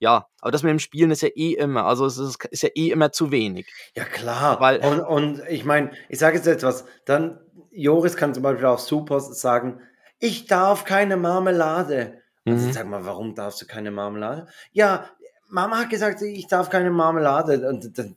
ja, 0.00 0.28
aber 0.40 0.52
das 0.52 0.62
mit 0.62 0.70
dem 0.70 0.78
Spielen 0.78 1.10
ist 1.10 1.22
ja 1.22 1.28
eh 1.34 1.54
immer, 1.54 1.84
also 1.84 2.06
es 2.06 2.18
ist, 2.18 2.44
ist 2.44 2.62
ja 2.62 2.68
eh 2.74 2.90
immer 2.90 3.10
zu 3.10 3.32
wenig. 3.32 3.66
Ja, 3.96 4.04
klar. 4.04 4.60
Weil, 4.60 4.78
und, 4.78 5.00
und 5.00 5.42
ich 5.48 5.64
meine, 5.64 5.90
ich 6.08 6.20
sage 6.20 6.36
jetzt 6.36 6.46
etwas, 6.46 6.84
dann, 7.04 7.40
Joris 7.72 8.16
kann 8.16 8.32
zum 8.32 8.44
Beispiel 8.44 8.66
auch 8.66 8.78
super 8.78 9.18
sagen, 9.18 9.80
ich 10.20 10.46
darf 10.46 10.84
keine 10.84 11.16
Marmelade. 11.16 12.22
Also 12.46 12.68
mhm. 12.68 12.72
sag 12.72 12.86
mal, 12.86 13.04
warum 13.04 13.34
darfst 13.34 13.60
du 13.60 13.66
keine 13.66 13.90
Marmelade? 13.90 14.46
Ja, 14.72 15.10
Mama 15.48 15.78
hat 15.78 15.90
gesagt, 15.90 16.22
ich 16.22 16.46
darf 16.46 16.70
keine 16.70 16.90
Marmelade. 16.90 17.68
Und 17.68 17.98
dann, 17.98 18.16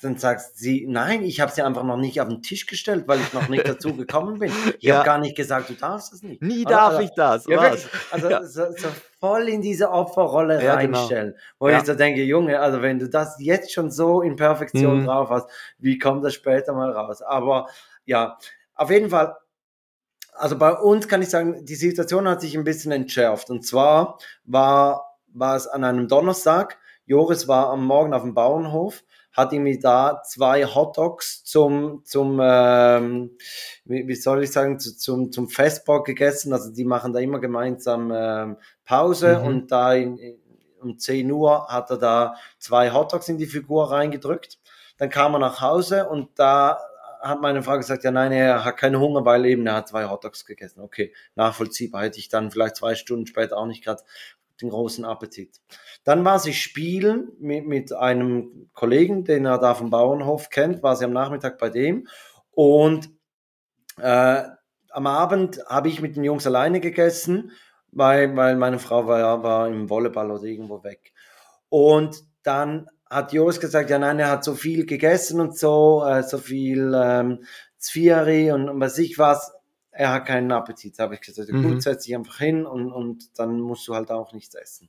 dann 0.00 0.18
sagt 0.18 0.56
sie, 0.56 0.86
nein, 0.88 1.22
ich 1.22 1.40
habe 1.40 1.50
sie 1.52 1.62
einfach 1.62 1.82
noch 1.84 1.96
nicht 1.96 2.20
auf 2.20 2.28
den 2.28 2.42
Tisch 2.42 2.66
gestellt, 2.66 3.04
weil 3.06 3.20
ich 3.20 3.32
noch 3.32 3.48
nicht 3.48 3.68
dazu 3.68 3.96
gekommen 3.96 4.38
bin. 4.38 4.52
Ich 4.78 4.84
ja. 4.84 4.96
habe 4.96 5.06
gar 5.06 5.18
nicht 5.18 5.36
gesagt, 5.36 5.70
du 5.70 5.74
darfst 5.74 6.12
es 6.12 6.22
nicht. 6.22 6.42
Nie 6.42 6.64
darf 6.64 6.94
also, 6.94 7.02
ich 7.02 7.10
das. 7.14 7.46
Ja, 7.46 7.72
was? 7.72 7.88
Also 8.10 8.30
ja. 8.30 8.42
so, 8.44 8.66
so, 8.76 8.88
voll 9.20 9.48
in 9.48 9.62
diese 9.62 9.90
Opferrolle 9.90 10.62
ja, 10.62 10.76
genau. 10.76 10.98
reinstellen. 10.98 11.32
Genau. 11.32 11.42
Wo 11.58 11.68
ich 11.68 11.84
so 11.84 11.94
denke, 11.94 12.22
Junge, 12.22 12.60
also 12.60 12.82
wenn 12.82 12.98
du 12.98 13.08
das 13.08 13.36
jetzt 13.38 13.72
schon 13.72 13.90
so 13.90 14.22
in 14.22 14.36
Perfektion 14.36 15.02
mhm. 15.02 15.06
drauf 15.06 15.30
hast, 15.30 15.48
wie 15.78 15.98
kommt 15.98 16.24
das 16.24 16.34
später 16.34 16.72
mal 16.72 16.90
raus? 16.90 17.22
Aber 17.22 17.68
ja, 18.04 18.38
auf 18.74 18.90
jeden 18.90 19.10
Fall, 19.10 19.36
also 20.32 20.58
bei 20.58 20.72
uns 20.72 21.08
kann 21.08 21.22
ich 21.22 21.28
sagen, 21.28 21.64
die 21.64 21.74
Situation 21.74 22.28
hat 22.28 22.40
sich 22.40 22.56
ein 22.56 22.64
bisschen 22.64 22.92
entschärft. 22.92 23.50
Und 23.50 23.66
zwar 23.66 24.18
war, 24.44 25.18
war 25.28 25.56
es 25.56 25.66
an 25.66 25.84
einem 25.84 26.08
Donnerstag, 26.08 26.78
Joris 27.04 27.48
war 27.48 27.70
am 27.70 27.84
Morgen 27.84 28.14
auf 28.14 28.22
dem 28.22 28.34
Bauernhof 28.34 29.02
hat 29.32 29.52
irgendwie 29.52 29.78
da 29.78 30.22
zwei 30.24 30.64
Hotdogs 30.64 31.44
zum, 31.44 32.04
zum 32.04 32.38
ähm, 32.42 33.36
wie, 33.84 34.14
soll 34.14 34.44
ich 34.44 34.52
sagen, 34.52 34.78
zu, 34.78 34.96
zum, 34.96 35.32
zum 35.32 35.48
Festbau 35.48 36.02
gegessen. 36.02 36.52
Also 36.52 36.70
die 36.70 36.84
machen 36.84 37.12
da 37.12 37.20
immer 37.20 37.40
gemeinsam 37.40 38.12
ähm, 38.14 38.56
Pause 38.84 39.38
mhm. 39.38 39.46
und 39.46 39.72
da 39.72 39.94
in, 39.94 40.18
um 40.80 40.98
10 40.98 41.30
Uhr 41.30 41.68
hat 41.68 41.90
er 41.90 41.98
da 41.98 42.34
zwei 42.58 42.92
Hotdogs 42.92 43.28
in 43.28 43.38
die 43.38 43.46
Figur 43.46 43.90
reingedrückt. 43.90 44.58
Dann 44.98 45.10
kam 45.10 45.34
er 45.34 45.38
nach 45.38 45.60
Hause 45.60 46.08
und 46.08 46.38
da 46.38 46.78
hat 47.22 47.40
meine 47.40 47.62
Frau 47.62 47.76
gesagt, 47.76 48.02
ja 48.04 48.10
nein, 48.10 48.32
er 48.32 48.64
hat 48.64 48.76
keinen 48.76 48.98
Hunger, 48.98 49.24
weil 49.24 49.46
eben 49.46 49.66
er 49.66 49.76
hat 49.76 49.88
zwei 49.88 50.08
Hotdogs 50.08 50.44
gegessen. 50.44 50.80
Okay, 50.80 51.14
nachvollziehbar. 51.36 52.02
Hätte 52.02 52.18
ich 52.18 52.28
dann 52.28 52.50
vielleicht 52.50 52.76
zwei 52.76 52.96
Stunden 52.96 53.26
später 53.26 53.56
auch 53.56 53.66
nicht 53.66 53.84
gerade 53.84 54.02
den 54.62 54.70
großen 54.70 55.04
Appetit. 55.04 55.60
Dann 56.04 56.24
war 56.24 56.38
sie 56.38 56.54
spielen 56.54 57.32
mit, 57.38 57.66
mit 57.66 57.92
einem 57.92 58.70
Kollegen, 58.72 59.24
den 59.24 59.44
er 59.44 59.58
da 59.58 59.74
vom 59.74 59.90
Bauernhof 59.90 60.48
kennt, 60.48 60.82
war 60.82 60.96
sie 60.96 61.04
am 61.04 61.12
Nachmittag 61.12 61.58
bei 61.58 61.68
dem 61.68 62.08
und 62.50 63.10
äh, 63.98 64.42
am 64.90 65.06
Abend 65.06 65.60
habe 65.66 65.88
ich 65.88 66.00
mit 66.00 66.16
den 66.16 66.24
Jungs 66.24 66.46
alleine 66.46 66.80
gegessen, 66.80 67.52
weil, 67.90 68.36
weil 68.36 68.56
meine 68.56 68.78
Frau 68.78 69.06
war, 69.06 69.42
war 69.42 69.68
im 69.68 69.88
Volleyball 69.88 70.30
oder 70.30 70.44
irgendwo 70.44 70.84
weg. 70.84 71.12
Und 71.68 72.22
dann 72.42 72.86
hat 73.08 73.32
Joris 73.32 73.60
gesagt, 73.60 73.90
ja 73.90 73.98
nein, 73.98 74.18
er 74.18 74.30
hat 74.30 74.44
so 74.44 74.54
viel 74.54 74.86
gegessen 74.86 75.40
und 75.40 75.56
so, 75.56 76.04
äh, 76.06 76.22
so 76.22 76.38
viel 76.38 76.92
ähm, 76.94 77.44
Zvieri 77.78 78.52
und, 78.52 78.68
und 78.68 78.80
was 78.80 78.98
ich 78.98 79.18
was 79.18 79.52
er 79.92 80.12
hat 80.12 80.26
keinen 80.26 80.50
Appetit. 80.50 80.98
Da 80.98 81.04
habe 81.04 81.14
ich 81.14 81.20
gesagt, 81.20 81.50
mhm. 81.50 81.62
gut, 81.62 81.82
setz 81.82 82.04
dich 82.04 82.14
einfach 82.14 82.38
hin 82.38 82.66
und, 82.66 82.90
und 82.90 83.38
dann 83.38 83.60
musst 83.60 83.86
du 83.86 83.94
halt 83.94 84.10
auch 84.10 84.32
nichts 84.32 84.54
essen. 84.54 84.88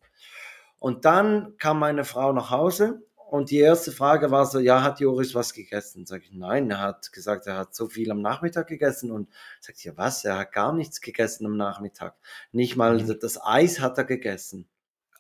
Und 0.79 1.05
dann 1.05 1.55
kam 1.57 1.79
meine 1.79 2.03
Frau 2.03 2.33
nach 2.33 2.49
Hause 2.49 3.03
und 3.15 3.49
die 3.51 3.59
erste 3.59 3.91
Frage 3.91 4.31
war 4.31 4.45
so, 4.45 4.59
ja, 4.59 4.83
hat 4.83 4.99
Joris 4.99 5.33
was 5.33 5.53
gegessen? 5.53 6.05
Sag 6.05 6.23
ich, 6.23 6.33
nein, 6.33 6.69
er 6.69 6.79
hat 6.79 7.11
gesagt, 7.11 7.47
er 7.47 7.57
hat 7.57 7.73
so 7.73 7.87
viel 7.87 8.11
am 8.11 8.21
Nachmittag 8.21 8.67
gegessen 8.67 9.11
und 9.11 9.27
sagt, 9.59 9.83
ja 9.83 9.93
was, 9.95 10.23
er 10.23 10.37
hat 10.37 10.51
gar 10.51 10.71
nichts 10.71 11.01
gegessen 11.01 11.45
am 11.45 11.57
Nachmittag. 11.57 12.15
Nicht 12.51 12.75
mal 12.75 12.99
mhm. 12.99 13.19
das 13.19 13.43
Eis 13.43 13.79
hat 13.79 13.97
er 13.97 14.03
gegessen. 14.03 14.67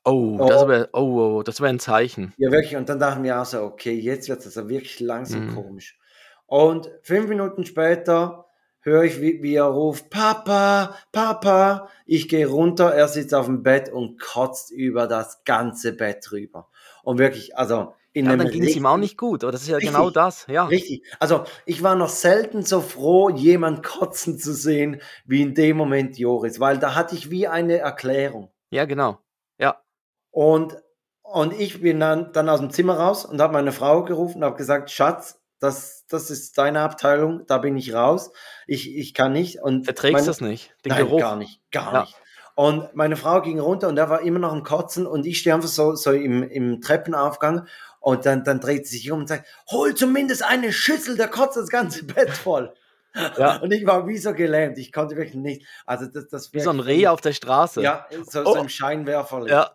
Oh, 0.05 0.37
oh. 0.39 0.47
das 0.47 0.67
wäre 0.67 0.89
oh, 0.93 0.99
oh, 0.99 1.43
das 1.43 1.61
wär 1.61 1.69
ein 1.69 1.79
Zeichen. 1.79 2.33
Ja, 2.37 2.51
wirklich. 2.51 2.75
Und 2.75 2.89
dann 2.89 2.99
dachten 2.99 3.23
wir 3.23 3.41
auch 3.41 3.45
so, 3.45 3.63
okay, 3.63 3.93
jetzt 3.93 4.29
wird 4.29 4.41
es 4.41 4.57
also 4.57 4.69
wirklich 4.69 4.99
langsam 4.99 5.47
mhm. 5.47 5.55
komisch. 5.55 5.97
Und 6.45 6.91
fünf 7.01 7.27
Minuten 7.27 7.65
später 7.65 8.42
höre 8.83 9.03
ich, 9.03 9.19
wie, 9.21 9.41
wie 9.41 9.55
er 9.55 9.65
ruft, 9.65 10.09
Papa, 10.09 10.95
Papa. 11.11 11.89
Ich 12.05 12.29
gehe 12.29 12.47
runter, 12.47 12.93
er 12.93 13.07
sitzt 13.07 13.33
auf 13.33 13.47
dem 13.47 13.63
Bett 13.63 13.89
und 13.91 14.19
kotzt 14.21 14.71
über 14.71 15.07
das 15.07 15.43
ganze 15.45 15.93
Bett 15.93 16.31
rüber. 16.31 16.69
Und 17.01 17.17
wirklich, 17.17 17.57
also 17.57 17.93
in 18.15 18.27
ja, 18.27 18.35
dann 18.35 18.49
ging 18.49 18.63
es 18.63 18.75
ihm 18.75 18.85
auch 18.85 18.97
nicht 18.97 19.17
gut, 19.17 19.43
aber 19.43 19.51
das 19.51 19.63
ist 19.63 19.69
ja 19.69 19.79
genau 19.79 20.03
richtig, 20.03 20.13
genau 20.13 20.25
das, 20.25 20.45
ja. 20.47 20.65
Richtig. 20.65 21.03
Also 21.19 21.45
ich 21.65 21.81
war 21.81 21.95
noch 21.95 22.09
selten 22.09 22.61
so 22.63 22.79
froh, 22.79 23.29
jemand 23.29 23.81
kotzen 23.83 24.37
zu 24.37 24.53
sehen, 24.53 25.01
wie 25.25 25.41
in 25.41 25.55
dem 25.55 25.77
Moment 25.77 26.19
Joris, 26.19 26.59
weil 26.59 26.77
da 26.77 26.93
hatte 26.93 27.15
ich 27.15 27.31
wie 27.31 27.47
eine 27.47 27.79
Erklärung. 27.79 28.51
Ja, 28.69 28.85
genau. 28.85 29.17
Ja. 29.57 29.81
Und, 30.29 30.77
und 31.23 31.53
ich 31.59 31.81
bin 31.81 31.99
dann, 31.99 32.31
dann 32.33 32.49
aus 32.49 32.59
dem 32.59 32.69
Zimmer 32.69 32.99
raus 32.99 33.25
und 33.25 33.41
habe 33.41 33.53
meine 33.53 33.71
Frau 33.71 34.03
gerufen 34.03 34.37
und 34.37 34.43
habe 34.43 34.57
gesagt, 34.57 34.91
Schatz, 34.91 35.42
das, 35.63 36.05
das 36.07 36.29
ist 36.29 36.57
deine 36.57 36.81
Abteilung, 36.81 37.45
da 37.47 37.57
bin 37.57 37.77
ich 37.77 37.93
raus. 37.93 38.31
Ich, 38.67 38.93
ich 38.95 39.13
kann 39.13 39.31
nicht. 39.31 39.61
Und 39.61 39.85
Verträgst 39.85 40.13
mein, 40.15 40.25
das 40.25 40.41
nicht? 40.41 40.75
Den 40.83 40.91
nein, 40.91 41.05
Geruch? 41.05 41.19
gar 41.19 41.37
nicht, 41.37 41.61
gar 41.71 41.93
ja. 41.93 42.01
nicht. 42.01 42.15
Und 42.55 42.93
meine 42.93 43.15
Frau 43.15 43.41
ging 43.41 43.59
runter 43.59 43.87
und 43.87 43.97
er 43.97 44.09
war 44.09 44.21
immer 44.21 44.39
noch 44.39 44.51
am 44.51 44.63
Kotzen 44.63 45.07
und 45.07 45.25
ich 45.25 45.39
stehe 45.39 45.55
einfach 45.55 45.69
so, 45.69 45.95
so 45.95 46.11
im, 46.11 46.43
im 46.43 46.81
Treppenaufgang 46.81 47.65
und 47.99 48.25
dann, 48.25 48.43
dann 48.43 48.59
dreht 48.59 48.85
sie 48.85 48.97
sich 48.97 49.09
um 49.11 49.21
und 49.21 49.27
sagt, 49.27 49.47
hol 49.71 49.95
zumindest 49.95 50.43
eine 50.43 50.73
Schüssel, 50.73 51.15
der 51.15 51.29
kotzt 51.29 51.57
das 51.57 51.69
ganze 51.69 52.03
Bett 52.05 52.29
voll. 52.29 52.73
Ja. 53.15 53.57
Und 53.57 53.71
ich 53.71 53.85
war 53.85 54.05
wie 54.07 54.17
so 54.17 54.33
gelähmt, 54.33 54.77
ich 54.77 54.91
konnte 54.91 55.15
wirklich 55.15 55.35
nicht. 55.35 55.65
Also 55.85 56.07
das, 56.07 56.27
das 56.27 56.53
wie 56.53 56.59
so 56.59 56.71
ein 56.71 56.79
Reh 56.81 57.07
auf 57.07 57.21
der 57.21 57.33
Straße. 57.33 57.81
Ja, 57.81 58.05
so, 58.27 58.41
oh. 58.41 58.53
so 58.53 58.59
im 58.59 58.69
Scheinwerfer. 58.69 59.47
Ja. 59.47 59.71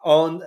Und, 0.00 0.44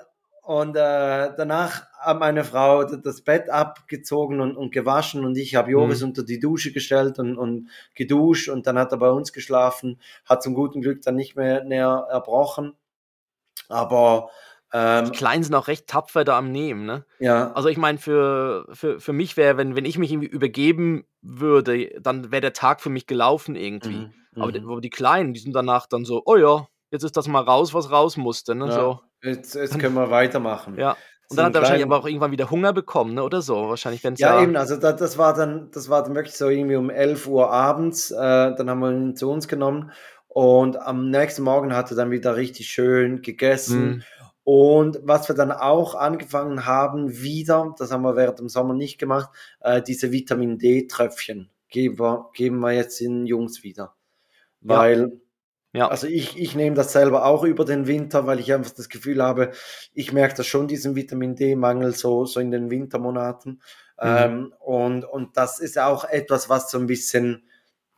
und 0.47 0.77
äh, 0.77 1.33
danach 1.35 1.87
hat 1.99 2.19
meine 2.19 2.45
Frau 2.45 2.85
das 2.85 3.19
Bett 3.19 3.49
abgezogen 3.49 4.39
und, 4.39 4.55
und 4.55 4.71
gewaschen 4.71 5.25
und 5.25 5.37
ich 5.37 5.55
habe 5.55 5.71
Joris 5.71 5.99
mhm. 5.99 6.07
unter 6.07 6.23
die 6.23 6.39
Dusche 6.39 6.71
gestellt 6.71 7.19
und, 7.19 7.37
und 7.37 7.67
geduscht 7.95 8.47
und 8.47 8.65
dann 8.65 8.79
hat 8.79 8.93
er 8.93 8.97
bei 8.97 9.09
uns 9.09 9.33
geschlafen, 9.33 9.99
hat 10.23 10.41
zum 10.41 10.53
guten 10.53 10.79
Glück 10.79 11.01
dann 11.01 11.17
nicht 11.17 11.35
mehr 11.35 11.65
näher 11.65 12.07
erbrochen. 12.09 12.77
Aber 13.67 14.29
ähm, 14.71 15.11
die 15.11 15.17
Kleinen 15.17 15.43
sind 15.43 15.53
auch 15.53 15.67
recht 15.67 15.87
tapfer 15.87 16.23
da 16.23 16.37
am 16.37 16.49
Nehmen, 16.49 16.85
ne? 16.85 17.03
Ja. 17.19 17.51
Also 17.51 17.67
ich 17.67 17.77
meine, 17.77 17.97
für, 17.97 18.67
für, 18.71 19.01
für 19.01 19.11
mich 19.11 19.35
wäre, 19.35 19.57
wenn, 19.57 19.75
wenn 19.75 19.83
ich 19.83 19.97
mich 19.97 20.13
irgendwie 20.13 20.29
übergeben 20.29 21.03
würde, 21.21 21.89
dann 21.99 22.31
wäre 22.31 22.39
der 22.39 22.53
Tag 22.53 22.79
für 22.79 22.89
mich 22.89 23.05
gelaufen 23.05 23.57
irgendwie. 23.57 23.97
Mhm. 24.31 24.41
Aber, 24.41 24.53
die, 24.53 24.61
mhm. 24.61 24.71
aber 24.71 24.79
die 24.79 24.91
Kleinen, 24.91 25.33
die 25.33 25.41
sind 25.41 25.53
danach 25.53 25.87
dann 25.87 26.05
so, 26.05 26.21
oh 26.25 26.37
ja, 26.37 26.69
jetzt 26.97 27.03
ist 27.03 27.17
das 27.17 27.27
mal 27.27 27.41
raus, 27.41 27.73
was 27.73 27.91
raus 27.91 28.17
musste, 28.17 28.55
ne? 28.55 28.65
Ja. 28.67 28.71
So. 28.71 28.99
Jetzt, 29.23 29.55
jetzt 29.55 29.79
können 29.79 29.95
wir 29.95 30.11
weitermachen. 30.11 30.77
Ja. 30.77 30.95
Und 31.29 31.37
dann 31.37 31.47
hat 31.47 31.55
er 31.55 31.61
wahrscheinlich 31.61 31.85
aber 31.85 31.99
auch 31.99 32.05
irgendwann 32.05 32.31
wieder 32.31 32.49
Hunger 32.49 32.71
bekommen, 32.71 33.15
ne? 33.15 33.23
oder 33.23 33.41
so. 33.41 33.67
Wahrscheinlich, 33.67 34.03
wenn 34.03 34.15
Ja, 34.15 34.37
ja, 34.37 34.43
eben, 34.43 34.55
also 34.55 34.77
das, 34.77 34.95
das, 34.95 35.17
war 35.17 35.33
dann, 35.33 35.69
das 35.71 35.89
war 35.89 36.03
dann 36.03 36.15
wirklich 36.15 36.37
so 36.37 36.47
irgendwie 36.47 36.77
um 36.77 36.89
11 36.89 37.27
Uhr 37.27 37.51
abends. 37.51 38.11
Äh, 38.11 38.15
dann 38.15 38.69
haben 38.69 38.79
wir 38.79 38.91
ihn 38.91 39.15
zu 39.15 39.29
uns 39.29 39.47
genommen 39.49 39.91
und 40.27 40.77
am 40.77 41.09
nächsten 41.09 41.43
Morgen 41.43 41.75
hat 41.75 41.91
er 41.91 41.97
dann 41.97 42.11
wieder 42.11 42.37
richtig 42.37 42.67
schön 42.67 43.21
gegessen. 43.21 43.87
Mhm. 43.87 44.03
Und 44.43 44.99
was 45.03 45.27
wir 45.27 45.35
dann 45.35 45.51
auch 45.51 45.95
angefangen 45.95 46.65
haben, 46.65 47.11
wieder, 47.21 47.75
das 47.77 47.91
haben 47.91 48.03
wir 48.03 48.15
während 48.15 48.39
dem 48.39 48.47
Sommer 48.47 48.73
nicht 48.73 48.97
gemacht, 48.97 49.29
äh, 49.59 49.81
diese 49.81 50.13
Vitamin 50.13 50.57
D-Tröpfchen 50.57 51.49
geben 51.67 51.99
wir, 51.99 52.29
geben 52.33 52.59
wir 52.59 52.71
jetzt 52.71 53.01
den 53.01 53.25
Jungs 53.25 53.63
wieder. 53.63 53.95
Weil 54.61 54.99
ja 54.99 55.07
ja. 55.77 55.87
Also 55.89 56.07
ich, 56.07 56.37
ich 56.39 56.55
nehme 56.55 56.75
das 56.75 56.91
selber 56.93 57.25
auch 57.25 57.43
über 57.43 57.65
den 57.65 57.87
Winter, 57.87 58.25
weil 58.27 58.39
ich 58.39 58.53
einfach 58.53 58.71
das 58.71 58.89
Gefühl 58.89 59.21
habe, 59.21 59.51
ich 59.93 60.11
merke 60.13 60.35
das 60.35 60.47
schon, 60.47 60.67
diesen 60.67 60.95
Vitamin 60.95 61.35
D-Mangel 61.35 61.93
so, 61.93 62.25
so 62.25 62.39
in 62.39 62.51
den 62.51 62.69
Wintermonaten. 62.69 63.51
Mhm. 63.51 63.61
Ähm, 64.01 64.53
und, 64.59 65.05
und 65.05 65.37
das 65.37 65.59
ist 65.59 65.77
auch 65.79 66.05
etwas, 66.05 66.49
was 66.49 66.69
so 66.71 66.77
ein 66.77 66.87
bisschen 66.87 67.43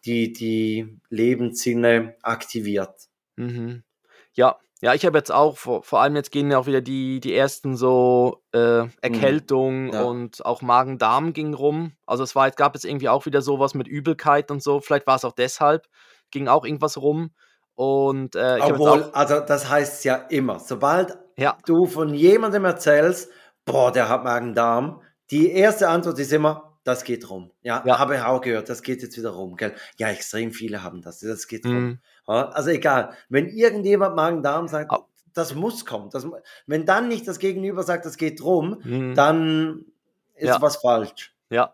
die, 0.06 0.32
die 0.34 0.98
Lebenssinne 1.10 2.16
aktiviert. 2.22 3.10
Mhm. 3.36 3.84
Ja, 4.34 4.58
Ja, 4.82 4.94
ich 4.94 5.06
habe 5.06 5.18
jetzt 5.18 5.32
auch, 5.32 5.58
vor, 5.58 5.84
vor 5.84 6.00
allem 6.02 6.16
jetzt 6.16 6.32
gehen 6.32 6.50
ja 6.52 6.58
auch 6.58 6.66
wieder 6.68 6.80
die, 6.82 7.20
die 7.20 7.36
ersten 7.36 7.76
so 7.76 8.44
äh, 8.54 8.84
Mhm. 8.84 8.92
Erkältungen 9.02 9.94
Ja. 9.94 10.04
und 10.04 10.46
auch 10.46 10.62
Magen-Darm 10.62 11.34
ging 11.34 11.54
rum. 11.54 11.94
Also 12.06 12.24
es 12.24 12.34
war, 12.36 12.48
jetzt 12.48 12.56
gab 12.58 12.76
es 12.76 12.86
irgendwie 12.86 13.10
auch 13.10 13.26
wieder 13.26 13.42
sowas 13.42 13.74
mit 13.74 13.88
Übelkeit 13.90 14.52
und 14.52 14.64
so. 14.64 14.80
Vielleicht 14.80 15.06
war 15.08 15.18
es 15.18 15.26
auch 15.26 15.34
deshalb, 15.34 15.88
ging 16.32 16.48
auch 16.48 16.64
irgendwas 16.66 16.98
rum. 16.98 17.32
Und 17.80 18.36
äh, 18.36 18.58
Obwohl, 18.62 19.04
also 19.14 19.40
das 19.40 19.70
heißt 19.70 20.04
ja 20.04 20.16
immer, 20.30 20.60
sobald 20.60 21.18
ja, 21.38 21.58
du 21.66 21.86
von 21.86 22.14
jemandem 22.14 22.66
erzählst, 22.66 23.30
boah, 23.64 23.90
der 23.90 24.10
hat 24.10 24.26
Magen-Darm, 24.26 25.02
die 25.32 25.50
erste 25.50 25.88
Antwort 25.88 26.20
ist 26.20 26.34
immer, 26.34 26.78
das 26.84 27.06
geht 27.06 27.30
rum. 27.30 27.52
Ja, 27.62 27.82
Ja. 27.86 27.98
habe 27.98 28.16
ich 28.16 28.22
auch 28.22 28.42
gehört, 28.42 28.68
das 28.68 28.82
geht 28.82 29.02
jetzt 29.02 29.16
wieder 29.18 29.30
rum. 29.30 29.56
Gell? 29.56 29.76
Ja, 29.96 30.10
extrem 30.10 30.52
viele 30.52 30.84
haben 30.84 31.02
das, 31.02 31.20
das 31.20 31.48
geht 31.48 31.66
rum. 31.66 31.74
Mhm. 31.74 32.00
Ja, 32.28 32.50
also 32.50 32.70
egal, 32.70 33.12
wenn 33.30 33.48
irgendjemand 33.48 34.14
Magen-Darm 34.14 34.68
sagt, 34.68 34.92
Au. 34.92 35.06
das 35.34 35.56
muss 35.56 35.86
kommen. 35.86 36.10
Das, 36.10 36.28
wenn 36.68 36.86
dann 36.86 37.08
nicht 37.08 37.30
das 37.30 37.40
Gegenüber 37.40 37.84
sagt, 37.84 38.06
das 38.06 38.18
geht 38.18 38.44
rum, 38.44 38.82
Mhm. 38.84 39.16
dann 39.16 39.86
ist 40.36 40.62
was 40.62 40.76
falsch. 40.76 41.34
ja. 41.50 41.74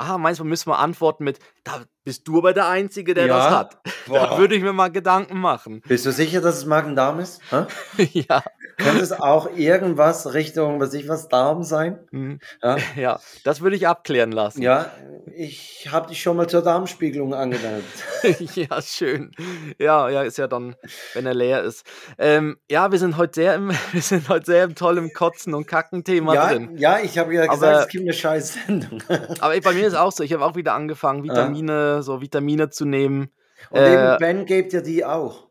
Aha, 0.00 0.16
meinst 0.16 0.38
du, 0.38 0.44
müssen 0.44 0.70
wir 0.70 0.78
antworten 0.78 1.24
mit, 1.24 1.40
da 1.64 1.82
bist 2.04 2.28
du 2.28 2.38
aber 2.38 2.52
der 2.52 2.68
Einzige, 2.68 3.14
der 3.14 3.26
das 3.26 3.44
Ja. 3.46 3.58
hat. 3.58 3.78
Da 4.06 4.38
würde 4.38 4.54
ich 4.54 4.62
mir 4.62 4.72
mal 4.72 4.88
Gedanken 4.92 5.38
machen. 5.38 5.82
Bist 5.86 6.06
du 6.06 6.12
sicher, 6.12 6.40
dass 6.40 6.56
es 6.56 6.64
Magen-Darm 6.66 7.18
ist? 7.20 7.42
Ja. 8.12 8.42
Könnte 8.78 9.02
es 9.02 9.12
auch 9.12 9.50
irgendwas 9.56 10.32
Richtung, 10.34 10.80
was 10.80 10.94
ich 10.94 11.08
was, 11.08 11.28
Darm 11.28 11.62
sein? 11.64 11.98
Mhm. 12.10 12.38
Ja, 12.62 12.76
ja, 12.96 13.20
das 13.44 13.60
würde 13.60 13.76
ich 13.76 13.86
abklären 13.86 14.32
lassen. 14.32 14.62
ja 14.62 14.86
ich 15.34 15.88
habe 15.92 16.08
dich 16.08 16.20
schon 16.20 16.36
mal 16.36 16.48
zur 16.48 16.62
Darmspiegelung 16.62 17.32
angemeldet. 17.34 17.84
ja, 18.56 18.80
schön. 18.82 19.30
Ja, 19.78 20.08
ja, 20.08 20.22
ist 20.22 20.38
ja 20.38 20.48
dann, 20.48 20.74
wenn 21.14 21.26
er 21.26 21.34
leer 21.34 21.62
ist. 21.62 21.86
Ähm, 22.18 22.56
ja, 22.68 22.90
wir 22.90 22.98
sind 22.98 23.16
heute 23.16 23.34
sehr 23.34 23.54
im, 23.54 23.70
wir 23.92 24.02
sind 24.02 24.28
heute 24.28 24.46
sehr 24.46 24.64
im 24.64 24.74
tollen 24.74 25.12
Kotzen- 25.12 25.54
und 25.54 25.66
Kacken-Thema 25.66 26.34
Ja, 26.34 26.48
drin. 26.52 26.76
ja, 26.76 26.98
ich 27.00 27.18
habe 27.18 27.34
ja 27.34 27.46
gesagt, 27.46 27.62
Aber- 27.62 27.80
es 27.82 27.88
gibt 27.88 28.02
eine 28.04 28.12
scheiß 28.12 28.54
Sendung. 28.66 29.02
Aber 29.40 29.60
bei 29.60 29.72
mir 29.74 29.86
ist 29.86 29.94
auch 29.94 30.12
so, 30.12 30.24
ich 30.24 30.32
habe 30.32 30.44
auch 30.44 30.56
wieder 30.56 30.74
angefangen, 30.74 31.22
Vitamine, 31.22 32.02
so 32.02 32.20
Vitamine 32.20 32.70
zu 32.70 32.84
nehmen. 32.84 33.30
Und 33.70 33.80
Äh, 33.80 33.92
eben 33.92 34.18
Ben 34.18 34.46
gibt 34.46 34.72
ja 34.72 34.80
die 34.80 35.04
auch. 35.04 35.47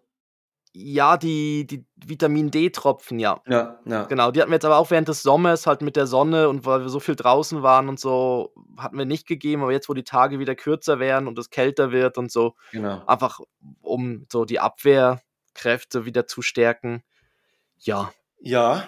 Ja, 0.80 1.18
die, 1.18 1.66
die 1.66 1.86
Vitamin 2.06 2.52
D-Tropfen, 2.52 3.18
ja. 3.18 3.42
Ja, 3.48 3.80
ja. 3.86 4.04
Genau, 4.04 4.30
die 4.30 4.40
hatten 4.40 4.52
wir 4.52 4.58
jetzt 4.58 4.66
aber 4.66 4.78
auch 4.78 4.92
während 4.92 5.08
des 5.08 5.24
Sommers 5.24 5.66
halt 5.66 5.82
mit 5.82 5.96
der 5.96 6.06
Sonne 6.06 6.50
und 6.50 6.66
weil 6.68 6.82
wir 6.82 6.90
so 6.90 7.00
viel 7.00 7.16
draußen 7.16 7.64
waren 7.64 7.90
und 7.90 8.00
so, 8.00 8.54
hatten 8.78 8.96
wir 8.98 9.06
nicht 9.06 9.26
gegeben. 9.28 9.64
Aber 9.64 9.72
jetzt, 9.72 9.90
wo 9.90 9.96
die 9.96 10.04
Tage 10.04 10.38
wieder 10.38 10.54
kürzer 10.54 11.00
werden 11.00 11.28
und 11.28 11.40
es 11.40 11.50
kälter 11.50 11.92
wird 11.92 12.20
und 12.20 12.32
so, 12.32 12.54
Genau. 12.72 13.02
einfach 13.08 13.40
um 13.82 14.28
so 14.32 14.46
die 14.46 14.60
Abwehrkräfte 14.60 16.06
wieder 16.06 16.28
zu 16.28 16.44
stärken. 16.44 17.02
Ja, 17.80 18.12
Ja, 18.40 18.84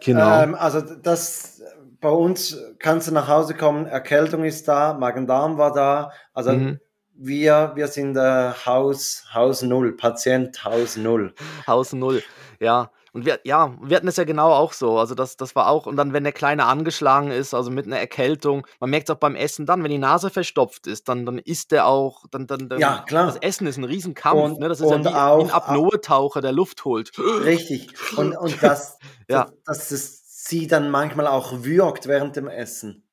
genau. 0.00 0.40
ähm, 0.42 0.54
also 0.54 0.80
das 0.80 1.60
bei 2.00 2.10
uns 2.10 2.58
kannst 2.78 3.08
du 3.08 3.12
nach 3.12 3.28
Hause 3.28 3.54
kommen, 3.54 3.86
Erkältung 3.86 4.44
ist 4.44 4.66
da, 4.68 4.94
Magen-Darm 4.94 5.58
war 5.58 5.72
da. 5.72 6.10
Also 6.32 6.52
Mhm. 6.52 6.80
Wir, 7.16 7.72
wir 7.74 7.88
sind 7.88 8.16
äh, 8.16 8.52
Haus, 8.66 9.24
Haus 9.32 9.62
Null, 9.62 9.96
Patient 9.96 10.64
Haus 10.64 10.96
Null. 10.96 11.34
Haus 11.66 11.92
Null. 11.92 12.22
Ja. 12.60 12.90
Und 13.12 13.24
wir, 13.26 13.38
ja, 13.44 13.72
wir 13.80 13.96
hatten 13.96 14.08
es 14.08 14.16
ja 14.16 14.24
genau 14.24 14.50
auch 14.50 14.72
so. 14.72 14.98
Also 14.98 15.14
das, 15.14 15.36
das 15.36 15.54
war 15.54 15.68
auch, 15.68 15.86
und 15.86 15.94
dann, 15.94 16.12
wenn 16.12 16.24
der 16.24 16.32
Kleine 16.32 16.64
angeschlagen 16.66 17.30
ist, 17.30 17.54
also 17.54 17.70
mit 17.70 17.86
einer 17.86 17.98
Erkältung, 18.00 18.66
man 18.80 18.90
merkt 18.90 19.08
es 19.08 19.14
auch 19.14 19.20
beim 19.20 19.36
Essen 19.36 19.66
dann, 19.66 19.84
wenn 19.84 19.90
die 19.92 19.98
Nase 19.98 20.30
verstopft 20.30 20.88
ist, 20.88 21.08
dann, 21.08 21.24
dann 21.24 21.38
isst 21.38 21.70
der 21.70 21.86
auch, 21.86 22.24
dann, 22.32 22.48
dann, 22.48 22.68
dann 22.68 22.80
Ja, 22.80 23.04
klar. 23.06 23.26
das 23.26 23.36
Essen 23.36 23.68
ist 23.68 23.76
ein 23.76 23.84
Riesenkampf, 23.84 24.40
Und- 24.42 24.58
ne? 24.58 24.68
Das 24.68 24.80
ist 24.80 24.90
ja 24.90 24.96
und 24.96 25.04
wie 25.04 25.08
auch- 25.10 25.44
ein 25.44 25.50
Apnoe-Taucher, 25.52 26.40
der 26.40 26.50
Luft 26.50 26.84
holt. 26.84 27.12
Richtig. 27.44 27.92
Und, 28.16 28.36
und 28.36 28.56
das, 28.62 28.98
Ja. 29.28 29.46
dass, 29.64 29.78
dass 29.78 29.90
es 29.92 30.44
sie 30.48 30.66
dann 30.66 30.90
manchmal 30.90 31.28
auch 31.28 31.62
würgt 31.62 32.08
während 32.08 32.34
dem 32.34 32.48
Essen. 32.48 33.03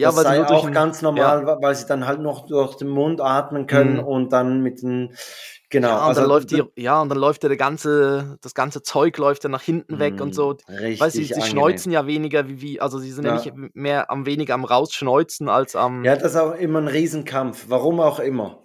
Ja, 0.00 0.10
das 0.10 0.22
sei 0.22 0.44
auch 0.46 0.66
ein- 0.66 0.72
ganz 0.72 1.02
normal, 1.02 1.44
wa- 1.44 1.58
weil 1.60 1.74
sie 1.74 1.86
dann 1.86 2.06
halt 2.06 2.20
noch 2.20 2.46
durch 2.46 2.76
den 2.76 2.88
Mund 2.88 3.20
atmen 3.20 3.66
können 3.66 3.94
Mhm. 3.96 4.04
und 4.04 4.32
dann 4.32 4.60
mit 4.62 4.80
den, 4.82 5.12
genau. 5.70 5.88
Ja, 5.88 6.06
und 6.08 6.16
dann 6.16 6.26
läuft 6.28 6.50
die, 6.52 6.62
ja, 6.76 7.00
und 7.02 7.08
dann 7.08 7.18
läuft 7.18 7.42
ja 7.42 7.48
der 7.48 7.58
ganze, 7.58 8.38
das 8.40 8.54
ganze 8.54 8.82
Zeug 8.82 9.18
läuft 9.18 9.42
ja 9.44 9.50
nach 9.50 9.62
hinten 9.62 9.98
weg 9.98 10.20
und 10.20 10.34
so. 10.36 10.52
Mm, 10.68 10.72
Richtig 10.74 11.00
Weil 11.00 11.10
sie, 11.10 11.24
sie 11.24 11.42
schneuzen 11.42 11.90
ja 11.90 12.06
weniger 12.06 12.46
wie, 12.48 12.60
wie, 12.60 12.80
also 12.80 12.98
sie 12.98 13.10
sind 13.10 13.24
ja, 13.24 13.34
Ja. 13.34 13.36
nicht 13.56 13.74
mehr 13.74 14.10
am 14.10 14.24
weniger 14.24 14.54
am 14.54 14.64
rausschneuzen 14.64 15.48
als 15.48 15.74
am, 15.74 16.04
Ja, 16.04 16.14
das 16.14 16.32
ist 16.32 16.36
auch 16.36 16.54
immer 16.54 16.80
ein 16.80 16.88
Riesenkampf, 16.88 17.66
warum 17.68 17.98
auch 18.00 18.20
immer. 18.20 18.62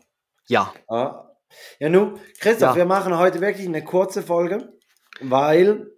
ja. 0.48 0.72
Ja, 0.90 1.32
ja 1.80 1.90
nun, 1.90 2.20
Christoph, 2.40 2.72
Ja. 2.72 2.76
wir 2.76 2.86
machen 2.86 3.18
heute 3.18 3.42
wirklich 3.42 3.68
eine 3.68 3.84
kurze 3.84 4.22
Folge, 4.22 4.72
weil 5.20 5.90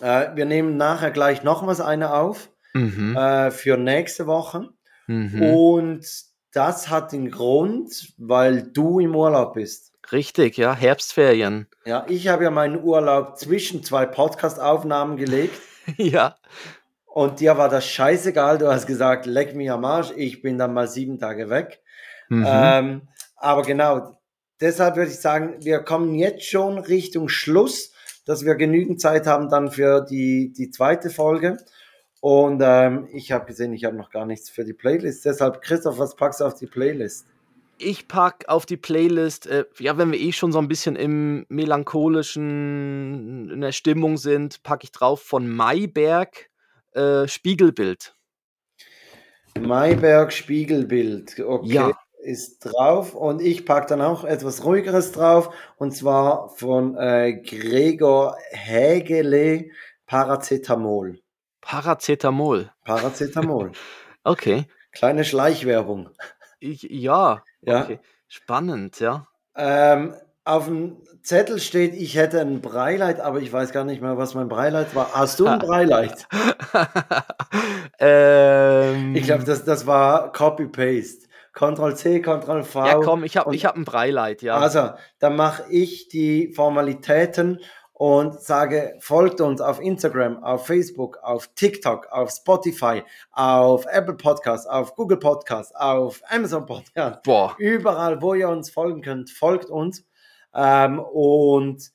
äh, 0.00 0.34
wir 0.34 0.46
nehmen 0.46 0.78
nachher 0.78 1.10
gleich 1.10 1.42
nochmals 1.42 1.80
eine 1.82 2.14
auf 2.14 2.48
Mhm. 2.74 3.16
äh, 3.16 3.50
für 3.50 3.76
nächste 3.76 4.26
Woche. 4.26 4.70
Mhm. 5.06 5.42
Und 5.42 6.06
das 6.52 6.90
hat 6.90 7.12
den 7.12 7.30
Grund, 7.30 8.12
weil 8.18 8.62
du 8.62 9.00
im 9.00 9.16
Urlaub 9.16 9.54
bist. 9.54 9.92
Richtig, 10.10 10.56
ja, 10.56 10.74
Herbstferien. 10.74 11.66
Ja, 11.84 12.04
ich 12.08 12.28
habe 12.28 12.44
ja 12.44 12.50
meinen 12.50 12.82
Urlaub 12.82 13.38
zwischen 13.38 13.82
zwei 13.82 14.04
Podcast-Aufnahmen 14.04 15.16
gelegt 15.16 15.58
ja. 15.96 16.36
und 17.06 17.40
dir 17.40 17.56
war 17.56 17.68
das 17.68 17.86
scheißegal. 17.86 18.58
Du 18.58 18.68
hast 18.70 18.86
gesagt, 18.86 19.26
leck 19.26 19.54
mich 19.54 19.70
am 19.70 19.84
Arsch, 19.84 20.12
ich 20.16 20.42
bin 20.42 20.58
dann 20.58 20.74
mal 20.74 20.88
sieben 20.88 21.18
Tage 21.18 21.48
weg. 21.48 21.80
Mhm. 22.28 22.46
Ähm, 22.46 23.08
aber 23.36 23.62
genau, 23.62 24.18
deshalb 24.60 24.96
würde 24.96 25.10
ich 25.10 25.20
sagen, 25.20 25.56
wir 25.60 25.80
kommen 25.80 26.14
jetzt 26.14 26.44
schon 26.44 26.78
Richtung 26.78 27.28
Schluss, 27.28 27.92
dass 28.26 28.44
wir 28.44 28.54
genügend 28.54 29.00
Zeit 29.00 29.26
haben 29.26 29.48
dann 29.48 29.70
für 29.70 30.02
die, 30.02 30.52
die 30.52 30.70
zweite 30.70 31.10
Folge. 31.10 31.56
Und 32.22 32.62
ähm, 32.64 33.08
ich 33.12 33.32
habe 33.32 33.46
gesehen, 33.46 33.72
ich 33.72 33.84
habe 33.84 33.96
noch 33.96 34.10
gar 34.10 34.26
nichts 34.26 34.48
für 34.48 34.64
die 34.64 34.72
Playlist. 34.72 35.24
Deshalb, 35.24 35.60
Christoph, 35.60 35.98
was 35.98 36.14
packst 36.14 36.40
du 36.40 36.44
auf 36.44 36.54
die 36.54 36.68
Playlist? 36.68 37.26
Ich 37.78 38.06
pack 38.06 38.44
auf 38.46 38.64
die 38.64 38.76
Playlist, 38.76 39.48
äh, 39.48 39.64
ja, 39.80 39.98
wenn 39.98 40.12
wir 40.12 40.20
eh 40.20 40.30
schon 40.30 40.52
so 40.52 40.60
ein 40.60 40.68
bisschen 40.68 40.94
im 40.94 41.46
melancholischen, 41.48 43.50
in 43.50 43.60
der 43.60 43.72
Stimmung 43.72 44.18
sind, 44.18 44.62
packe 44.62 44.84
ich 44.84 44.92
drauf 44.92 45.20
von 45.20 45.50
Mayberg 45.50 46.48
äh, 46.92 47.26
Spiegelbild. 47.26 48.14
Mayberg 49.58 50.32
Spiegelbild. 50.32 51.40
Okay. 51.40 51.72
Ja. 51.72 51.90
Ist 52.22 52.60
drauf 52.60 53.16
und 53.16 53.42
ich 53.42 53.66
packe 53.66 53.88
dann 53.88 54.00
auch 54.00 54.22
etwas 54.22 54.64
ruhigeres 54.64 55.10
drauf 55.10 55.52
und 55.76 55.90
zwar 55.90 56.50
von 56.50 56.96
äh, 56.96 57.42
Gregor 57.42 58.36
Hägele 58.52 59.70
Paracetamol. 60.06 61.18
Paracetamol. 61.62 62.70
Paracetamol. 62.84 63.72
Okay. 64.24 64.66
Kleine 64.92 65.24
Schleichwerbung. 65.24 66.10
Ich, 66.60 66.84
ja. 66.84 67.42
Ja. 67.60 67.82
Okay. 67.82 67.98
Spannend, 68.28 69.00
ja. 69.00 69.26
Ähm, 69.56 70.14
auf 70.44 70.66
dem 70.66 70.98
Zettel 71.24 71.58
steht, 71.58 71.94
ich 71.94 72.14
hätte 72.14 72.40
ein 72.40 72.60
Breileid, 72.60 73.18
aber 73.18 73.40
ich 73.40 73.52
weiß 73.52 73.72
gar 73.72 73.82
nicht 73.82 74.00
mehr, 74.00 74.16
was 74.16 74.34
mein 74.34 74.48
Breileid 74.48 74.94
war. 74.94 75.10
Hast 75.12 75.40
du 75.40 75.48
ein 75.48 75.58
Breileid? 75.60 76.28
ähm, 77.98 79.16
Ich 79.16 79.24
glaube, 79.24 79.42
das, 79.42 79.64
das 79.64 79.88
war 79.88 80.30
Copy-Paste. 80.32 81.26
Ctrl-C, 81.52 82.20
Ctrl-V. 82.20 82.86
Ja, 82.86 82.94
komm, 83.00 83.24
ich 83.24 83.36
habe 83.36 83.54
ich 83.54 83.64
hab 83.64 83.76
ein 83.76 83.84
Breileid, 83.84 84.40
ja. 84.42 84.56
Also, 84.56 84.90
dann 85.18 85.36
mache 85.36 85.64
ich 85.68 86.08
die 86.08 86.52
Formalitäten 86.54 87.58
und 88.02 88.40
sage, 88.40 88.96
folgt 88.98 89.40
uns 89.40 89.60
auf 89.60 89.80
Instagram, 89.80 90.42
auf 90.42 90.66
Facebook, 90.66 91.18
auf 91.22 91.46
TikTok, 91.54 92.08
auf 92.10 92.32
Spotify, 92.32 93.04
auf 93.30 93.86
Apple 93.86 94.14
Podcasts, 94.14 94.66
auf 94.66 94.96
Google 94.96 95.18
Podcasts, 95.18 95.72
auf 95.76 96.20
Amazon 96.28 96.66
Podcasts. 96.66 97.22
Boah. 97.22 97.54
Überall, 97.60 98.20
wo 98.20 98.34
ihr 98.34 98.48
uns 98.48 98.70
folgen 98.70 99.02
könnt, 99.02 99.30
folgt 99.30 99.70
uns. 99.70 100.04
Ähm, 100.52 100.98
und 100.98 101.92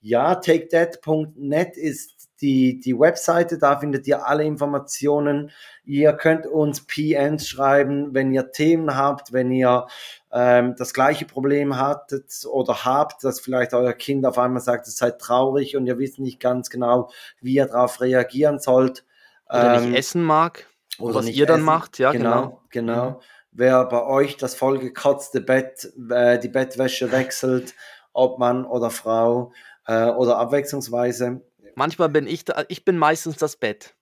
ja, 0.00 0.36
takethat.net 0.36 1.76
ist 1.76 2.19
die, 2.40 2.80
die 2.80 2.98
Webseite, 2.98 3.58
da 3.58 3.78
findet 3.78 4.06
ihr 4.06 4.26
alle 4.26 4.44
Informationen. 4.44 5.50
Ihr 5.84 6.12
könnt 6.14 6.46
uns 6.46 6.86
PNs 6.86 7.46
schreiben, 7.46 8.14
wenn 8.14 8.32
ihr 8.32 8.52
Themen 8.52 8.96
habt, 8.96 9.32
wenn 9.32 9.50
ihr 9.50 9.86
ähm, 10.32 10.74
das 10.78 10.94
gleiche 10.94 11.26
Problem 11.26 11.76
hattet 11.76 12.44
oder 12.50 12.84
habt, 12.84 13.24
dass 13.24 13.40
vielleicht 13.40 13.74
euer 13.74 13.92
Kind 13.92 14.24
auf 14.24 14.38
einmal 14.38 14.62
sagt, 14.62 14.86
es 14.86 14.96
seid 14.96 15.18
traurig 15.20 15.76
und 15.76 15.86
ihr 15.86 15.98
wisst 15.98 16.18
nicht 16.18 16.40
ganz 16.40 16.70
genau, 16.70 17.10
wie 17.40 17.54
ihr 17.54 17.66
darauf 17.66 18.00
reagieren 18.00 18.58
sollt. 18.58 19.04
Oder 19.48 19.74
Ähm, 19.76 19.90
nicht 19.90 19.98
essen 19.98 20.22
mag. 20.22 20.66
oder 20.98 21.16
was 21.16 21.28
ihr 21.28 21.46
dann 21.46 21.56
essen. 21.56 21.64
macht, 21.66 21.98
ja, 21.98 22.12
genau. 22.12 22.62
Genau, 22.70 23.10
Mhm. 23.10 23.16
Wer 23.52 23.84
bei 23.86 24.04
euch 24.04 24.36
das 24.36 24.54
vollgekotzte 24.54 25.40
Bett, 25.40 25.92
äh, 26.10 26.38
die 26.38 26.48
Bettwäsche 26.48 27.10
wechselt, 27.10 27.74
ob 28.12 28.38
Mann 28.38 28.64
oder 28.64 28.90
Frau 28.90 29.52
äh, 29.86 30.06
oder 30.06 30.38
abwechslungsweise. 30.38 31.40
Manchmal 31.74 32.08
bin 32.08 32.26
ich 32.26 32.44
da, 32.44 32.64
ich 32.68 32.84
bin 32.84 32.98
meistens 32.98 33.36
das 33.36 33.56
Bett. 33.56 33.94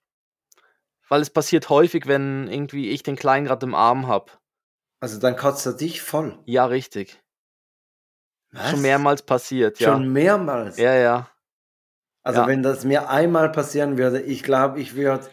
Weil 1.07 1.21
es 1.21 1.29
passiert 1.29 1.69
häufig, 1.69 2.07
wenn 2.07 2.47
irgendwie 2.47 2.89
ich 2.89 3.03
den 3.03 3.15
Kleinen 3.15 3.47
gerade 3.47 3.65
im 3.65 3.73
Arm 3.73 4.07
habe. 4.07 4.31
Also 4.99 5.19
dann 5.19 5.35
kotzt 5.35 5.65
er 5.65 5.73
dich 5.73 6.01
voll. 6.01 6.37
Ja, 6.45 6.65
richtig. 6.65 7.21
Was? 8.51 8.71
Schon 8.71 8.81
mehrmals 8.81 9.21
passiert, 9.21 9.79
ja. 9.79 9.93
Schon 9.93 10.11
mehrmals. 10.11 10.77
Ja, 10.77 10.93
ja. 10.93 11.29
Also 12.23 12.41
ja. 12.41 12.47
wenn 12.47 12.63
das 12.63 12.83
mir 12.83 13.09
einmal 13.09 13.51
passieren 13.51 13.97
würde, 13.97 14.21
ich 14.21 14.43
glaube, 14.43 14.79
ich 14.79 14.95
würde, 14.95 15.25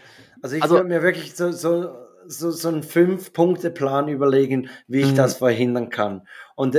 also 0.42 0.56
ich 0.56 0.62
also, 0.62 0.76
würde 0.76 0.88
mir 0.88 1.02
wirklich 1.02 1.34
so, 1.34 1.50
so, 1.50 1.94
so, 2.26 2.50
so 2.50 2.68
einen 2.68 2.82
Fünf-Punkte-Plan 2.82 4.08
überlegen, 4.08 4.70
wie 4.86 5.00
ich 5.00 5.12
mhm. 5.12 5.16
das 5.16 5.38
verhindern 5.38 5.90
kann. 5.90 6.26
Und 6.54 6.78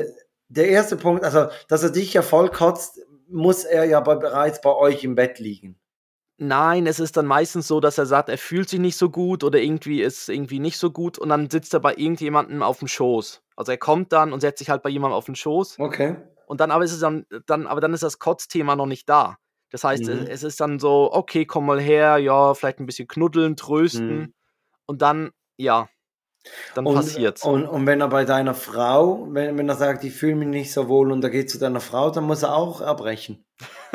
der 0.49 0.69
erste 0.69 0.95
Punkt, 0.95 1.23
also 1.23 1.47
dass 1.67 1.83
er 1.83 1.89
dich 1.89 2.13
ja 2.13 2.21
voll 2.21 2.49
kotzt, 2.49 3.01
muss 3.29 3.63
er 3.63 3.85
ja 3.85 3.99
bereits 3.99 4.61
bei 4.61 4.73
euch 4.73 5.03
im 5.03 5.15
Bett 5.15 5.39
liegen. 5.39 5.79
Nein, 6.39 6.85
es 6.85 6.99
ist 6.99 7.17
dann 7.17 7.25
meistens 7.25 7.67
so, 7.67 7.79
dass 7.79 7.97
er 7.97 8.05
sagt, 8.05 8.29
er 8.29 8.37
fühlt 8.37 8.69
sich 8.69 8.79
nicht 8.79 8.95
so 8.95 9.09
gut 9.09 9.43
oder 9.43 9.59
irgendwie 9.59 10.03
ist 10.03 10.29
irgendwie 10.29 10.59
nicht 10.59 10.77
so 10.77 10.91
gut 10.91 11.17
und 11.17 11.29
dann 11.29 11.49
sitzt 11.49 11.73
er 11.73 11.79
bei 11.79 11.95
irgendjemandem 11.95 12.61
auf 12.61 12.79
dem 12.79 12.87
Schoß. 12.87 13.41
Also 13.55 13.71
er 13.71 13.79
kommt 13.79 14.13
dann 14.13 14.33
und 14.33 14.41
setzt 14.41 14.59
sich 14.59 14.69
halt 14.69 14.83
bei 14.83 14.89
jemandem 14.89 15.17
auf 15.17 15.25
den 15.25 15.35
Schoß. 15.35 15.79
Okay. 15.79 16.15
Und 16.45 16.61
dann 16.61 16.69
aber 16.69 16.83
ist 16.83 16.91
es 16.91 16.99
dann, 16.99 17.25
dann 17.47 17.65
aber 17.65 17.81
dann 17.81 17.93
ist 17.93 18.03
das 18.03 18.19
Kotzthema 18.19 18.75
noch 18.75 18.85
nicht 18.85 19.09
da. 19.09 19.37
Das 19.71 19.83
heißt, 19.83 20.05
mhm. 20.05 20.27
es 20.29 20.43
ist 20.43 20.61
dann 20.61 20.79
so, 20.79 21.11
okay, 21.11 21.45
komm 21.45 21.65
mal 21.65 21.81
her, 21.81 22.17
ja, 22.19 22.53
vielleicht 22.53 22.79
ein 22.79 22.85
bisschen 22.85 23.07
knuddeln, 23.07 23.55
trösten 23.55 24.17
mhm. 24.17 24.33
und 24.85 25.01
dann, 25.01 25.31
ja, 25.57 25.89
dann 26.75 26.85
und, 26.85 26.95
passiert's. 26.95 27.43
Und, 27.43 27.65
und 27.65 27.85
wenn 27.85 28.01
er 28.01 28.07
bei 28.09 28.25
deiner 28.25 28.53
Frau, 28.53 29.27
wenn, 29.31 29.57
wenn 29.57 29.69
er 29.69 29.75
sagt, 29.75 30.03
ich 30.03 30.13
fühle 30.13 30.35
mich 30.35 30.47
nicht 30.47 30.73
so 30.73 30.87
wohl 30.87 31.11
und 31.11 31.23
er 31.23 31.29
geht 31.29 31.49
zu 31.49 31.57
deiner 31.57 31.79
Frau, 31.79 32.09
dann 32.09 32.25
muss 32.25 32.43
er 32.43 32.55
auch 32.55 32.81
erbrechen. 32.81 33.45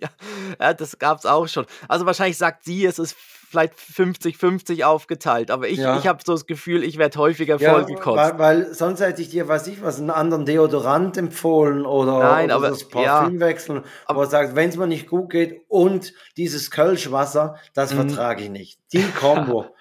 ja, 0.00 0.74
das 0.74 0.98
gab's 0.98 1.26
auch 1.26 1.48
schon. 1.48 1.66
Also 1.88 2.06
wahrscheinlich 2.06 2.38
sagt 2.38 2.64
sie, 2.64 2.84
es 2.84 2.98
ist 2.98 3.16
vielleicht 3.48 3.74
50-50 3.74 4.84
aufgeteilt, 4.84 5.50
aber 5.50 5.68
ich, 5.68 5.78
ja. 5.78 5.98
ich 5.98 6.06
habe 6.06 6.20
so 6.24 6.32
das 6.32 6.46
Gefühl, 6.46 6.84
ich 6.84 6.98
werde 6.98 7.18
häufiger 7.18 7.56
ja, 7.58 7.72
vollgekotzt. 7.72 8.16
Weil, 8.16 8.38
weil, 8.38 8.74
sonst 8.74 9.00
hätte 9.00 9.22
ich 9.22 9.30
dir, 9.30 9.48
weiß 9.48 9.66
ich 9.68 9.82
was, 9.82 9.98
einen 9.98 10.10
anderen 10.10 10.44
Deodorant 10.44 11.16
empfohlen 11.16 11.86
oder, 11.86 12.18
Nein, 12.18 12.46
oder 12.46 12.56
aber, 12.56 12.68
das 12.68 12.86
Parfüm 12.86 13.34
ja, 13.34 13.40
wechseln, 13.40 13.84
aber 14.04 14.26
sagt, 14.26 14.54
wenn 14.54 14.68
es 14.68 14.76
mir 14.76 14.86
nicht 14.86 15.08
gut 15.08 15.30
geht 15.30 15.62
und 15.68 16.12
dieses 16.36 16.70
Kölschwasser, 16.70 17.56
das 17.72 17.94
mhm. 17.94 18.08
vertrage 18.08 18.44
ich 18.44 18.50
nicht. 18.50 18.80
Die 18.92 19.02
Kombo. 19.02 19.64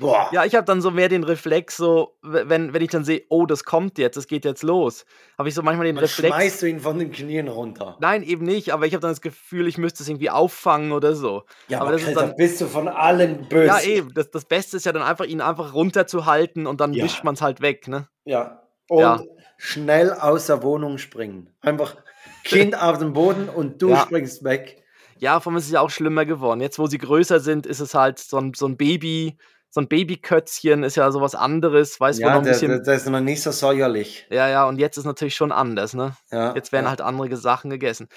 Boah. 0.00 0.28
Ja, 0.32 0.44
ich 0.44 0.54
habe 0.54 0.64
dann 0.64 0.80
so 0.80 0.90
mehr 0.90 1.08
den 1.08 1.24
Reflex, 1.24 1.76
so, 1.76 2.16
wenn, 2.22 2.72
wenn 2.72 2.82
ich 2.82 2.90
dann 2.90 3.04
sehe, 3.04 3.22
oh, 3.28 3.46
das 3.46 3.64
kommt 3.64 3.98
jetzt, 3.98 4.16
das 4.16 4.26
geht 4.26 4.44
jetzt 4.44 4.62
los, 4.62 5.04
habe 5.36 5.48
ich 5.48 5.54
so 5.54 5.62
manchmal 5.62 5.86
den 5.86 5.96
dann 5.96 6.04
Reflex. 6.04 6.34
Schmeißt 6.34 6.62
du 6.62 6.66
ihn 6.66 6.80
von 6.80 6.98
den 6.98 7.12
Knien 7.12 7.48
runter? 7.48 7.96
Nein, 8.00 8.22
eben 8.22 8.44
nicht, 8.44 8.72
aber 8.72 8.86
ich 8.86 8.94
habe 8.94 9.02
dann 9.02 9.10
das 9.10 9.20
Gefühl, 9.20 9.68
ich 9.68 9.78
müsste 9.78 10.02
es 10.02 10.08
irgendwie 10.08 10.30
auffangen 10.30 10.92
oder 10.92 11.14
so. 11.14 11.44
Ja, 11.68 11.78
aber, 11.78 11.88
aber 11.88 11.98
das 11.98 12.08
ist 12.08 12.16
dann, 12.16 12.36
bist 12.36 12.60
du 12.60 12.66
von 12.66 12.88
allen 12.88 13.48
böse. 13.48 13.66
Ja, 13.66 13.80
eben. 13.80 14.12
Das, 14.14 14.30
das 14.30 14.44
Beste 14.44 14.76
ist 14.76 14.86
ja 14.86 14.92
dann 14.92 15.02
einfach, 15.02 15.24
ihn 15.24 15.40
einfach 15.40 15.74
runterzuhalten 15.74 16.66
und 16.66 16.80
dann 16.80 16.92
ja. 16.92 17.04
wischt 17.04 17.24
man 17.24 17.34
es 17.34 17.42
halt 17.42 17.60
weg, 17.60 17.88
ne? 17.88 18.08
Ja. 18.24 18.62
Und 18.88 19.00
ja. 19.00 19.20
schnell 19.58 20.12
aus 20.12 20.46
der 20.46 20.62
Wohnung 20.62 20.98
springen. 20.98 21.50
Einfach 21.60 21.96
Kind 22.44 22.76
auf 22.80 22.98
dem 22.98 23.12
Boden 23.12 23.48
und 23.48 23.82
du 23.82 23.90
ja. 23.90 24.02
springst 24.02 24.44
weg. 24.44 24.82
Ja, 25.20 25.40
vor 25.40 25.50
allem 25.50 25.58
ist 25.58 25.66
es 25.66 25.72
ja 25.72 25.80
auch 25.80 25.90
schlimmer 25.90 26.24
geworden. 26.24 26.60
Jetzt, 26.60 26.78
wo 26.78 26.86
sie 26.86 26.98
größer 26.98 27.40
sind, 27.40 27.66
ist 27.66 27.80
es 27.80 27.94
halt 27.94 28.18
so 28.18 28.38
ein, 28.38 28.54
so 28.54 28.66
ein 28.66 28.76
Baby 28.76 29.36
so 29.70 29.80
ein 29.80 29.88
Babykötzchen 29.88 30.82
ist 30.82 30.96
ja 30.96 31.10
sowas 31.10 31.34
anderes, 31.34 32.00
weißt 32.00 32.18
du, 32.18 32.22
ja, 32.22 32.30
noch 32.30 32.38
ein 32.38 32.44
der, 32.44 32.52
bisschen. 32.52 32.82
Der, 32.82 32.94
ist 32.94 33.06
noch 33.08 33.20
nicht 33.20 33.42
so 33.42 33.50
säuerlich. 33.50 34.26
Ja, 34.30 34.48
ja, 34.48 34.66
und 34.66 34.78
jetzt 34.78 34.96
ist 34.96 35.04
natürlich 35.04 35.34
schon 35.34 35.52
anders, 35.52 35.94
ne? 35.94 36.16
Ja, 36.30 36.54
jetzt 36.54 36.72
werden 36.72 36.84
ja. 36.84 36.90
halt 36.90 37.00
andere 37.00 37.36
Sachen 37.36 37.70
gegessen. 37.70 38.08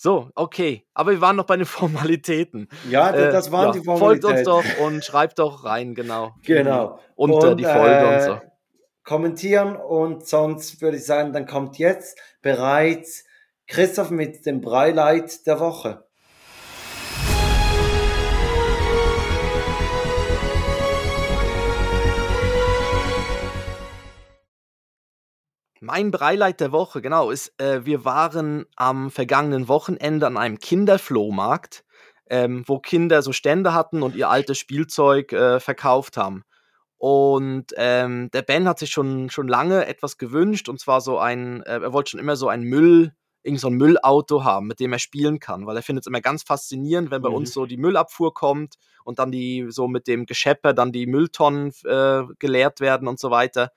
So, 0.00 0.30
okay. 0.36 0.86
Aber 0.94 1.10
wir 1.10 1.20
waren 1.20 1.34
noch 1.34 1.46
bei 1.46 1.56
den 1.56 1.66
Formalitäten. 1.66 2.68
Ja, 2.88 3.10
das 3.10 3.50
waren 3.50 3.70
äh, 3.70 3.78
die 3.80 3.84
Formalitäten. 3.84 4.44
Folgt 4.44 4.48
uns 4.48 4.76
doch 4.76 4.86
und 4.86 5.04
schreibt 5.04 5.38
doch 5.40 5.64
rein, 5.64 5.94
genau. 5.94 6.34
Genau. 6.44 7.00
Unter 7.16 7.50
und, 7.50 7.56
die 7.56 7.64
Folge 7.64 7.96
äh, 7.96 8.14
und 8.14 8.22
so. 8.22 8.40
Kommentieren 9.04 9.74
und 9.74 10.26
sonst 10.26 10.82
würde 10.82 10.98
ich 10.98 11.04
sagen, 11.04 11.32
dann 11.32 11.46
kommt 11.46 11.78
jetzt 11.78 12.18
bereits 12.42 13.24
Christoph 13.66 14.10
mit 14.10 14.46
dem 14.46 14.60
Breileit 14.60 15.46
der 15.46 15.58
Woche. 15.58 16.07
Mein 25.80 26.10
Breileit 26.10 26.60
der 26.60 26.72
Woche, 26.72 27.00
genau, 27.00 27.30
ist, 27.30 27.58
äh, 27.60 27.84
wir 27.84 28.04
waren 28.04 28.66
am 28.76 29.10
vergangenen 29.10 29.68
Wochenende 29.68 30.26
an 30.26 30.36
einem 30.36 30.58
Kinderflohmarkt, 30.58 31.84
ähm, 32.28 32.64
wo 32.66 32.78
Kinder 32.78 33.22
so 33.22 33.32
Stände 33.32 33.74
hatten 33.74 34.02
und 34.02 34.16
ihr 34.16 34.28
altes 34.28 34.58
Spielzeug 34.58 35.32
äh, 35.32 35.60
verkauft 35.60 36.16
haben. 36.16 36.42
Und 36.96 37.66
ähm, 37.76 38.28
der 38.32 38.42
Ben 38.42 38.66
hat 38.66 38.80
sich 38.80 38.90
schon, 38.90 39.30
schon 39.30 39.46
lange 39.46 39.86
etwas 39.86 40.18
gewünscht, 40.18 40.68
und 40.68 40.80
zwar 40.80 41.00
so 41.00 41.18
ein, 41.18 41.62
äh, 41.62 41.80
er 41.80 41.92
wollte 41.92 42.10
schon 42.10 42.20
immer 42.20 42.34
so 42.34 42.48
ein 42.48 42.62
Müll, 42.62 43.12
irgend 43.44 43.60
so 43.60 43.68
ein 43.68 43.74
Müllauto 43.74 44.42
haben, 44.42 44.66
mit 44.66 44.80
dem 44.80 44.92
er 44.92 44.98
spielen 44.98 45.38
kann, 45.38 45.64
weil 45.64 45.76
er 45.76 45.82
findet 45.82 46.02
es 46.02 46.06
immer 46.08 46.20
ganz 46.20 46.42
faszinierend, 46.42 47.12
wenn 47.12 47.22
bei 47.22 47.28
mhm. 47.28 47.36
uns 47.36 47.52
so 47.52 47.66
die 47.66 47.76
Müllabfuhr 47.76 48.34
kommt 48.34 48.74
und 49.04 49.20
dann 49.20 49.30
die 49.30 49.66
so 49.68 49.86
mit 49.86 50.08
dem 50.08 50.26
Geschepper 50.26 50.74
dann 50.74 50.90
die 50.90 51.06
Mülltonnen 51.06 51.72
äh, 51.84 52.24
geleert 52.40 52.80
werden 52.80 53.06
und 53.06 53.20
so 53.20 53.30
weiter. 53.30 53.70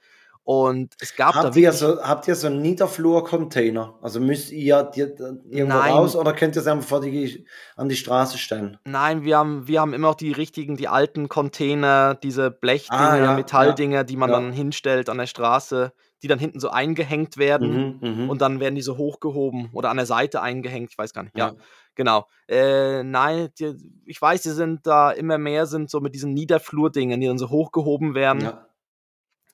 Und 0.44 0.96
es 1.00 1.16
gab 1.16 1.36
habt 1.36 1.56
da 1.56 1.60
ihr 1.60 1.72
so, 1.72 2.02
Habt 2.02 2.28
ihr 2.28 2.36
so 2.36 2.48
einen 2.48 2.62
Niederflur-Container? 2.62 4.00
Also 4.02 4.20
müsst 4.20 4.52
ihr 4.52 4.84
die, 4.84 5.02
irgendwo 5.02 5.78
Nein. 5.78 5.92
raus 5.92 6.16
oder 6.16 6.34
könnt 6.34 6.56
ihr 6.56 6.62
es 6.62 6.68
einfach 6.68 6.88
vor 6.88 7.02
die, 7.02 7.46
an 7.76 7.90
die 7.90 7.96
Straße 7.96 8.40
stellen? 8.40 8.80
Nein, 8.84 9.24
wir 9.24 9.38
haben, 9.38 9.68
wir 9.68 9.80
haben 9.80 9.94
immer 9.94 10.10
noch 10.10 10.16
die 10.16 10.32
richtigen, 10.32 10.78
die 10.78 10.88
alten 10.88 11.30
Container, 11.30 12.16
diese 12.16 12.50
Blechdinger, 12.50 13.02
ah, 13.02 13.18
ja, 13.18 13.34
Metalldinger, 13.34 13.98
ja, 13.98 14.04
die 14.04 14.18
man 14.18 14.32
ja. 14.32 14.40
dann 14.40 14.52
hinstellt 14.52 15.10
an 15.10 15.20
der 15.20 15.28
Straße, 15.28 15.94
die 16.24 16.28
dann 16.28 16.40
hinten 16.40 16.60
so 16.60 16.70
eingehängt 16.70 17.38
werden 17.38 18.00
mhm, 18.02 18.24
mhm, 18.24 18.30
und 18.30 18.42
dann 18.42 18.60
werden 18.60 18.76
die 18.76 18.82
so 18.82 18.98
hochgehoben 18.98 19.70
oder 19.74 19.90
an 19.90 19.98
der 19.98 20.06
Seite 20.08 20.42
eingehängt, 20.42 20.90
ich 20.92 20.98
weiß 20.98 21.14
gar 21.14 21.24
nicht. 21.24 21.38
Ja, 21.38 21.54
genau. 21.94 22.28
Äh, 22.48 23.04
nein, 23.04 23.50
die, 23.60 23.76
ich 24.06 24.20
weiß, 24.20 24.42
die 24.42 24.50
sind 24.50 24.88
da 24.88 25.12
immer 25.12 25.38
mehr 25.38 25.68
sind 25.68 25.92
so 25.92 26.00
mit 26.00 26.16
diesen 26.16 26.34
Niederflurdingen, 26.34 27.22
die 27.22 27.28
dann 27.28 27.38
so 27.38 27.50
hochgehoben 27.50 28.16
werden. 28.16 28.42
Ja 28.42 28.66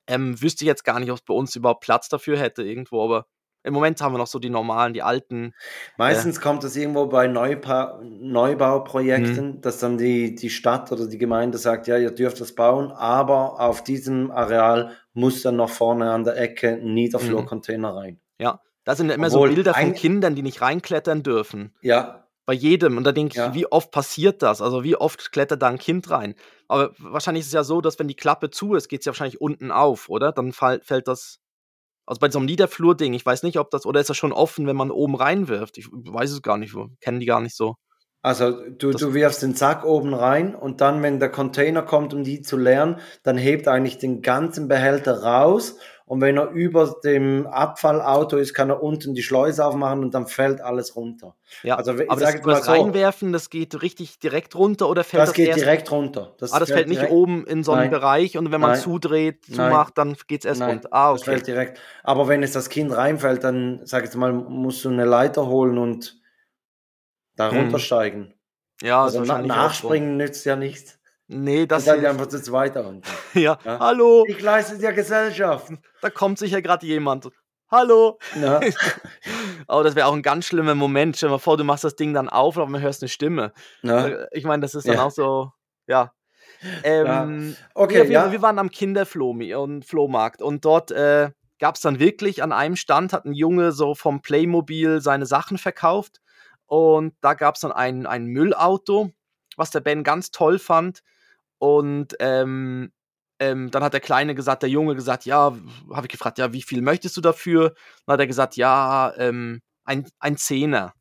ähm, 0.08 0.42
wüsste 0.42 0.64
ich 0.64 0.68
jetzt 0.68 0.84
gar 0.84 1.00
nicht, 1.00 1.12
ob 1.12 1.18
es 1.18 1.24
bei 1.24 1.34
uns 1.34 1.56
überhaupt 1.56 1.82
Platz 1.82 2.10
dafür 2.10 2.38
hätte 2.38 2.64
irgendwo, 2.64 3.04
aber 3.04 3.28
im 3.64 3.74
Moment 3.74 4.02
haben 4.02 4.14
wir 4.14 4.18
noch 4.18 4.28
so 4.28 4.40
die 4.40 4.50
normalen, 4.50 4.94
die 4.94 5.04
alten. 5.04 5.54
Meistens 5.98 6.38
äh, 6.38 6.42
kommt 6.42 6.64
es 6.64 6.76
irgendwo 6.76 7.08
bei 7.08 7.28
Neubau, 7.28 8.00
Neubauprojekten, 8.02 9.48
mhm. 9.48 9.62
dass 9.62 9.80
dann 9.80 9.98
die, 9.98 10.36
die 10.36 10.50
Stadt 10.50 10.92
oder 10.92 11.08
die 11.08 11.18
Gemeinde 11.18 11.58
sagt, 11.58 11.88
ja, 11.88 11.98
ihr 11.98 12.12
dürft 12.12 12.40
das 12.40 12.56
bauen, 12.56 12.92
aber 12.92 13.60
auf 13.60 13.84
diesem 13.84 14.32
Areal 14.32 14.96
muss 15.14 15.42
dann 15.42 15.58
noch 15.58 15.70
vorne 15.70 16.12
an 16.12 16.24
der 16.24 16.38
Ecke 16.38 16.76
ein 16.76 16.94
Niederflurcontainer 16.94 17.92
mhm. 17.92 17.98
rein. 17.98 18.20
Ja, 18.40 18.62
da 18.86 18.96
sind 18.96 19.12
immer 19.12 19.28
Obwohl 19.28 19.50
so 19.50 19.56
Bilder 19.56 19.74
von 19.74 19.94
Kindern, 19.94 20.36
die 20.36 20.44
nicht 20.44 20.62
reinklettern 20.62 21.24
dürfen. 21.24 21.76
Ja, 21.82 22.27
bei 22.48 22.54
jedem. 22.54 22.98
Und 22.98 23.04
da 23.04 23.12
denke 23.12 23.34
ich, 23.34 23.38
ja. 23.38 23.54
wie 23.54 23.68
oft 23.68 23.92
passiert 23.92 24.42
das? 24.42 24.62
Also 24.62 24.84
wie 24.84 24.96
oft 24.96 25.32
klettert 25.32 25.62
da 25.62 25.68
ein 25.68 25.78
Kind 25.78 26.10
rein? 26.10 26.34
Aber 26.70 26.94
wahrscheinlich 26.98 27.42
ist 27.42 27.48
es 27.48 27.54
ja 27.54 27.64
so, 27.64 27.82
dass 27.82 28.00
wenn 28.00 28.08
die 28.08 28.16
Klappe 28.16 28.50
zu 28.50 28.74
ist, 28.74 28.88
geht 28.88 29.02
es 29.02 29.06
ja 29.06 29.12
wahrscheinlich 29.12 29.42
unten 29.42 29.70
auf, 29.70 30.10
oder? 30.10 30.32
Dann 30.32 30.54
fall, 30.54 30.80
fällt 30.82 31.10
das. 31.10 31.40
Also 32.06 32.20
bei 32.20 32.32
so 32.32 32.40
einem 32.40 32.46
Niederflur-Ding, 32.46 33.14
ich 33.14 33.26
weiß 33.26 33.44
nicht, 33.44 33.60
ob 33.60 33.70
das, 33.70 33.86
oder 33.86 34.00
ist 34.00 34.10
das 34.10 34.16
schon 34.16 34.32
offen, 34.32 34.66
wenn 34.66 34.78
man 34.78 34.92
oben 34.92 35.16
reinwirft? 35.16 35.78
Ich 35.78 35.90
weiß 35.92 36.32
es 36.32 36.42
gar 36.42 36.58
nicht, 36.58 36.74
kennen 37.02 37.20
die 37.20 37.26
gar 37.26 37.42
nicht 37.42 37.56
so. 37.56 37.76
Also 38.22 38.52
du, 38.70 38.92
du 38.92 39.14
wirfst 39.14 39.42
den 39.42 39.54
Sack 39.54 39.84
oben 39.84 40.14
rein 40.14 40.56
und 40.56 40.80
dann, 40.80 41.04
wenn 41.04 41.20
der 41.20 41.30
Container 41.30 41.82
kommt, 41.82 42.14
um 42.14 42.24
die 42.24 42.42
zu 42.42 42.56
leeren, 42.56 43.00
dann 43.24 43.38
hebt 43.38 43.68
eigentlich 43.68 43.98
den 43.98 44.22
ganzen 44.22 44.70
Behälter 44.70 45.22
raus 45.22 45.78
und 46.08 46.22
wenn 46.22 46.38
er 46.38 46.52
über 46.52 46.96
dem 47.04 47.46
Abfallauto 47.48 48.38
ist, 48.38 48.54
kann 48.54 48.70
er 48.70 48.82
unten 48.82 49.14
die 49.14 49.22
Schleuse 49.22 49.66
aufmachen 49.66 50.00
und 50.00 50.14
dann 50.14 50.26
fällt 50.26 50.62
alles 50.62 50.96
runter. 50.96 51.36
Ja, 51.64 51.76
also, 51.76 51.92
aber 51.92 52.06
das, 52.06 52.42
das 52.42 52.66
so, 52.66 52.72
reinwerfen, 52.72 53.34
das 53.34 53.50
geht 53.50 53.82
richtig 53.82 54.18
direkt 54.18 54.56
runter 54.56 54.88
oder 54.88 55.04
fällt 55.04 55.24
das? 55.24 55.30
Das 55.30 55.36
geht 55.36 55.50
erst, 55.50 55.60
direkt 55.60 55.92
runter. 55.92 56.34
Das 56.38 56.54
ah, 56.54 56.60
das 56.60 56.70
fällt, 56.70 56.88
fällt 56.88 57.02
nicht 57.02 57.12
oben 57.12 57.46
in 57.46 57.62
so 57.62 57.74
einen 57.74 57.82
Nein. 57.82 57.92
Bereich 57.92 58.38
und 58.38 58.54
wenn 58.54 58.62
man 58.62 58.72
Nein. 58.72 58.80
zudreht, 58.80 59.48
zumacht, 59.48 59.98
dann 59.98 60.16
geht 60.28 60.42
es 60.42 60.46
erst 60.46 60.62
Nein. 60.62 60.70
runter. 60.70 60.90
Ah, 60.94 61.10
okay. 61.10 61.18
Das 61.18 61.26
fällt 61.26 61.48
direkt. 61.48 61.80
Aber 62.04 62.30
wenn 62.30 62.42
es 62.42 62.54
das 62.54 62.70
Kind 62.70 62.96
reinfällt, 62.96 63.44
dann, 63.44 63.82
sag 63.84 64.04
ich 64.04 64.06
jetzt 64.06 64.16
mal, 64.16 64.32
musst 64.32 64.86
du 64.86 64.90
eine 64.90 65.04
Leiter 65.04 65.48
holen 65.48 65.78
und 65.78 66.22
da 67.36 67.52
hm. 67.52 67.58
runtersteigen. 67.58 68.34
Ja, 68.82 69.04
also 69.04 69.22
na 69.26 69.42
nachspringen 69.42 70.16
nützt 70.16 70.46
ja 70.46 70.56
nichts. 70.56 70.97
Nee, 71.28 71.66
das 71.66 71.84
ist. 71.84 71.90
einfach 71.90 72.28
zu 72.28 72.42
zweit 72.42 72.78
und. 72.78 73.06
ja. 73.34 73.58
ja. 73.64 73.80
Hallo. 73.80 74.24
Ich 74.28 74.42
leiste 74.42 74.78
dir 74.78 74.94
Gesellschaft. 74.94 75.72
Da 76.02 76.10
kommt 76.10 76.40
sicher 76.40 76.62
gerade 76.62 76.86
jemand. 76.86 77.30
Hallo. 77.70 78.18
Ja. 78.40 78.62
Aber 79.68 79.84
das 79.84 79.96
wäre 79.96 80.08
auch 80.08 80.14
ein 80.14 80.22
ganz 80.22 80.46
schlimmer 80.46 80.74
Moment. 80.74 81.18
Stell 81.18 81.28
dir 81.28 81.34
mal 81.34 81.40
vor, 81.40 81.58
du 81.58 81.66
machst 81.66 81.84
das 81.84 81.98
Ding 81.98 82.14
dann 82.14 82.30
auf, 82.30 82.58
aber 82.58 82.68
man 82.68 82.82
hörst 82.82 83.02
eine 83.02 83.10
Stimme. 83.10 83.52
Ja. 83.82 84.08
Äh, 84.08 84.28
ich 84.32 84.46
meine, 84.46 84.62
das 84.62 84.74
ist 84.74 84.88
dann 84.88 84.96
ja. 84.96 85.04
auch 85.04 85.12
so, 85.12 85.52
ja. 85.86 86.14
Ähm, 86.84 87.56
okay, 87.76 88.04
wir, 88.06 88.12
ja. 88.12 88.32
wir 88.32 88.42
waren 88.42 88.58
am 88.58 88.72
Kinderflohmarkt 88.72 90.42
und 90.42 90.66
dort 90.66 90.92
äh, 90.92 91.30
gab 91.60 91.76
es 91.76 91.82
dann 91.82 92.00
wirklich 92.00 92.42
an 92.42 92.52
einem 92.52 92.76
Stand, 92.76 93.14
hat 93.14 93.26
ein 93.26 93.34
Junge 93.34 93.74
so 93.74 93.96
vom 93.96 94.22
Playmobil 94.22 95.02
seine 95.02 95.26
Sachen 95.26 95.58
verkauft 95.58 96.22
und 96.66 97.14
da 97.22 97.34
gab 97.34 97.56
es 97.56 97.62
dann 97.62 97.72
ein, 97.72 98.06
ein 98.08 98.26
Müllauto, 98.26 99.12
was 99.56 99.72
der 99.72 99.82
Ben 99.82 100.04
ganz 100.04 100.32
toll 100.32 100.58
fand. 100.58 101.04
Und 101.60 102.16
ähm, 102.20 102.92
ähm, 103.40 103.72
dann 103.72 103.84
hat 103.84 103.94
der 103.94 104.00
Kleine 104.00 104.36
gesagt, 104.36 104.64
der 104.64 104.70
Junge 104.70 104.96
gesagt, 104.96 105.26
ja, 105.26 105.56
habe 105.92 106.06
ich 106.06 106.12
gefragt, 106.12 106.38
ja, 106.38 106.54
wie 106.54 106.62
viel 106.62 106.82
möchtest 106.82 107.18
du 107.18 107.22
dafür? 107.22 107.74
Dann 108.06 108.14
hat 108.14 108.20
er 108.20 108.28
gesagt, 108.28 108.56
ja, 108.56 109.14
ähm, 109.18 109.62
ein, 109.84 110.08
ein 110.20 110.38
Zehner. 110.38 110.94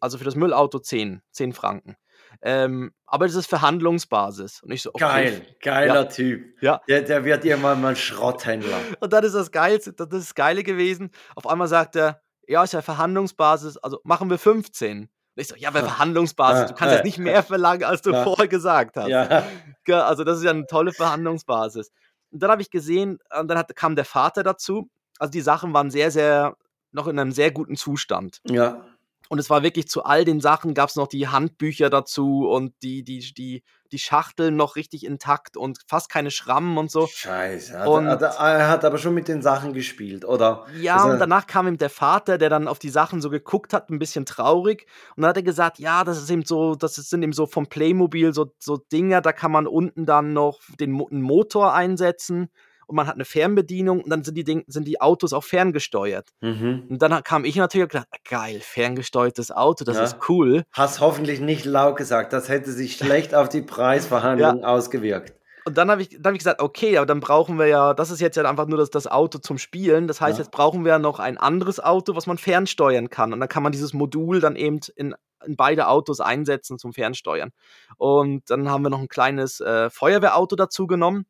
also 0.00 0.18
für 0.18 0.24
das 0.24 0.36
Müllauto 0.36 0.78
10, 0.78 1.22
10 1.32 1.52
Franken. 1.52 1.96
Ähm, 2.42 2.92
aber 3.06 3.26
das 3.26 3.34
ist 3.34 3.46
Verhandlungsbasis. 3.46 4.62
Und 4.62 4.72
ich 4.72 4.82
so, 4.82 4.90
okay. 4.90 5.00
Geil, 5.00 5.46
geiler 5.62 5.94
ja. 5.94 6.04
Typ. 6.04 6.62
Ja. 6.62 6.80
Der, 6.88 7.02
der 7.02 7.24
wird 7.24 7.44
irgendwann 7.44 7.80
mal 7.80 7.96
Schrotthändler. 7.96 8.78
Und 9.00 9.12
dann 9.12 9.24
ist 9.24 9.34
das 9.34 9.50
Geilste, 9.50 9.92
das 9.92 10.08
ist 10.08 10.28
das 10.28 10.34
Geile 10.34 10.62
gewesen. 10.62 11.10
Auf 11.34 11.46
einmal 11.46 11.68
sagt 11.68 11.96
er, 11.96 12.20
ja, 12.46 12.62
ist 12.62 12.72
ja 12.74 12.82
Verhandlungsbasis, 12.82 13.76
also 13.78 14.00
machen 14.04 14.30
wir 14.30 14.38
15. 14.38 15.08
Und 15.36 15.42
ich 15.42 15.48
so, 15.48 15.54
ja, 15.56 15.70
bei 15.70 15.82
Verhandlungsbasis, 15.82 16.68
du 16.68 16.74
kannst 16.74 16.94
jetzt 16.94 17.04
nicht 17.04 17.18
mehr 17.18 17.42
verlangen, 17.42 17.84
als 17.84 18.00
du 18.00 18.12
vorher 18.24 18.48
gesagt 18.48 18.96
hast. 18.96 19.08
Ja. 19.08 19.44
Also 19.86 20.24
das 20.24 20.38
ist 20.38 20.44
ja 20.44 20.50
eine 20.50 20.66
tolle 20.66 20.92
Verhandlungsbasis. 20.92 21.92
Und 22.30 22.42
dann 22.42 22.50
habe 22.50 22.62
ich 22.62 22.70
gesehen, 22.70 23.18
und 23.38 23.48
dann 23.48 23.58
hat, 23.58 23.76
kam 23.76 23.96
der 23.96 24.06
Vater 24.06 24.42
dazu. 24.42 24.88
Also 25.18 25.30
die 25.30 25.42
Sachen 25.42 25.74
waren 25.74 25.90
sehr, 25.90 26.10
sehr, 26.10 26.56
noch 26.90 27.06
in 27.06 27.18
einem 27.18 27.32
sehr 27.32 27.50
guten 27.50 27.76
Zustand. 27.76 28.40
Ja. 28.48 28.82
Und 29.28 29.38
es 29.38 29.50
war 29.50 29.62
wirklich 29.62 29.88
zu 29.88 30.04
all 30.04 30.24
den 30.24 30.40
Sachen 30.40 30.74
gab 30.74 30.88
es 30.88 30.96
noch 30.96 31.08
die 31.08 31.28
Handbücher 31.28 31.90
dazu 31.90 32.48
und 32.48 32.74
die, 32.82 33.02
die, 33.02 33.32
die, 33.34 33.62
die 33.92 33.98
Schachteln 33.98 34.56
noch 34.56 34.76
richtig 34.76 35.04
intakt 35.04 35.56
und 35.56 35.78
fast 35.88 36.10
keine 36.10 36.30
Schrammen 36.30 36.78
und 36.78 36.90
so. 36.90 37.06
Scheiße. 37.06 37.78
Hat, 37.78 37.88
und, 37.88 38.06
hat, 38.06 38.22
er 38.22 38.68
hat 38.68 38.84
aber 38.84 38.98
schon 38.98 39.14
mit 39.14 39.28
den 39.28 39.42
Sachen 39.42 39.72
gespielt, 39.72 40.24
oder? 40.24 40.66
Ja, 40.80 41.04
und 41.04 41.18
danach 41.18 41.46
kam 41.46 41.68
ihm 41.68 41.78
der 41.78 41.90
Vater, 41.90 42.38
der 42.38 42.50
dann 42.50 42.68
auf 42.68 42.78
die 42.78 42.88
Sachen 42.88 43.20
so 43.20 43.30
geguckt 43.30 43.72
hat, 43.72 43.90
ein 43.90 43.98
bisschen 43.98 44.26
traurig. 44.26 44.86
Und 45.16 45.22
dann 45.22 45.30
hat 45.30 45.36
er 45.36 45.42
gesagt, 45.42 45.78
ja, 45.78 46.04
das 46.04 46.18
ist 46.18 46.30
eben 46.30 46.44
so, 46.44 46.74
das 46.74 46.94
sind 46.94 47.22
eben 47.22 47.32
so 47.32 47.46
vom 47.46 47.66
Playmobil 47.66 48.32
so, 48.32 48.52
so 48.58 48.76
Dinger, 48.76 49.20
da 49.20 49.32
kann 49.32 49.52
man 49.52 49.66
unten 49.66 50.06
dann 50.06 50.32
noch 50.32 50.60
den 50.78 50.92
Motor 50.92 51.74
einsetzen 51.74 52.48
und 52.86 52.96
man 52.96 53.06
hat 53.06 53.14
eine 53.14 53.24
Fernbedienung 53.24 54.00
und 54.02 54.10
dann 54.10 54.24
sind 54.24 54.36
die, 54.36 54.44
Ding, 54.44 54.64
sind 54.66 54.86
die 54.86 55.00
Autos 55.00 55.32
auch 55.32 55.44
ferngesteuert. 55.44 56.30
Mhm. 56.40 56.84
Und 56.88 57.02
dann 57.02 57.22
kam 57.24 57.44
ich 57.44 57.56
natürlich 57.56 57.84
und 57.84 57.92
gedacht, 57.92 58.08
geil, 58.28 58.60
ferngesteuertes 58.62 59.50
Auto, 59.50 59.84
das 59.84 59.96
ja. 59.96 60.04
ist 60.04 60.16
cool. 60.28 60.64
Hast 60.72 61.00
hoffentlich 61.00 61.40
nicht 61.40 61.64
laut 61.64 61.96
gesagt, 61.96 62.32
das 62.32 62.48
hätte 62.48 62.70
sich 62.72 62.96
schlecht 62.96 63.34
auf 63.34 63.48
die 63.48 63.62
Preisverhandlungen 63.76 64.60
ja. 64.62 64.68
ausgewirkt. 64.68 65.34
Und 65.66 65.76
dann 65.76 65.90
habe 65.90 66.00
ich, 66.00 66.20
hab 66.24 66.32
ich 66.32 66.38
gesagt, 66.38 66.62
okay, 66.62 66.96
aber 66.96 67.06
dann 67.06 67.18
brauchen 67.18 67.58
wir 67.58 67.66
ja, 67.66 67.92
das 67.92 68.12
ist 68.12 68.20
jetzt 68.20 68.36
ja 68.36 68.48
einfach 68.48 68.68
nur 68.68 68.78
das, 68.78 68.88
das 68.88 69.08
Auto 69.08 69.38
zum 69.38 69.58
Spielen. 69.58 70.06
Das 70.06 70.20
heißt, 70.20 70.38
ja. 70.38 70.44
jetzt 70.44 70.52
brauchen 70.52 70.84
wir 70.84 70.92
ja 70.92 70.98
noch 71.00 71.18
ein 71.18 71.38
anderes 71.38 71.80
Auto, 71.80 72.14
was 72.14 72.28
man 72.28 72.38
fernsteuern 72.38 73.10
kann. 73.10 73.32
Und 73.32 73.40
dann 73.40 73.48
kann 73.48 73.64
man 73.64 73.72
dieses 73.72 73.92
Modul 73.92 74.38
dann 74.38 74.54
eben 74.54 74.78
in, 74.94 75.16
in 75.44 75.56
beide 75.56 75.88
Autos 75.88 76.20
einsetzen 76.20 76.78
zum 76.78 76.92
Fernsteuern. 76.92 77.50
Und 77.96 78.48
dann 78.48 78.70
haben 78.70 78.84
wir 78.84 78.90
noch 78.90 79.00
ein 79.00 79.08
kleines 79.08 79.58
äh, 79.58 79.90
Feuerwehrauto 79.90 80.54
dazu 80.54 80.86
genommen 80.86 81.26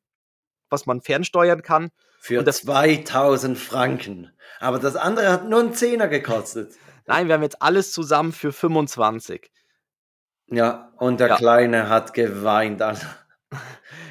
was 0.70 0.86
man 0.86 1.00
fernsteuern 1.00 1.62
kann. 1.62 1.90
Für 2.20 2.42
das, 2.42 2.62
2000 2.62 3.58
Franken. 3.58 4.32
Aber 4.58 4.78
das 4.78 4.96
andere 4.96 5.30
hat 5.30 5.48
nur 5.48 5.60
einen 5.60 5.74
Zehner 5.74 6.08
gekostet. 6.08 6.74
Nein, 7.06 7.28
wir 7.28 7.34
haben 7.34 7.42
jetzt 7.42 7.62
alles 7.62 7.92
zusammen 7.92 8.32
für 8.32 8.52
25. 8.52 9.50
Ja, 10.48 10.92
und 10.98 11.20
der 11.20 11.28
ja. 11.28 11.36
Kleine 11.36 11.88
hat 11.88 12.14
geweint. 12.14 12.82
Also. 12.82 13.06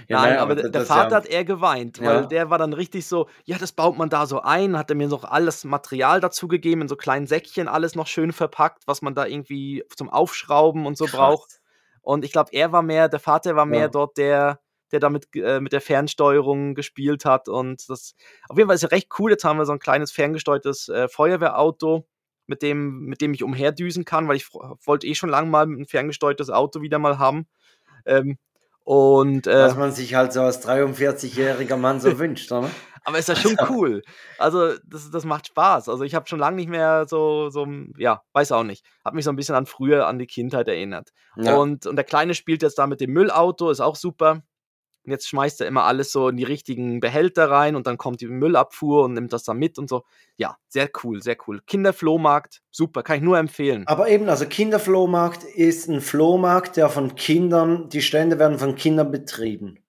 Ja, 0.08 0.22
Nein, 0.22 0.38
aber, 0.38 0.51
aber 0.51 0.70
der 0.70 0.86
Vater 0.86 1.10
ja, 1.10 1.16
hat 1.16 1.26
eher 1.26 1.45
geweint, 1.45 1.99
weil 1.99 2.16
ja. 2.16 2.26
der 2.28 2.49
war 2.51 2.60
dann 2.60 2.74
richtig 2.74 3.08
so, 3.08 3.28
ja, 3.43 3.58
das 3.58 3.72
baut 3.72 3.97
man 3.97 4.08
da 4.08 4.28
so 4.28 4.39
ein, 4.39 4.78
hat 4.78 4.91
er 4.91 4.95
mir 4.95 5.08
noch 5.08 5.24
alles 5.24 5.64
Material 5.64 6.22
dazu 6.22 6.47
gegeben, 6.47 6.82
in 6.82 6.88
so 6.88 6.95
kleinen 6.95 7.26
Säckchen, 7.26 7.68
alles 7.68 7.95
noch 7.95 8.06
schön 8.06 8.32
verpackt, 8.32 8.84
was 8.86 9.01
man 9.01 9.16
da 9.16 9.26
irgendwie 9.26 9.84
zum 9.95 10.12
Aufschrauben 10.12 10.86
und 10.86 10.95
so 10.95 11.06
Krass. 11.06 11.16
braucht. 11.16 11.62
Und 12.01 12.24
ich 12.24 12.32
glaube, 12.32 12.51
er 12.53 12.72
war 12.72 12.84
mehr, 12.84 13.10
der 13.10 13.20
Vater 13.20 13.56
war 13.56 13.66
mehr 13.66 13.89
dort 13.89 14.18
der, 14.18 14.60
der 14.91 14.99
damit 14.99 15.27
äh, 15.36 15.59
mit 15.59 15.73
der 15.73 15.81
Fernsteuerung 15.81 16.75
gespielt 16.75 17.25
hat. 17.25 17.47
Und 17.47 17.89
das 17.89 18.15
auf 18.49 18.57
jeden 18.57 18.67
Fall 18.67 18.75
ist 18.75 18.83
ja 18.83 18.89
recht 18.89 19.09
cool. 19.19 19.31
Jetzt 19.31 19.43
haben 19.43 19.57
wir 19.57 19.65
so 19.65 19.73
ein 19.73 19.79
kleines 19.79 20.11
ferngesteuertes 20.11 20.89
äh, 20.89 21.07
Feuerwehrauto, 21.07 22.07
mit 22.47 22.61
dem, 22.61 23.05
mit 23.05 23.21
dem 23.21 23.33
ich 23.33 23.43
umherdüsen 23.43 24.05
kann, 24.05 24.27
weil 24.27 24.36
ich 24.36 24.47
wollte 24.53 25.07
eh 25.07 25.15
schon 25.15 25.29
lange 25.29 25.49
mal 25.49 25.65
ein 25.65 25.86
ferngesteuertes 25.86 26.49
Auto 26.49 26.81
wieder 26.81 26.99
mal 26.99 27.17
haben. 27.17 27.47
Ähm, 28.05 28.38
und, 28.83 29.47
äh, 29.47 29.65
Was 29.65 29.75
man 29.75 29.91
sich 29.91 30.13
halt 30.13 30.31
so 30.31 30.41
als 30.41 30.65
43-jähriger 30.67 31.75
Mann 31.75 31.99
so 31.99 32.19
wünscht, 32.19 32.51
oder? 32.51 32.69
Aber 33.03 33.19
ist 33.19 33.29
ja 33.29 33.36
schon 33.36 33.57
cool. 33.69 34.01
Also, 34.39 34.73
das, 34.83 35.09
das 35.11 35.25
macht 35.25 35.47
Spaß. 35.47 35.89
Also, 35.89 36.03
ich 36.03 36.15
habe 36.15 36.27
schon 36.27 36.39
lange 36.39 36.55
nicht 36.55 36.69
mehr 36.69 37.05
so, 37.07 37.49
so, 37.49 37.67
ja, 37.97 38.21
weiß 38.33 38.51
auch 38.51 38.63
nicht. 38.63 38.86
Hat 39.03 39.13
mich 39.13 39.25
so 39.25 39.31
ein 39.31 39.36
bisschen 39.36 39.55
an 39.55 39.65
früher, 39.65 40.07
an 40.07 40.19
die 40.19 40.27
Kindheit 40.27 40.67
erinnert. 40.67 41.09
Ja. 41.36 41.55
Und, 41.55 41.86
und 41.86 41.95
der 41.95 42.05
Kleine 42.05 42.33
spielt 42.33 42.63
jetzt 42.63 42.77
da 42.79 42.88
mit 42.88 43.01
dem 43.01 43.11
Müllauto, 43.11 43.69
ist 43.69 43.79
auch 43.79 43.95
super. 43.95 44.41
Und 45.06 45.12
jetzt 45.12 45.28
schmeißt 45.28 45.62
er 45.62 45.68
immer 45.68 45.84
alles 45.84 46.12
so 46.12 46.30
in 46.30 46.38
die 46.38 46.43
richtigen 46.43 46.99
Behälter 46.99 47.49
rein 47.49 47.76
und 47.76 47.86
dann 47.86 47.97
kommt 47.97 48.22
die 48.22 48.28
Müllabfuhr 48.28 49.03
und 49.06 49.14
nimmt 49.14 49.34
das 49.34 49.43
da 49.43 49.53
mit 49.53 49.78
und 49.78 49.89
so. 49.89 50.03
Ja, 50.36 50.58
sehr 50.68 50.89
cool, 51.03 51.22
sehr 51.22 51.38
cool. 51.47 51.62
Kinderflohmarkt, 51.68 52.62
super, 52.72 53.03
kann 53.03 53.18
ich 53.18 53.24
nur 53.24 53.38
empfehlen. 53.38 53.84
Aber 53.88 54.10
eben, 54.10 54.30
also 54.30 54.45
Kinderflohmarkt 54.45 55.43
ist 55.43 55.88
ein 55.88 56.01
Flohmarkt, 56.01 56.78
der 56.78 56.89
von 56.89 57.16
Kindern, 57.16 57.89
die 57.89 58.01
Stände 58.01 58.39
werden 58.39 58.58
von 58.58 58.76
Kindern 58.76 59.12
betrieben. 59.12 59.80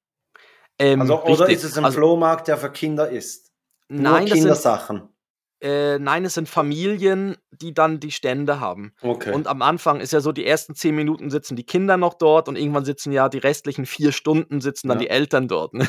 Ähm, 0.78 1.00
also, 1.00 1.22
oder 1.24 1.48
ist 1.48 1.64
es 1.64 1.78
ein 1.78 1.84
also, 1.84 1.96
Flohmarkt, 1.96 2.48
der 2.48 2.58
für 2.58 2.70
Kinder 2.70 3.08
ist? 3.08 3.52
Nur 3.88 4.02
nein, 4.02 4.26
Kindersachen. 4.26 5.08
Äh, 5.60 5.98
nein, 5.98 6.24
es 6.26 6.34
sind 6.34 6.50
Familien, 6.50 7.36
die 7.50 7.72
dann 7.72 7.98
die 7.98 8.10
Stände 8.10 8.60
haben. 8.60 8.92
Okay. 9.00 9.32
Und 9.32 9.46
am 9.46 9.62
Anfang 9.62 10.00
ist 10.00 10.12
ja 10.12 10.20
so, 10.20 10.32
die 10.32 10.44
ersten 10.44 10.74
zehn 10.74 10.94
Minuten 10.94 11.30
sitzen 11.30 11.56
die 11.56 11.64
Kinder 11.64 11.96
noch 11.96 12.12
dort 12.14 12.48
und 12.48 12.56
irgendwann 12.56 12.84
sitzen 12.84 13.10
ja 13.10 13.30
die 13.30 13.38
restlichen 13.38 13.86
vier 13.86 14.12
Stunden 14.12 14.60
sitzen 14.60 14.88
dann 14.88 14.98
ja. 14.98 15.04
die 15.04 15.10
Eltern 15.10 15.48
dort. 15.48 15.72
Ne? 15.72 15.88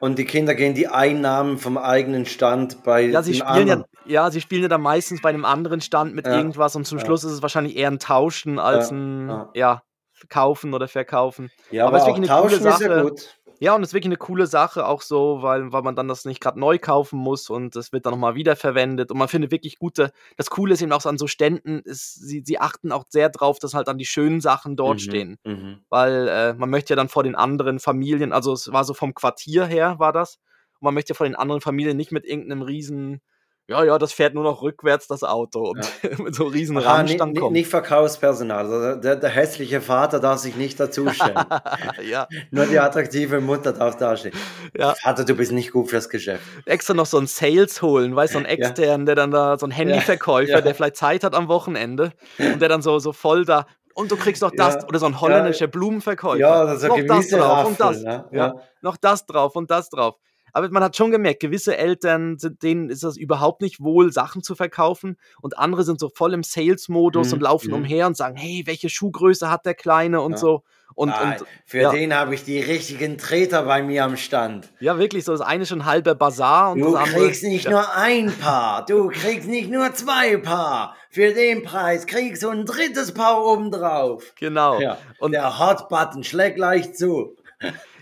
Und 0.00 0.18
die 0.18 0.24
Kinder 0.24 0.54
gehen 0.54 0.74
die 0.74 0.88
Einnahmen 0.88 1.58
vom 1.58 1.76
eigenen 1.76 2.24
Stand 2.24 2.82
bei 2.84 3.02
ja, 3.02 3.22
sie 3.22 3.34
spielen 3.34 3.70
anderen. 3.70 3.84
ja, 4.06 4.24
ja, 4.24 4.30
sie 4.30 4.40
spielen 4.40 4.62
ja 4.62 4.68
dann 4.68 4.82
meistens 4.82 5.20
bei 5.20 5.28
einem 5.28 5.44
anderen 5.44 5.82
Stand 5.82 6.14
mit 6.14 6.26
ja. 6.26 6.36
irgendwas 6.36 6.74
und 6.74 6.86
zum 6.86 6.98
Schluss 6.98 7.22
ist 7.22 7.32
es 7.32 7.42
wahrscheinlich 7.42 7.76
eher 7.76 7.90
ein 7.90 7.98
Tauschen 7.98 8.58
als 8.58 8.90
ein 8.90 9.46
ja. 9.54 9.82
Kaufen 10.28 10.72
oder 10.72 10.88
Verkaufen. 10.88 11.50
Ja, 11.70 11.86
aber, 11.86 11.88
aber 11.88 11.96
es 11.96 12.02
ist 12.02 12.08
wirklich 12.08 12.30
eine 12.30 12.40
coole 12.42 12.60
Sache. 12.60 12.84
Ist 12.84 12.90
ja 12.90 13.02
gut. 13.02 13.41
Ja, 13.62 13.76
und 13.76 13.82
es 13.82 13.90
ist 13.90 13.94
wirklich 13.94 14.08
eine 14.08 14.16
coole 14.16 14.48
Sache, 14.48 14.88
auch 14.88 15.02
so, 15.02 15.40
weil, 15.40 15.70
weil 15.72 15.82
man 15.82 15.94
dann 15.94 16.08
das 16.08 16.24
nicht 16.24 16.40
gerade 16.40 16.58
neu 16.58 16.80
kaufen 16.80 17.16
muss 17.16 17.48
und 17.48 17.76
es 17.76 17.92
wird 17.92 18.04
dann 18.04 18.10
nochmal 18.10 18.34
wiederverwendet. 18.34 19.12
Und 19.12 19.18
man 19.18 19.28
findet 19.28 19.52
wirklich 19.52 19.78
gute. 19.78 20.10
Das 20.36 20.50
Coole 20.50 20.74
ist 20.74 20.82
eben 20.82 20.90
auch 20.90 21.00
so 21.00 21.08
an 21.08 21.16
so 21.16 21.28
Ständen, 21.28 21.78
ist, 21.84 22.14
sie, 22.14 22.42
sie 22.44 22.58
achten 22.58 22.90
auch 22.90 23.04
sehr 23.08 23.28
drauf, 23.28 23.60
dass 23.60 23.74
halt 23.74 23.86
dann 23.86 23.98
die 23.98 24.04
schönen 24.04 24.40
Sachen 24.40 24.74
dort 24.74 24.96
mhm, 24.96 24.98
stehen. 24.98 25.38
Mhm. 25.44 25.78
Weil 25.90 26.26
äh, 26.26 26.54
man 26.54 26.70
möchte 26.70 26.94
ja 26.94 26.96
dann 26.96 27.08
vor 27.08 27.22
den 27.22 27.36
anderen 27.36 27.78
Familien, 27.78 28.32
also 28.32 28.52
es 28.52 28.72
war 28.72 28.82
so 28.82 28.94
vom 28.94 29.14
Quartier 29.14 29.64
her, 29.64 30.00
war 30.00 30.12
das. 30.12 30.40
Und 30.80 30.86
man 30.86 30.94
möchte 30.94 31.12
ja 31.12 31.14
vor 31.14 31.26
den 31.28 31.36
anderen 31.36 31.60
Familien 31.60 31.96
nicht 31.96 32.10
mit 32.10 32.26
irgendeinem 32.26 32.62
riesen 32.62 33.20
ja, 33.68 33.84
ja, 33.84 33.98
das 33.98 34.12
fährt 34.12 34.34
nur 34.34 34.42
noch 34.42 34.60
rückwärts, 34.62 35.06
das 35.06 35.22
Auto. 35.22 35.70
Und 35.70 35.84
ja. 36.02 36.10
mit 36.22 36.34
so 36.34 36.44
riesen 36.44 36.76
Aha, 36.78 36.96
Randstand 36.96 37.38
kommt. 37.38 37.52
Nicht 37.52 37.68
Verkaufspersonal. 37.68 38.64
Also 38.66 39.00
der, 39.00 39.16
der, 39.16 39.30
hässliche 39.30 39.80
Vater 39.80 40.18
darf 40.20 40.38
sich 40.40 40.56
nicht 40.56 40.80
dazustellen. 40.80 41.38
ja. 42.10 42.26
Nur 42.50 42.66
die 42.66 42.78
attraktive 42.78 43.40
Mutter 43.40 43.72
darf 43.72 43.96
dastehen. 43.96 44.34
Ja. 44.76 44.94
Vater, 44.94 45.24
du 45.24 45.34
bist 45.34 45.52
nicht 45.52 45.70
gut 45.70 45.90
fürs 45.90 46.08
Geschäft. 46.08 46.42
Extra 46.66 46.94
noch 46.94 47.06
so 47.06 47.18
einen 47.18 47.28
Sales 47.28 47.80
holen, 47.82 48.16
weißt 48.16 48.34
du, 48.34 48.38
so 48.40 48.44
einen 48.44 48.58
externen, 48.58 49.06
der 49.06 49.14
dann 49.14 49.30
da, 49.30 49.56
so 49.58 49.66
ein 49.66 49.70
Handyverkäufer, 49.70 50.60
der 50.60 50.74
vielleicht 50.74 50.96
Zeit 50.96 51.24
hat 51.24 51.34
am 51.34 51.48
Wochenende 51.48 52.12
und 52.38 52.60
der 52.60 52.68
dann 52.68 52.82
so, 52.82 52.98
so 52.98 53.12
voll 53.12 53.44
da, 53.44 53.66
und 53.94 54.10
du 54.10 54.16
kriegst 54.16 54.42
noch 54.42 54.52
das, 54.56 54.86
oder 54.88 54.98
so 54.98 55.06
ein 55.06 55.20
holländischer 55.20 55.66
Blumenverkäufer. 55.66 56.38
Ja, 56.38 56.64
das 56.64 56.82
ist 56.82 56.88
noch 56.88 56.98
das 57.06 57.28
drauf 57.28 57.42
Raffel, 57.42 57.66
und 57.66 57.80
das. 57.80 58.02
Ne? 58.02 58.24
Ja. 58.32 58.54
Noch 58.80 58.96
das 58.96 59.26
drauf 59.26 59.54
und 59.54 59.70
das 59.70 59.90
drauf. 59.90 60.16
Aber 60.52 60.68
man 60.70 60.82
hat 60.82 60.96
schon 60.96 61.10
gemerkt, 61.10 61.40
gewisse 61.40 61.76
Eltern, 61.76 62.36
denen 62.62 62.90
ist 62.90 63.02
das 63.02 63.16
überhaupt 63.16 63.62
nicht 63.62 63.80
wohl, 63.80 64.12
Sachen 64.12 64.42
zu 64.42 64.54
verkaufen. 64.54 65.16
Und 65.40 65.58
andere 65.58 65.84
sind 65.84 65.98
so 65.98 66.08
voll 66.08 66.34
im 66.34 66.42
Sales-Modus 66.42 67.28
mhm. 67.28 67.32
und 67.34 67.40
laufen 67.40 67.68
mhm. 67.68 67.76
umher 67.76 68.06
und 68.06 68.16
sagen, 68.16 68.36
hey, 68.36 68.62
welche 68.66 68.88
Schuhgröße 68.88 69.50
hat 69.50 69.66
der 69.66 69.74
Kleine 69.74 70.20
und 70.20 70.32
ja. 70.32 70.38
so. 70.38 70.62
Und, 70.94 71.10
ah, 71.10 71.36
und, 71.38 71.46
für 71.64 71.80
ja. 71.80 71.90
den 71.90 72.14
habe 72.14 72.34
ich 72.34 72.44
die 72.44 72.60
richtigen 72.60 73.16
Treter 73.16 73.62
bei 73.62 73.82
mir 73.82 74.04
am 74.04 74.16
Stand. 74.16 74.68
Ja, 74.80 74.98
wirklich, 74.98 75.24
so 75.24 75.32
das 75.32 75.40
eine 75.40 75.64
schon 75.64 75.84
halber 75.84 76.14
Bazar. 76.14 76.72
Und 76.72 76.80
du 76.80 76.92
das 76.92 77.08
andere, 77.08 77.26
kriegst 77.26 77.44
nicht 77.44 77.64
ja. 77.64 77.70
nur 77.70 77.94
ein 77.94 78.32
Paar, 78.32 78.84
du 78.84 79.08
kriegst 79.08 79.48
nicht 79.48 79.70
nur 79.70 79.92
zwei 79.94 80.36
Paar. 80.36 80.96
Für 81.10 81.32
den 81.32 81.62
Preis 81.62 82.06
kriegst 82.06 82.42
du 82.42 82.48
ein 82.50 82.66
drittes 82.66 83.12
Paar 83.12 83.44
obendrauf. 83.44 84.32
Genau. 84.38 84.80
Ja. 84.80 84.98
Und 85.18 85.32
der 85.32 85.58
Hot-Button 85.58 86.24
schlägt 86.24 86.56
gleich 86.56 86.94
zu. 86.94 87.36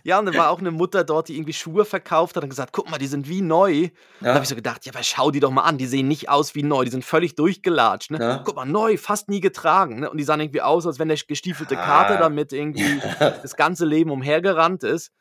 Ja, 0.02 0.18
und 0.18 0.26
dann 0.26 0.34
war 0.34 0.50
auch 0.50 0.60
eine 0.60 0.70
Mutter 0.70 1.04
dort, 1.04 1.28
die 1.28 1.36
irgendwie 1.36 1.52
Schuhe 1.52 1.84
verkauft 1.84 2.36
hat 2.36 2.42
und 2.42 2.50
gesagt, 2.50 2.72
guck 2.72 2.90
mal, 2.90 2.98
die 2.98 3.06
sind 3.06 3.28
wie 3.28 3.42
neu. 3.42 3.72
Ja. 3.72 3.90
Da 4.20 4.34
habe 4.34 4.42
ich 4.42 4.48
so 4.48 4.54
gedacht, 4.54 4.86
ja, 4.86 4.92
aber 4.94 5.02
schau 5.02 5.30
die 5.30 5.40
doch 5.40 5.50
mal 5.50 5.62
an, 5.62 5.78
die 5.78 5.86
sehen 5.86 6.08
nicht 6.08 6.28
aus 6.28 6.54
wie 6.54 6.62
neu, 6.62 6.84
die 6.84 6.90
sind 6.90 7.04
völlig 7.04 7.34
durchgelatscht. 7.34 8.10
Ne? 8.10 8.18
Ja. 8.18 8.42
Guck 8.44 8.56
mal, 8.56 8.64
neu, 8.64 8.96
fast 8.96 9.28
nie 9.28 9.40
getragen. 9.40 10.00
Ne? 10.00 10.10
Und 10.10 10.16
die 10.18 10.24
sahen 10.24 10.40
irgendwie 10.40 10.62
aus, 10.62 10.86
als 10.86 10.98
wenn 10.98 11.08
der 11.08 11.18
gestiefelte 11.18 11.76
Kater 11.76 12.16
ah. 12.16 12.20
damit 12.20 12.52
irgendwie 12.52 13.00
das 13.18 13.56
ganze 13.56 13.84
Leben 13.84 14.10
umhergerannt 14.10 14.84
ist. 14.84 15.12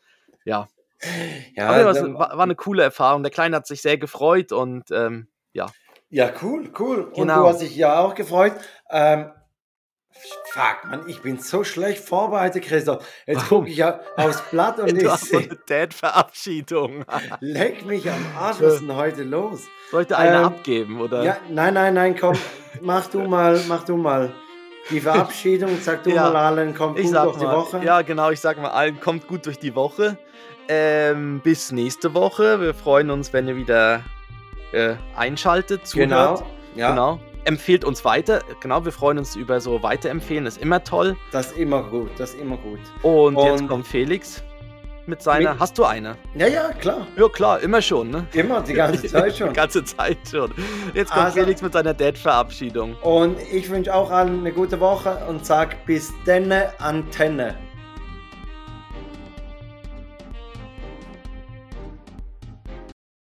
Ja. 0.45 0.67
Ja, 1.55 1.69
aber 1.69 1.91
es 1.91 2.01
war, 2.01 2.13
war, 2.17 2.39
eine 2.41 2.55
coole 2.55 2.83
Erfahrung. 2.83 3.23
Der 3.23 3.31
Kleine 3.31 3.55
hat 3.55 3.67
sich 3.67 3.81
sehr 3.81 3.97
gefreut 3.97 4.51
und 4.51 4.91
ähm, 4.91 5.27
ja. 5.53 5.67
Ja, 6.09 6.31
cool, 6.41 6.71
cool. 6.79 7.03
Und 7.03 7.13
genau. 7.13 7.43
du 7.43 7.47
hast 7.49 7.61
dich 7.61 7.75
ja 7.75 7.99
auch 7.99 8.15
gefreut. 8.15 8.53
Ähm, 8.89 9.31
Fuck, 10.51 10.89
Mann, 10.89 11.03
ich 11.07 11.21
bin 11.21 11.39
so 11.39 11.63
schlecht 11.63 12.03
vorbereitet, 12.03 12.63
Christoph. 12.63 13.05
Jetzt 13.25 13.47
gucke 13.47 13.69
ich 13.69 13.77
ja 13.77 14.01
aufs 14.17 14.41
Blatt 14.49 14.79
und 14.79 14.89
ich 15.01 15.09
sehe. 15.11 15.49
Dad-Verabschiedung. 15.67 17.05
Leck 17.39 17.85
mich 17.85 18.09
am 18.09 18.25
Arsch, 18.37 18.57
was 18.59 18.73
ist 18.75 18.81
denn 18.81 18.95
heute 18.95 19.23
los? 19.23 19.61
Sollte 19.91 20.17
eine 20.17 20.37
ähm, 20.37 20.43
abgeben, 20.45 20.99
oder? 20.99 21.23
Ja, 21.23 21.37
nein, 21.49 21.73
nein, 21.73 21.93
nein, 21.93 22.15
komm, 22.19 22.35
mach 22.81 23.07
du 23.07 23.21
mal, 23.21 23.61
mach 23.67 23.85
du 23.85 23.95
mal. 23.95 24.33
die 24.89 24.99
Verabschiedung. 24.99 25.77
Sag 25.81 26.03
du 26.03 26.09
ja, 26.09 26.29
mal 26.29 26.35
allen, 26.35 26.75
kommt 26.75 26.97
gut 26.97 27.05
durch 27.05 27.13
mal, 27.13 27.31
die 27.39 27.45
Woche. 27.45 27.81
Ja, 27.83 28.01
genau, 28.01 28.31
ich 28.31 28.41
sag 28.41 28.61
mal 28.61 28.71
allen, 28.71 28.99
kommt 28.99 29.27
gut 29.27 29.45
durch 29.45 29.59
die 29.59 29.75
Woche. 29.75 30.17
Ähm, 30.67 31.39
bis 31.43 31.71
nächste 31.71 32.13
Woche. 32.13 32.59
Wir 32.59 32.73
freuen 32.73 33.09
uns, 33.09 33.31
wenn 33.31 33.47
ihr 33.47 33.55
wieder 33.55 34.03
äh, 34.73 34.95
einschaltet, 35.15 35.87
zuhört. 35.87 36.09
Genau. 36.09 36.43
Ja. 36.75 36.89
genau. 36.89 37.19
Empfehlt 37.45 37.83
uns 37.85 38.05
weiter. 38.05 38.41
Genau, 38.61 38.83
wir 38.85 38.91
freuen 38.91 39.17
uns 39.17 39.35
über 39.35 39.59
so 39.61 39.81
Weiterempfehlen. 39.81 40.45
Das 40.45 40.57
ist 40.57 40.63
immer 40.63 40.83
toll. 40.83 41.15
Das 41.31 41.47
ist 41.47 41.57
immer 41.57 41.83
gut. 41.83 42.09
Das 42.17 42.31
ist 42.33 42.41
immer 42.41 42.57
gut. 42.57 42.79
Und, 43.01 43.35
Und 43.35 43.45
jetzt 43.45 43.67
kommt 43.67 43.87
Felix 43.87 44.43
mit 45.09 45.21
seiner. 45.21 45.51
Mit, 45.51 45.59
hast 45.59 45.77
du 45.77 45.83
eine? 45.83 46.15
Ja, 46.35 46.47
ja, 46.47 46.71
klar. 46.73 47.07
Ja, 47.17 47.27
klar, 47.27 47.59
immer 47.59 47.81
schon, 47.81 48.11
ne? 48.11 48.25
Immer, 48.33 48.61
die 48.61 48.73
ganze 48.73 49.07
Zeit 49.07 49.35
schon. 49.35 49.49
die 49.49 49.55
ganze 49.55 49.83
Zeit 49.83 50.17
schon. 50.29 50.53
Jetzt 50.93 51.11
kommt 51.11 51.25
also, 51.25 51.39
Felix 51.39 51.61
mit 51.61 51.73
seiner 51.73 51.93
Dad-Verabschiedung. 51.93 52.95
Und 53.01 53.37
ich 53.51 53.69
wünsche 53.69 53.93
auch 53.93 54.11
allen 54.11 54.39
eine 54.39 54.53
gute 54.53 54.79
Woche 54.79 55.17
und 55.27 55.45
sag 55.45 55.85
bis 55.85 56.13
denne 56.25 56.71
Antenne. 56.79 57.55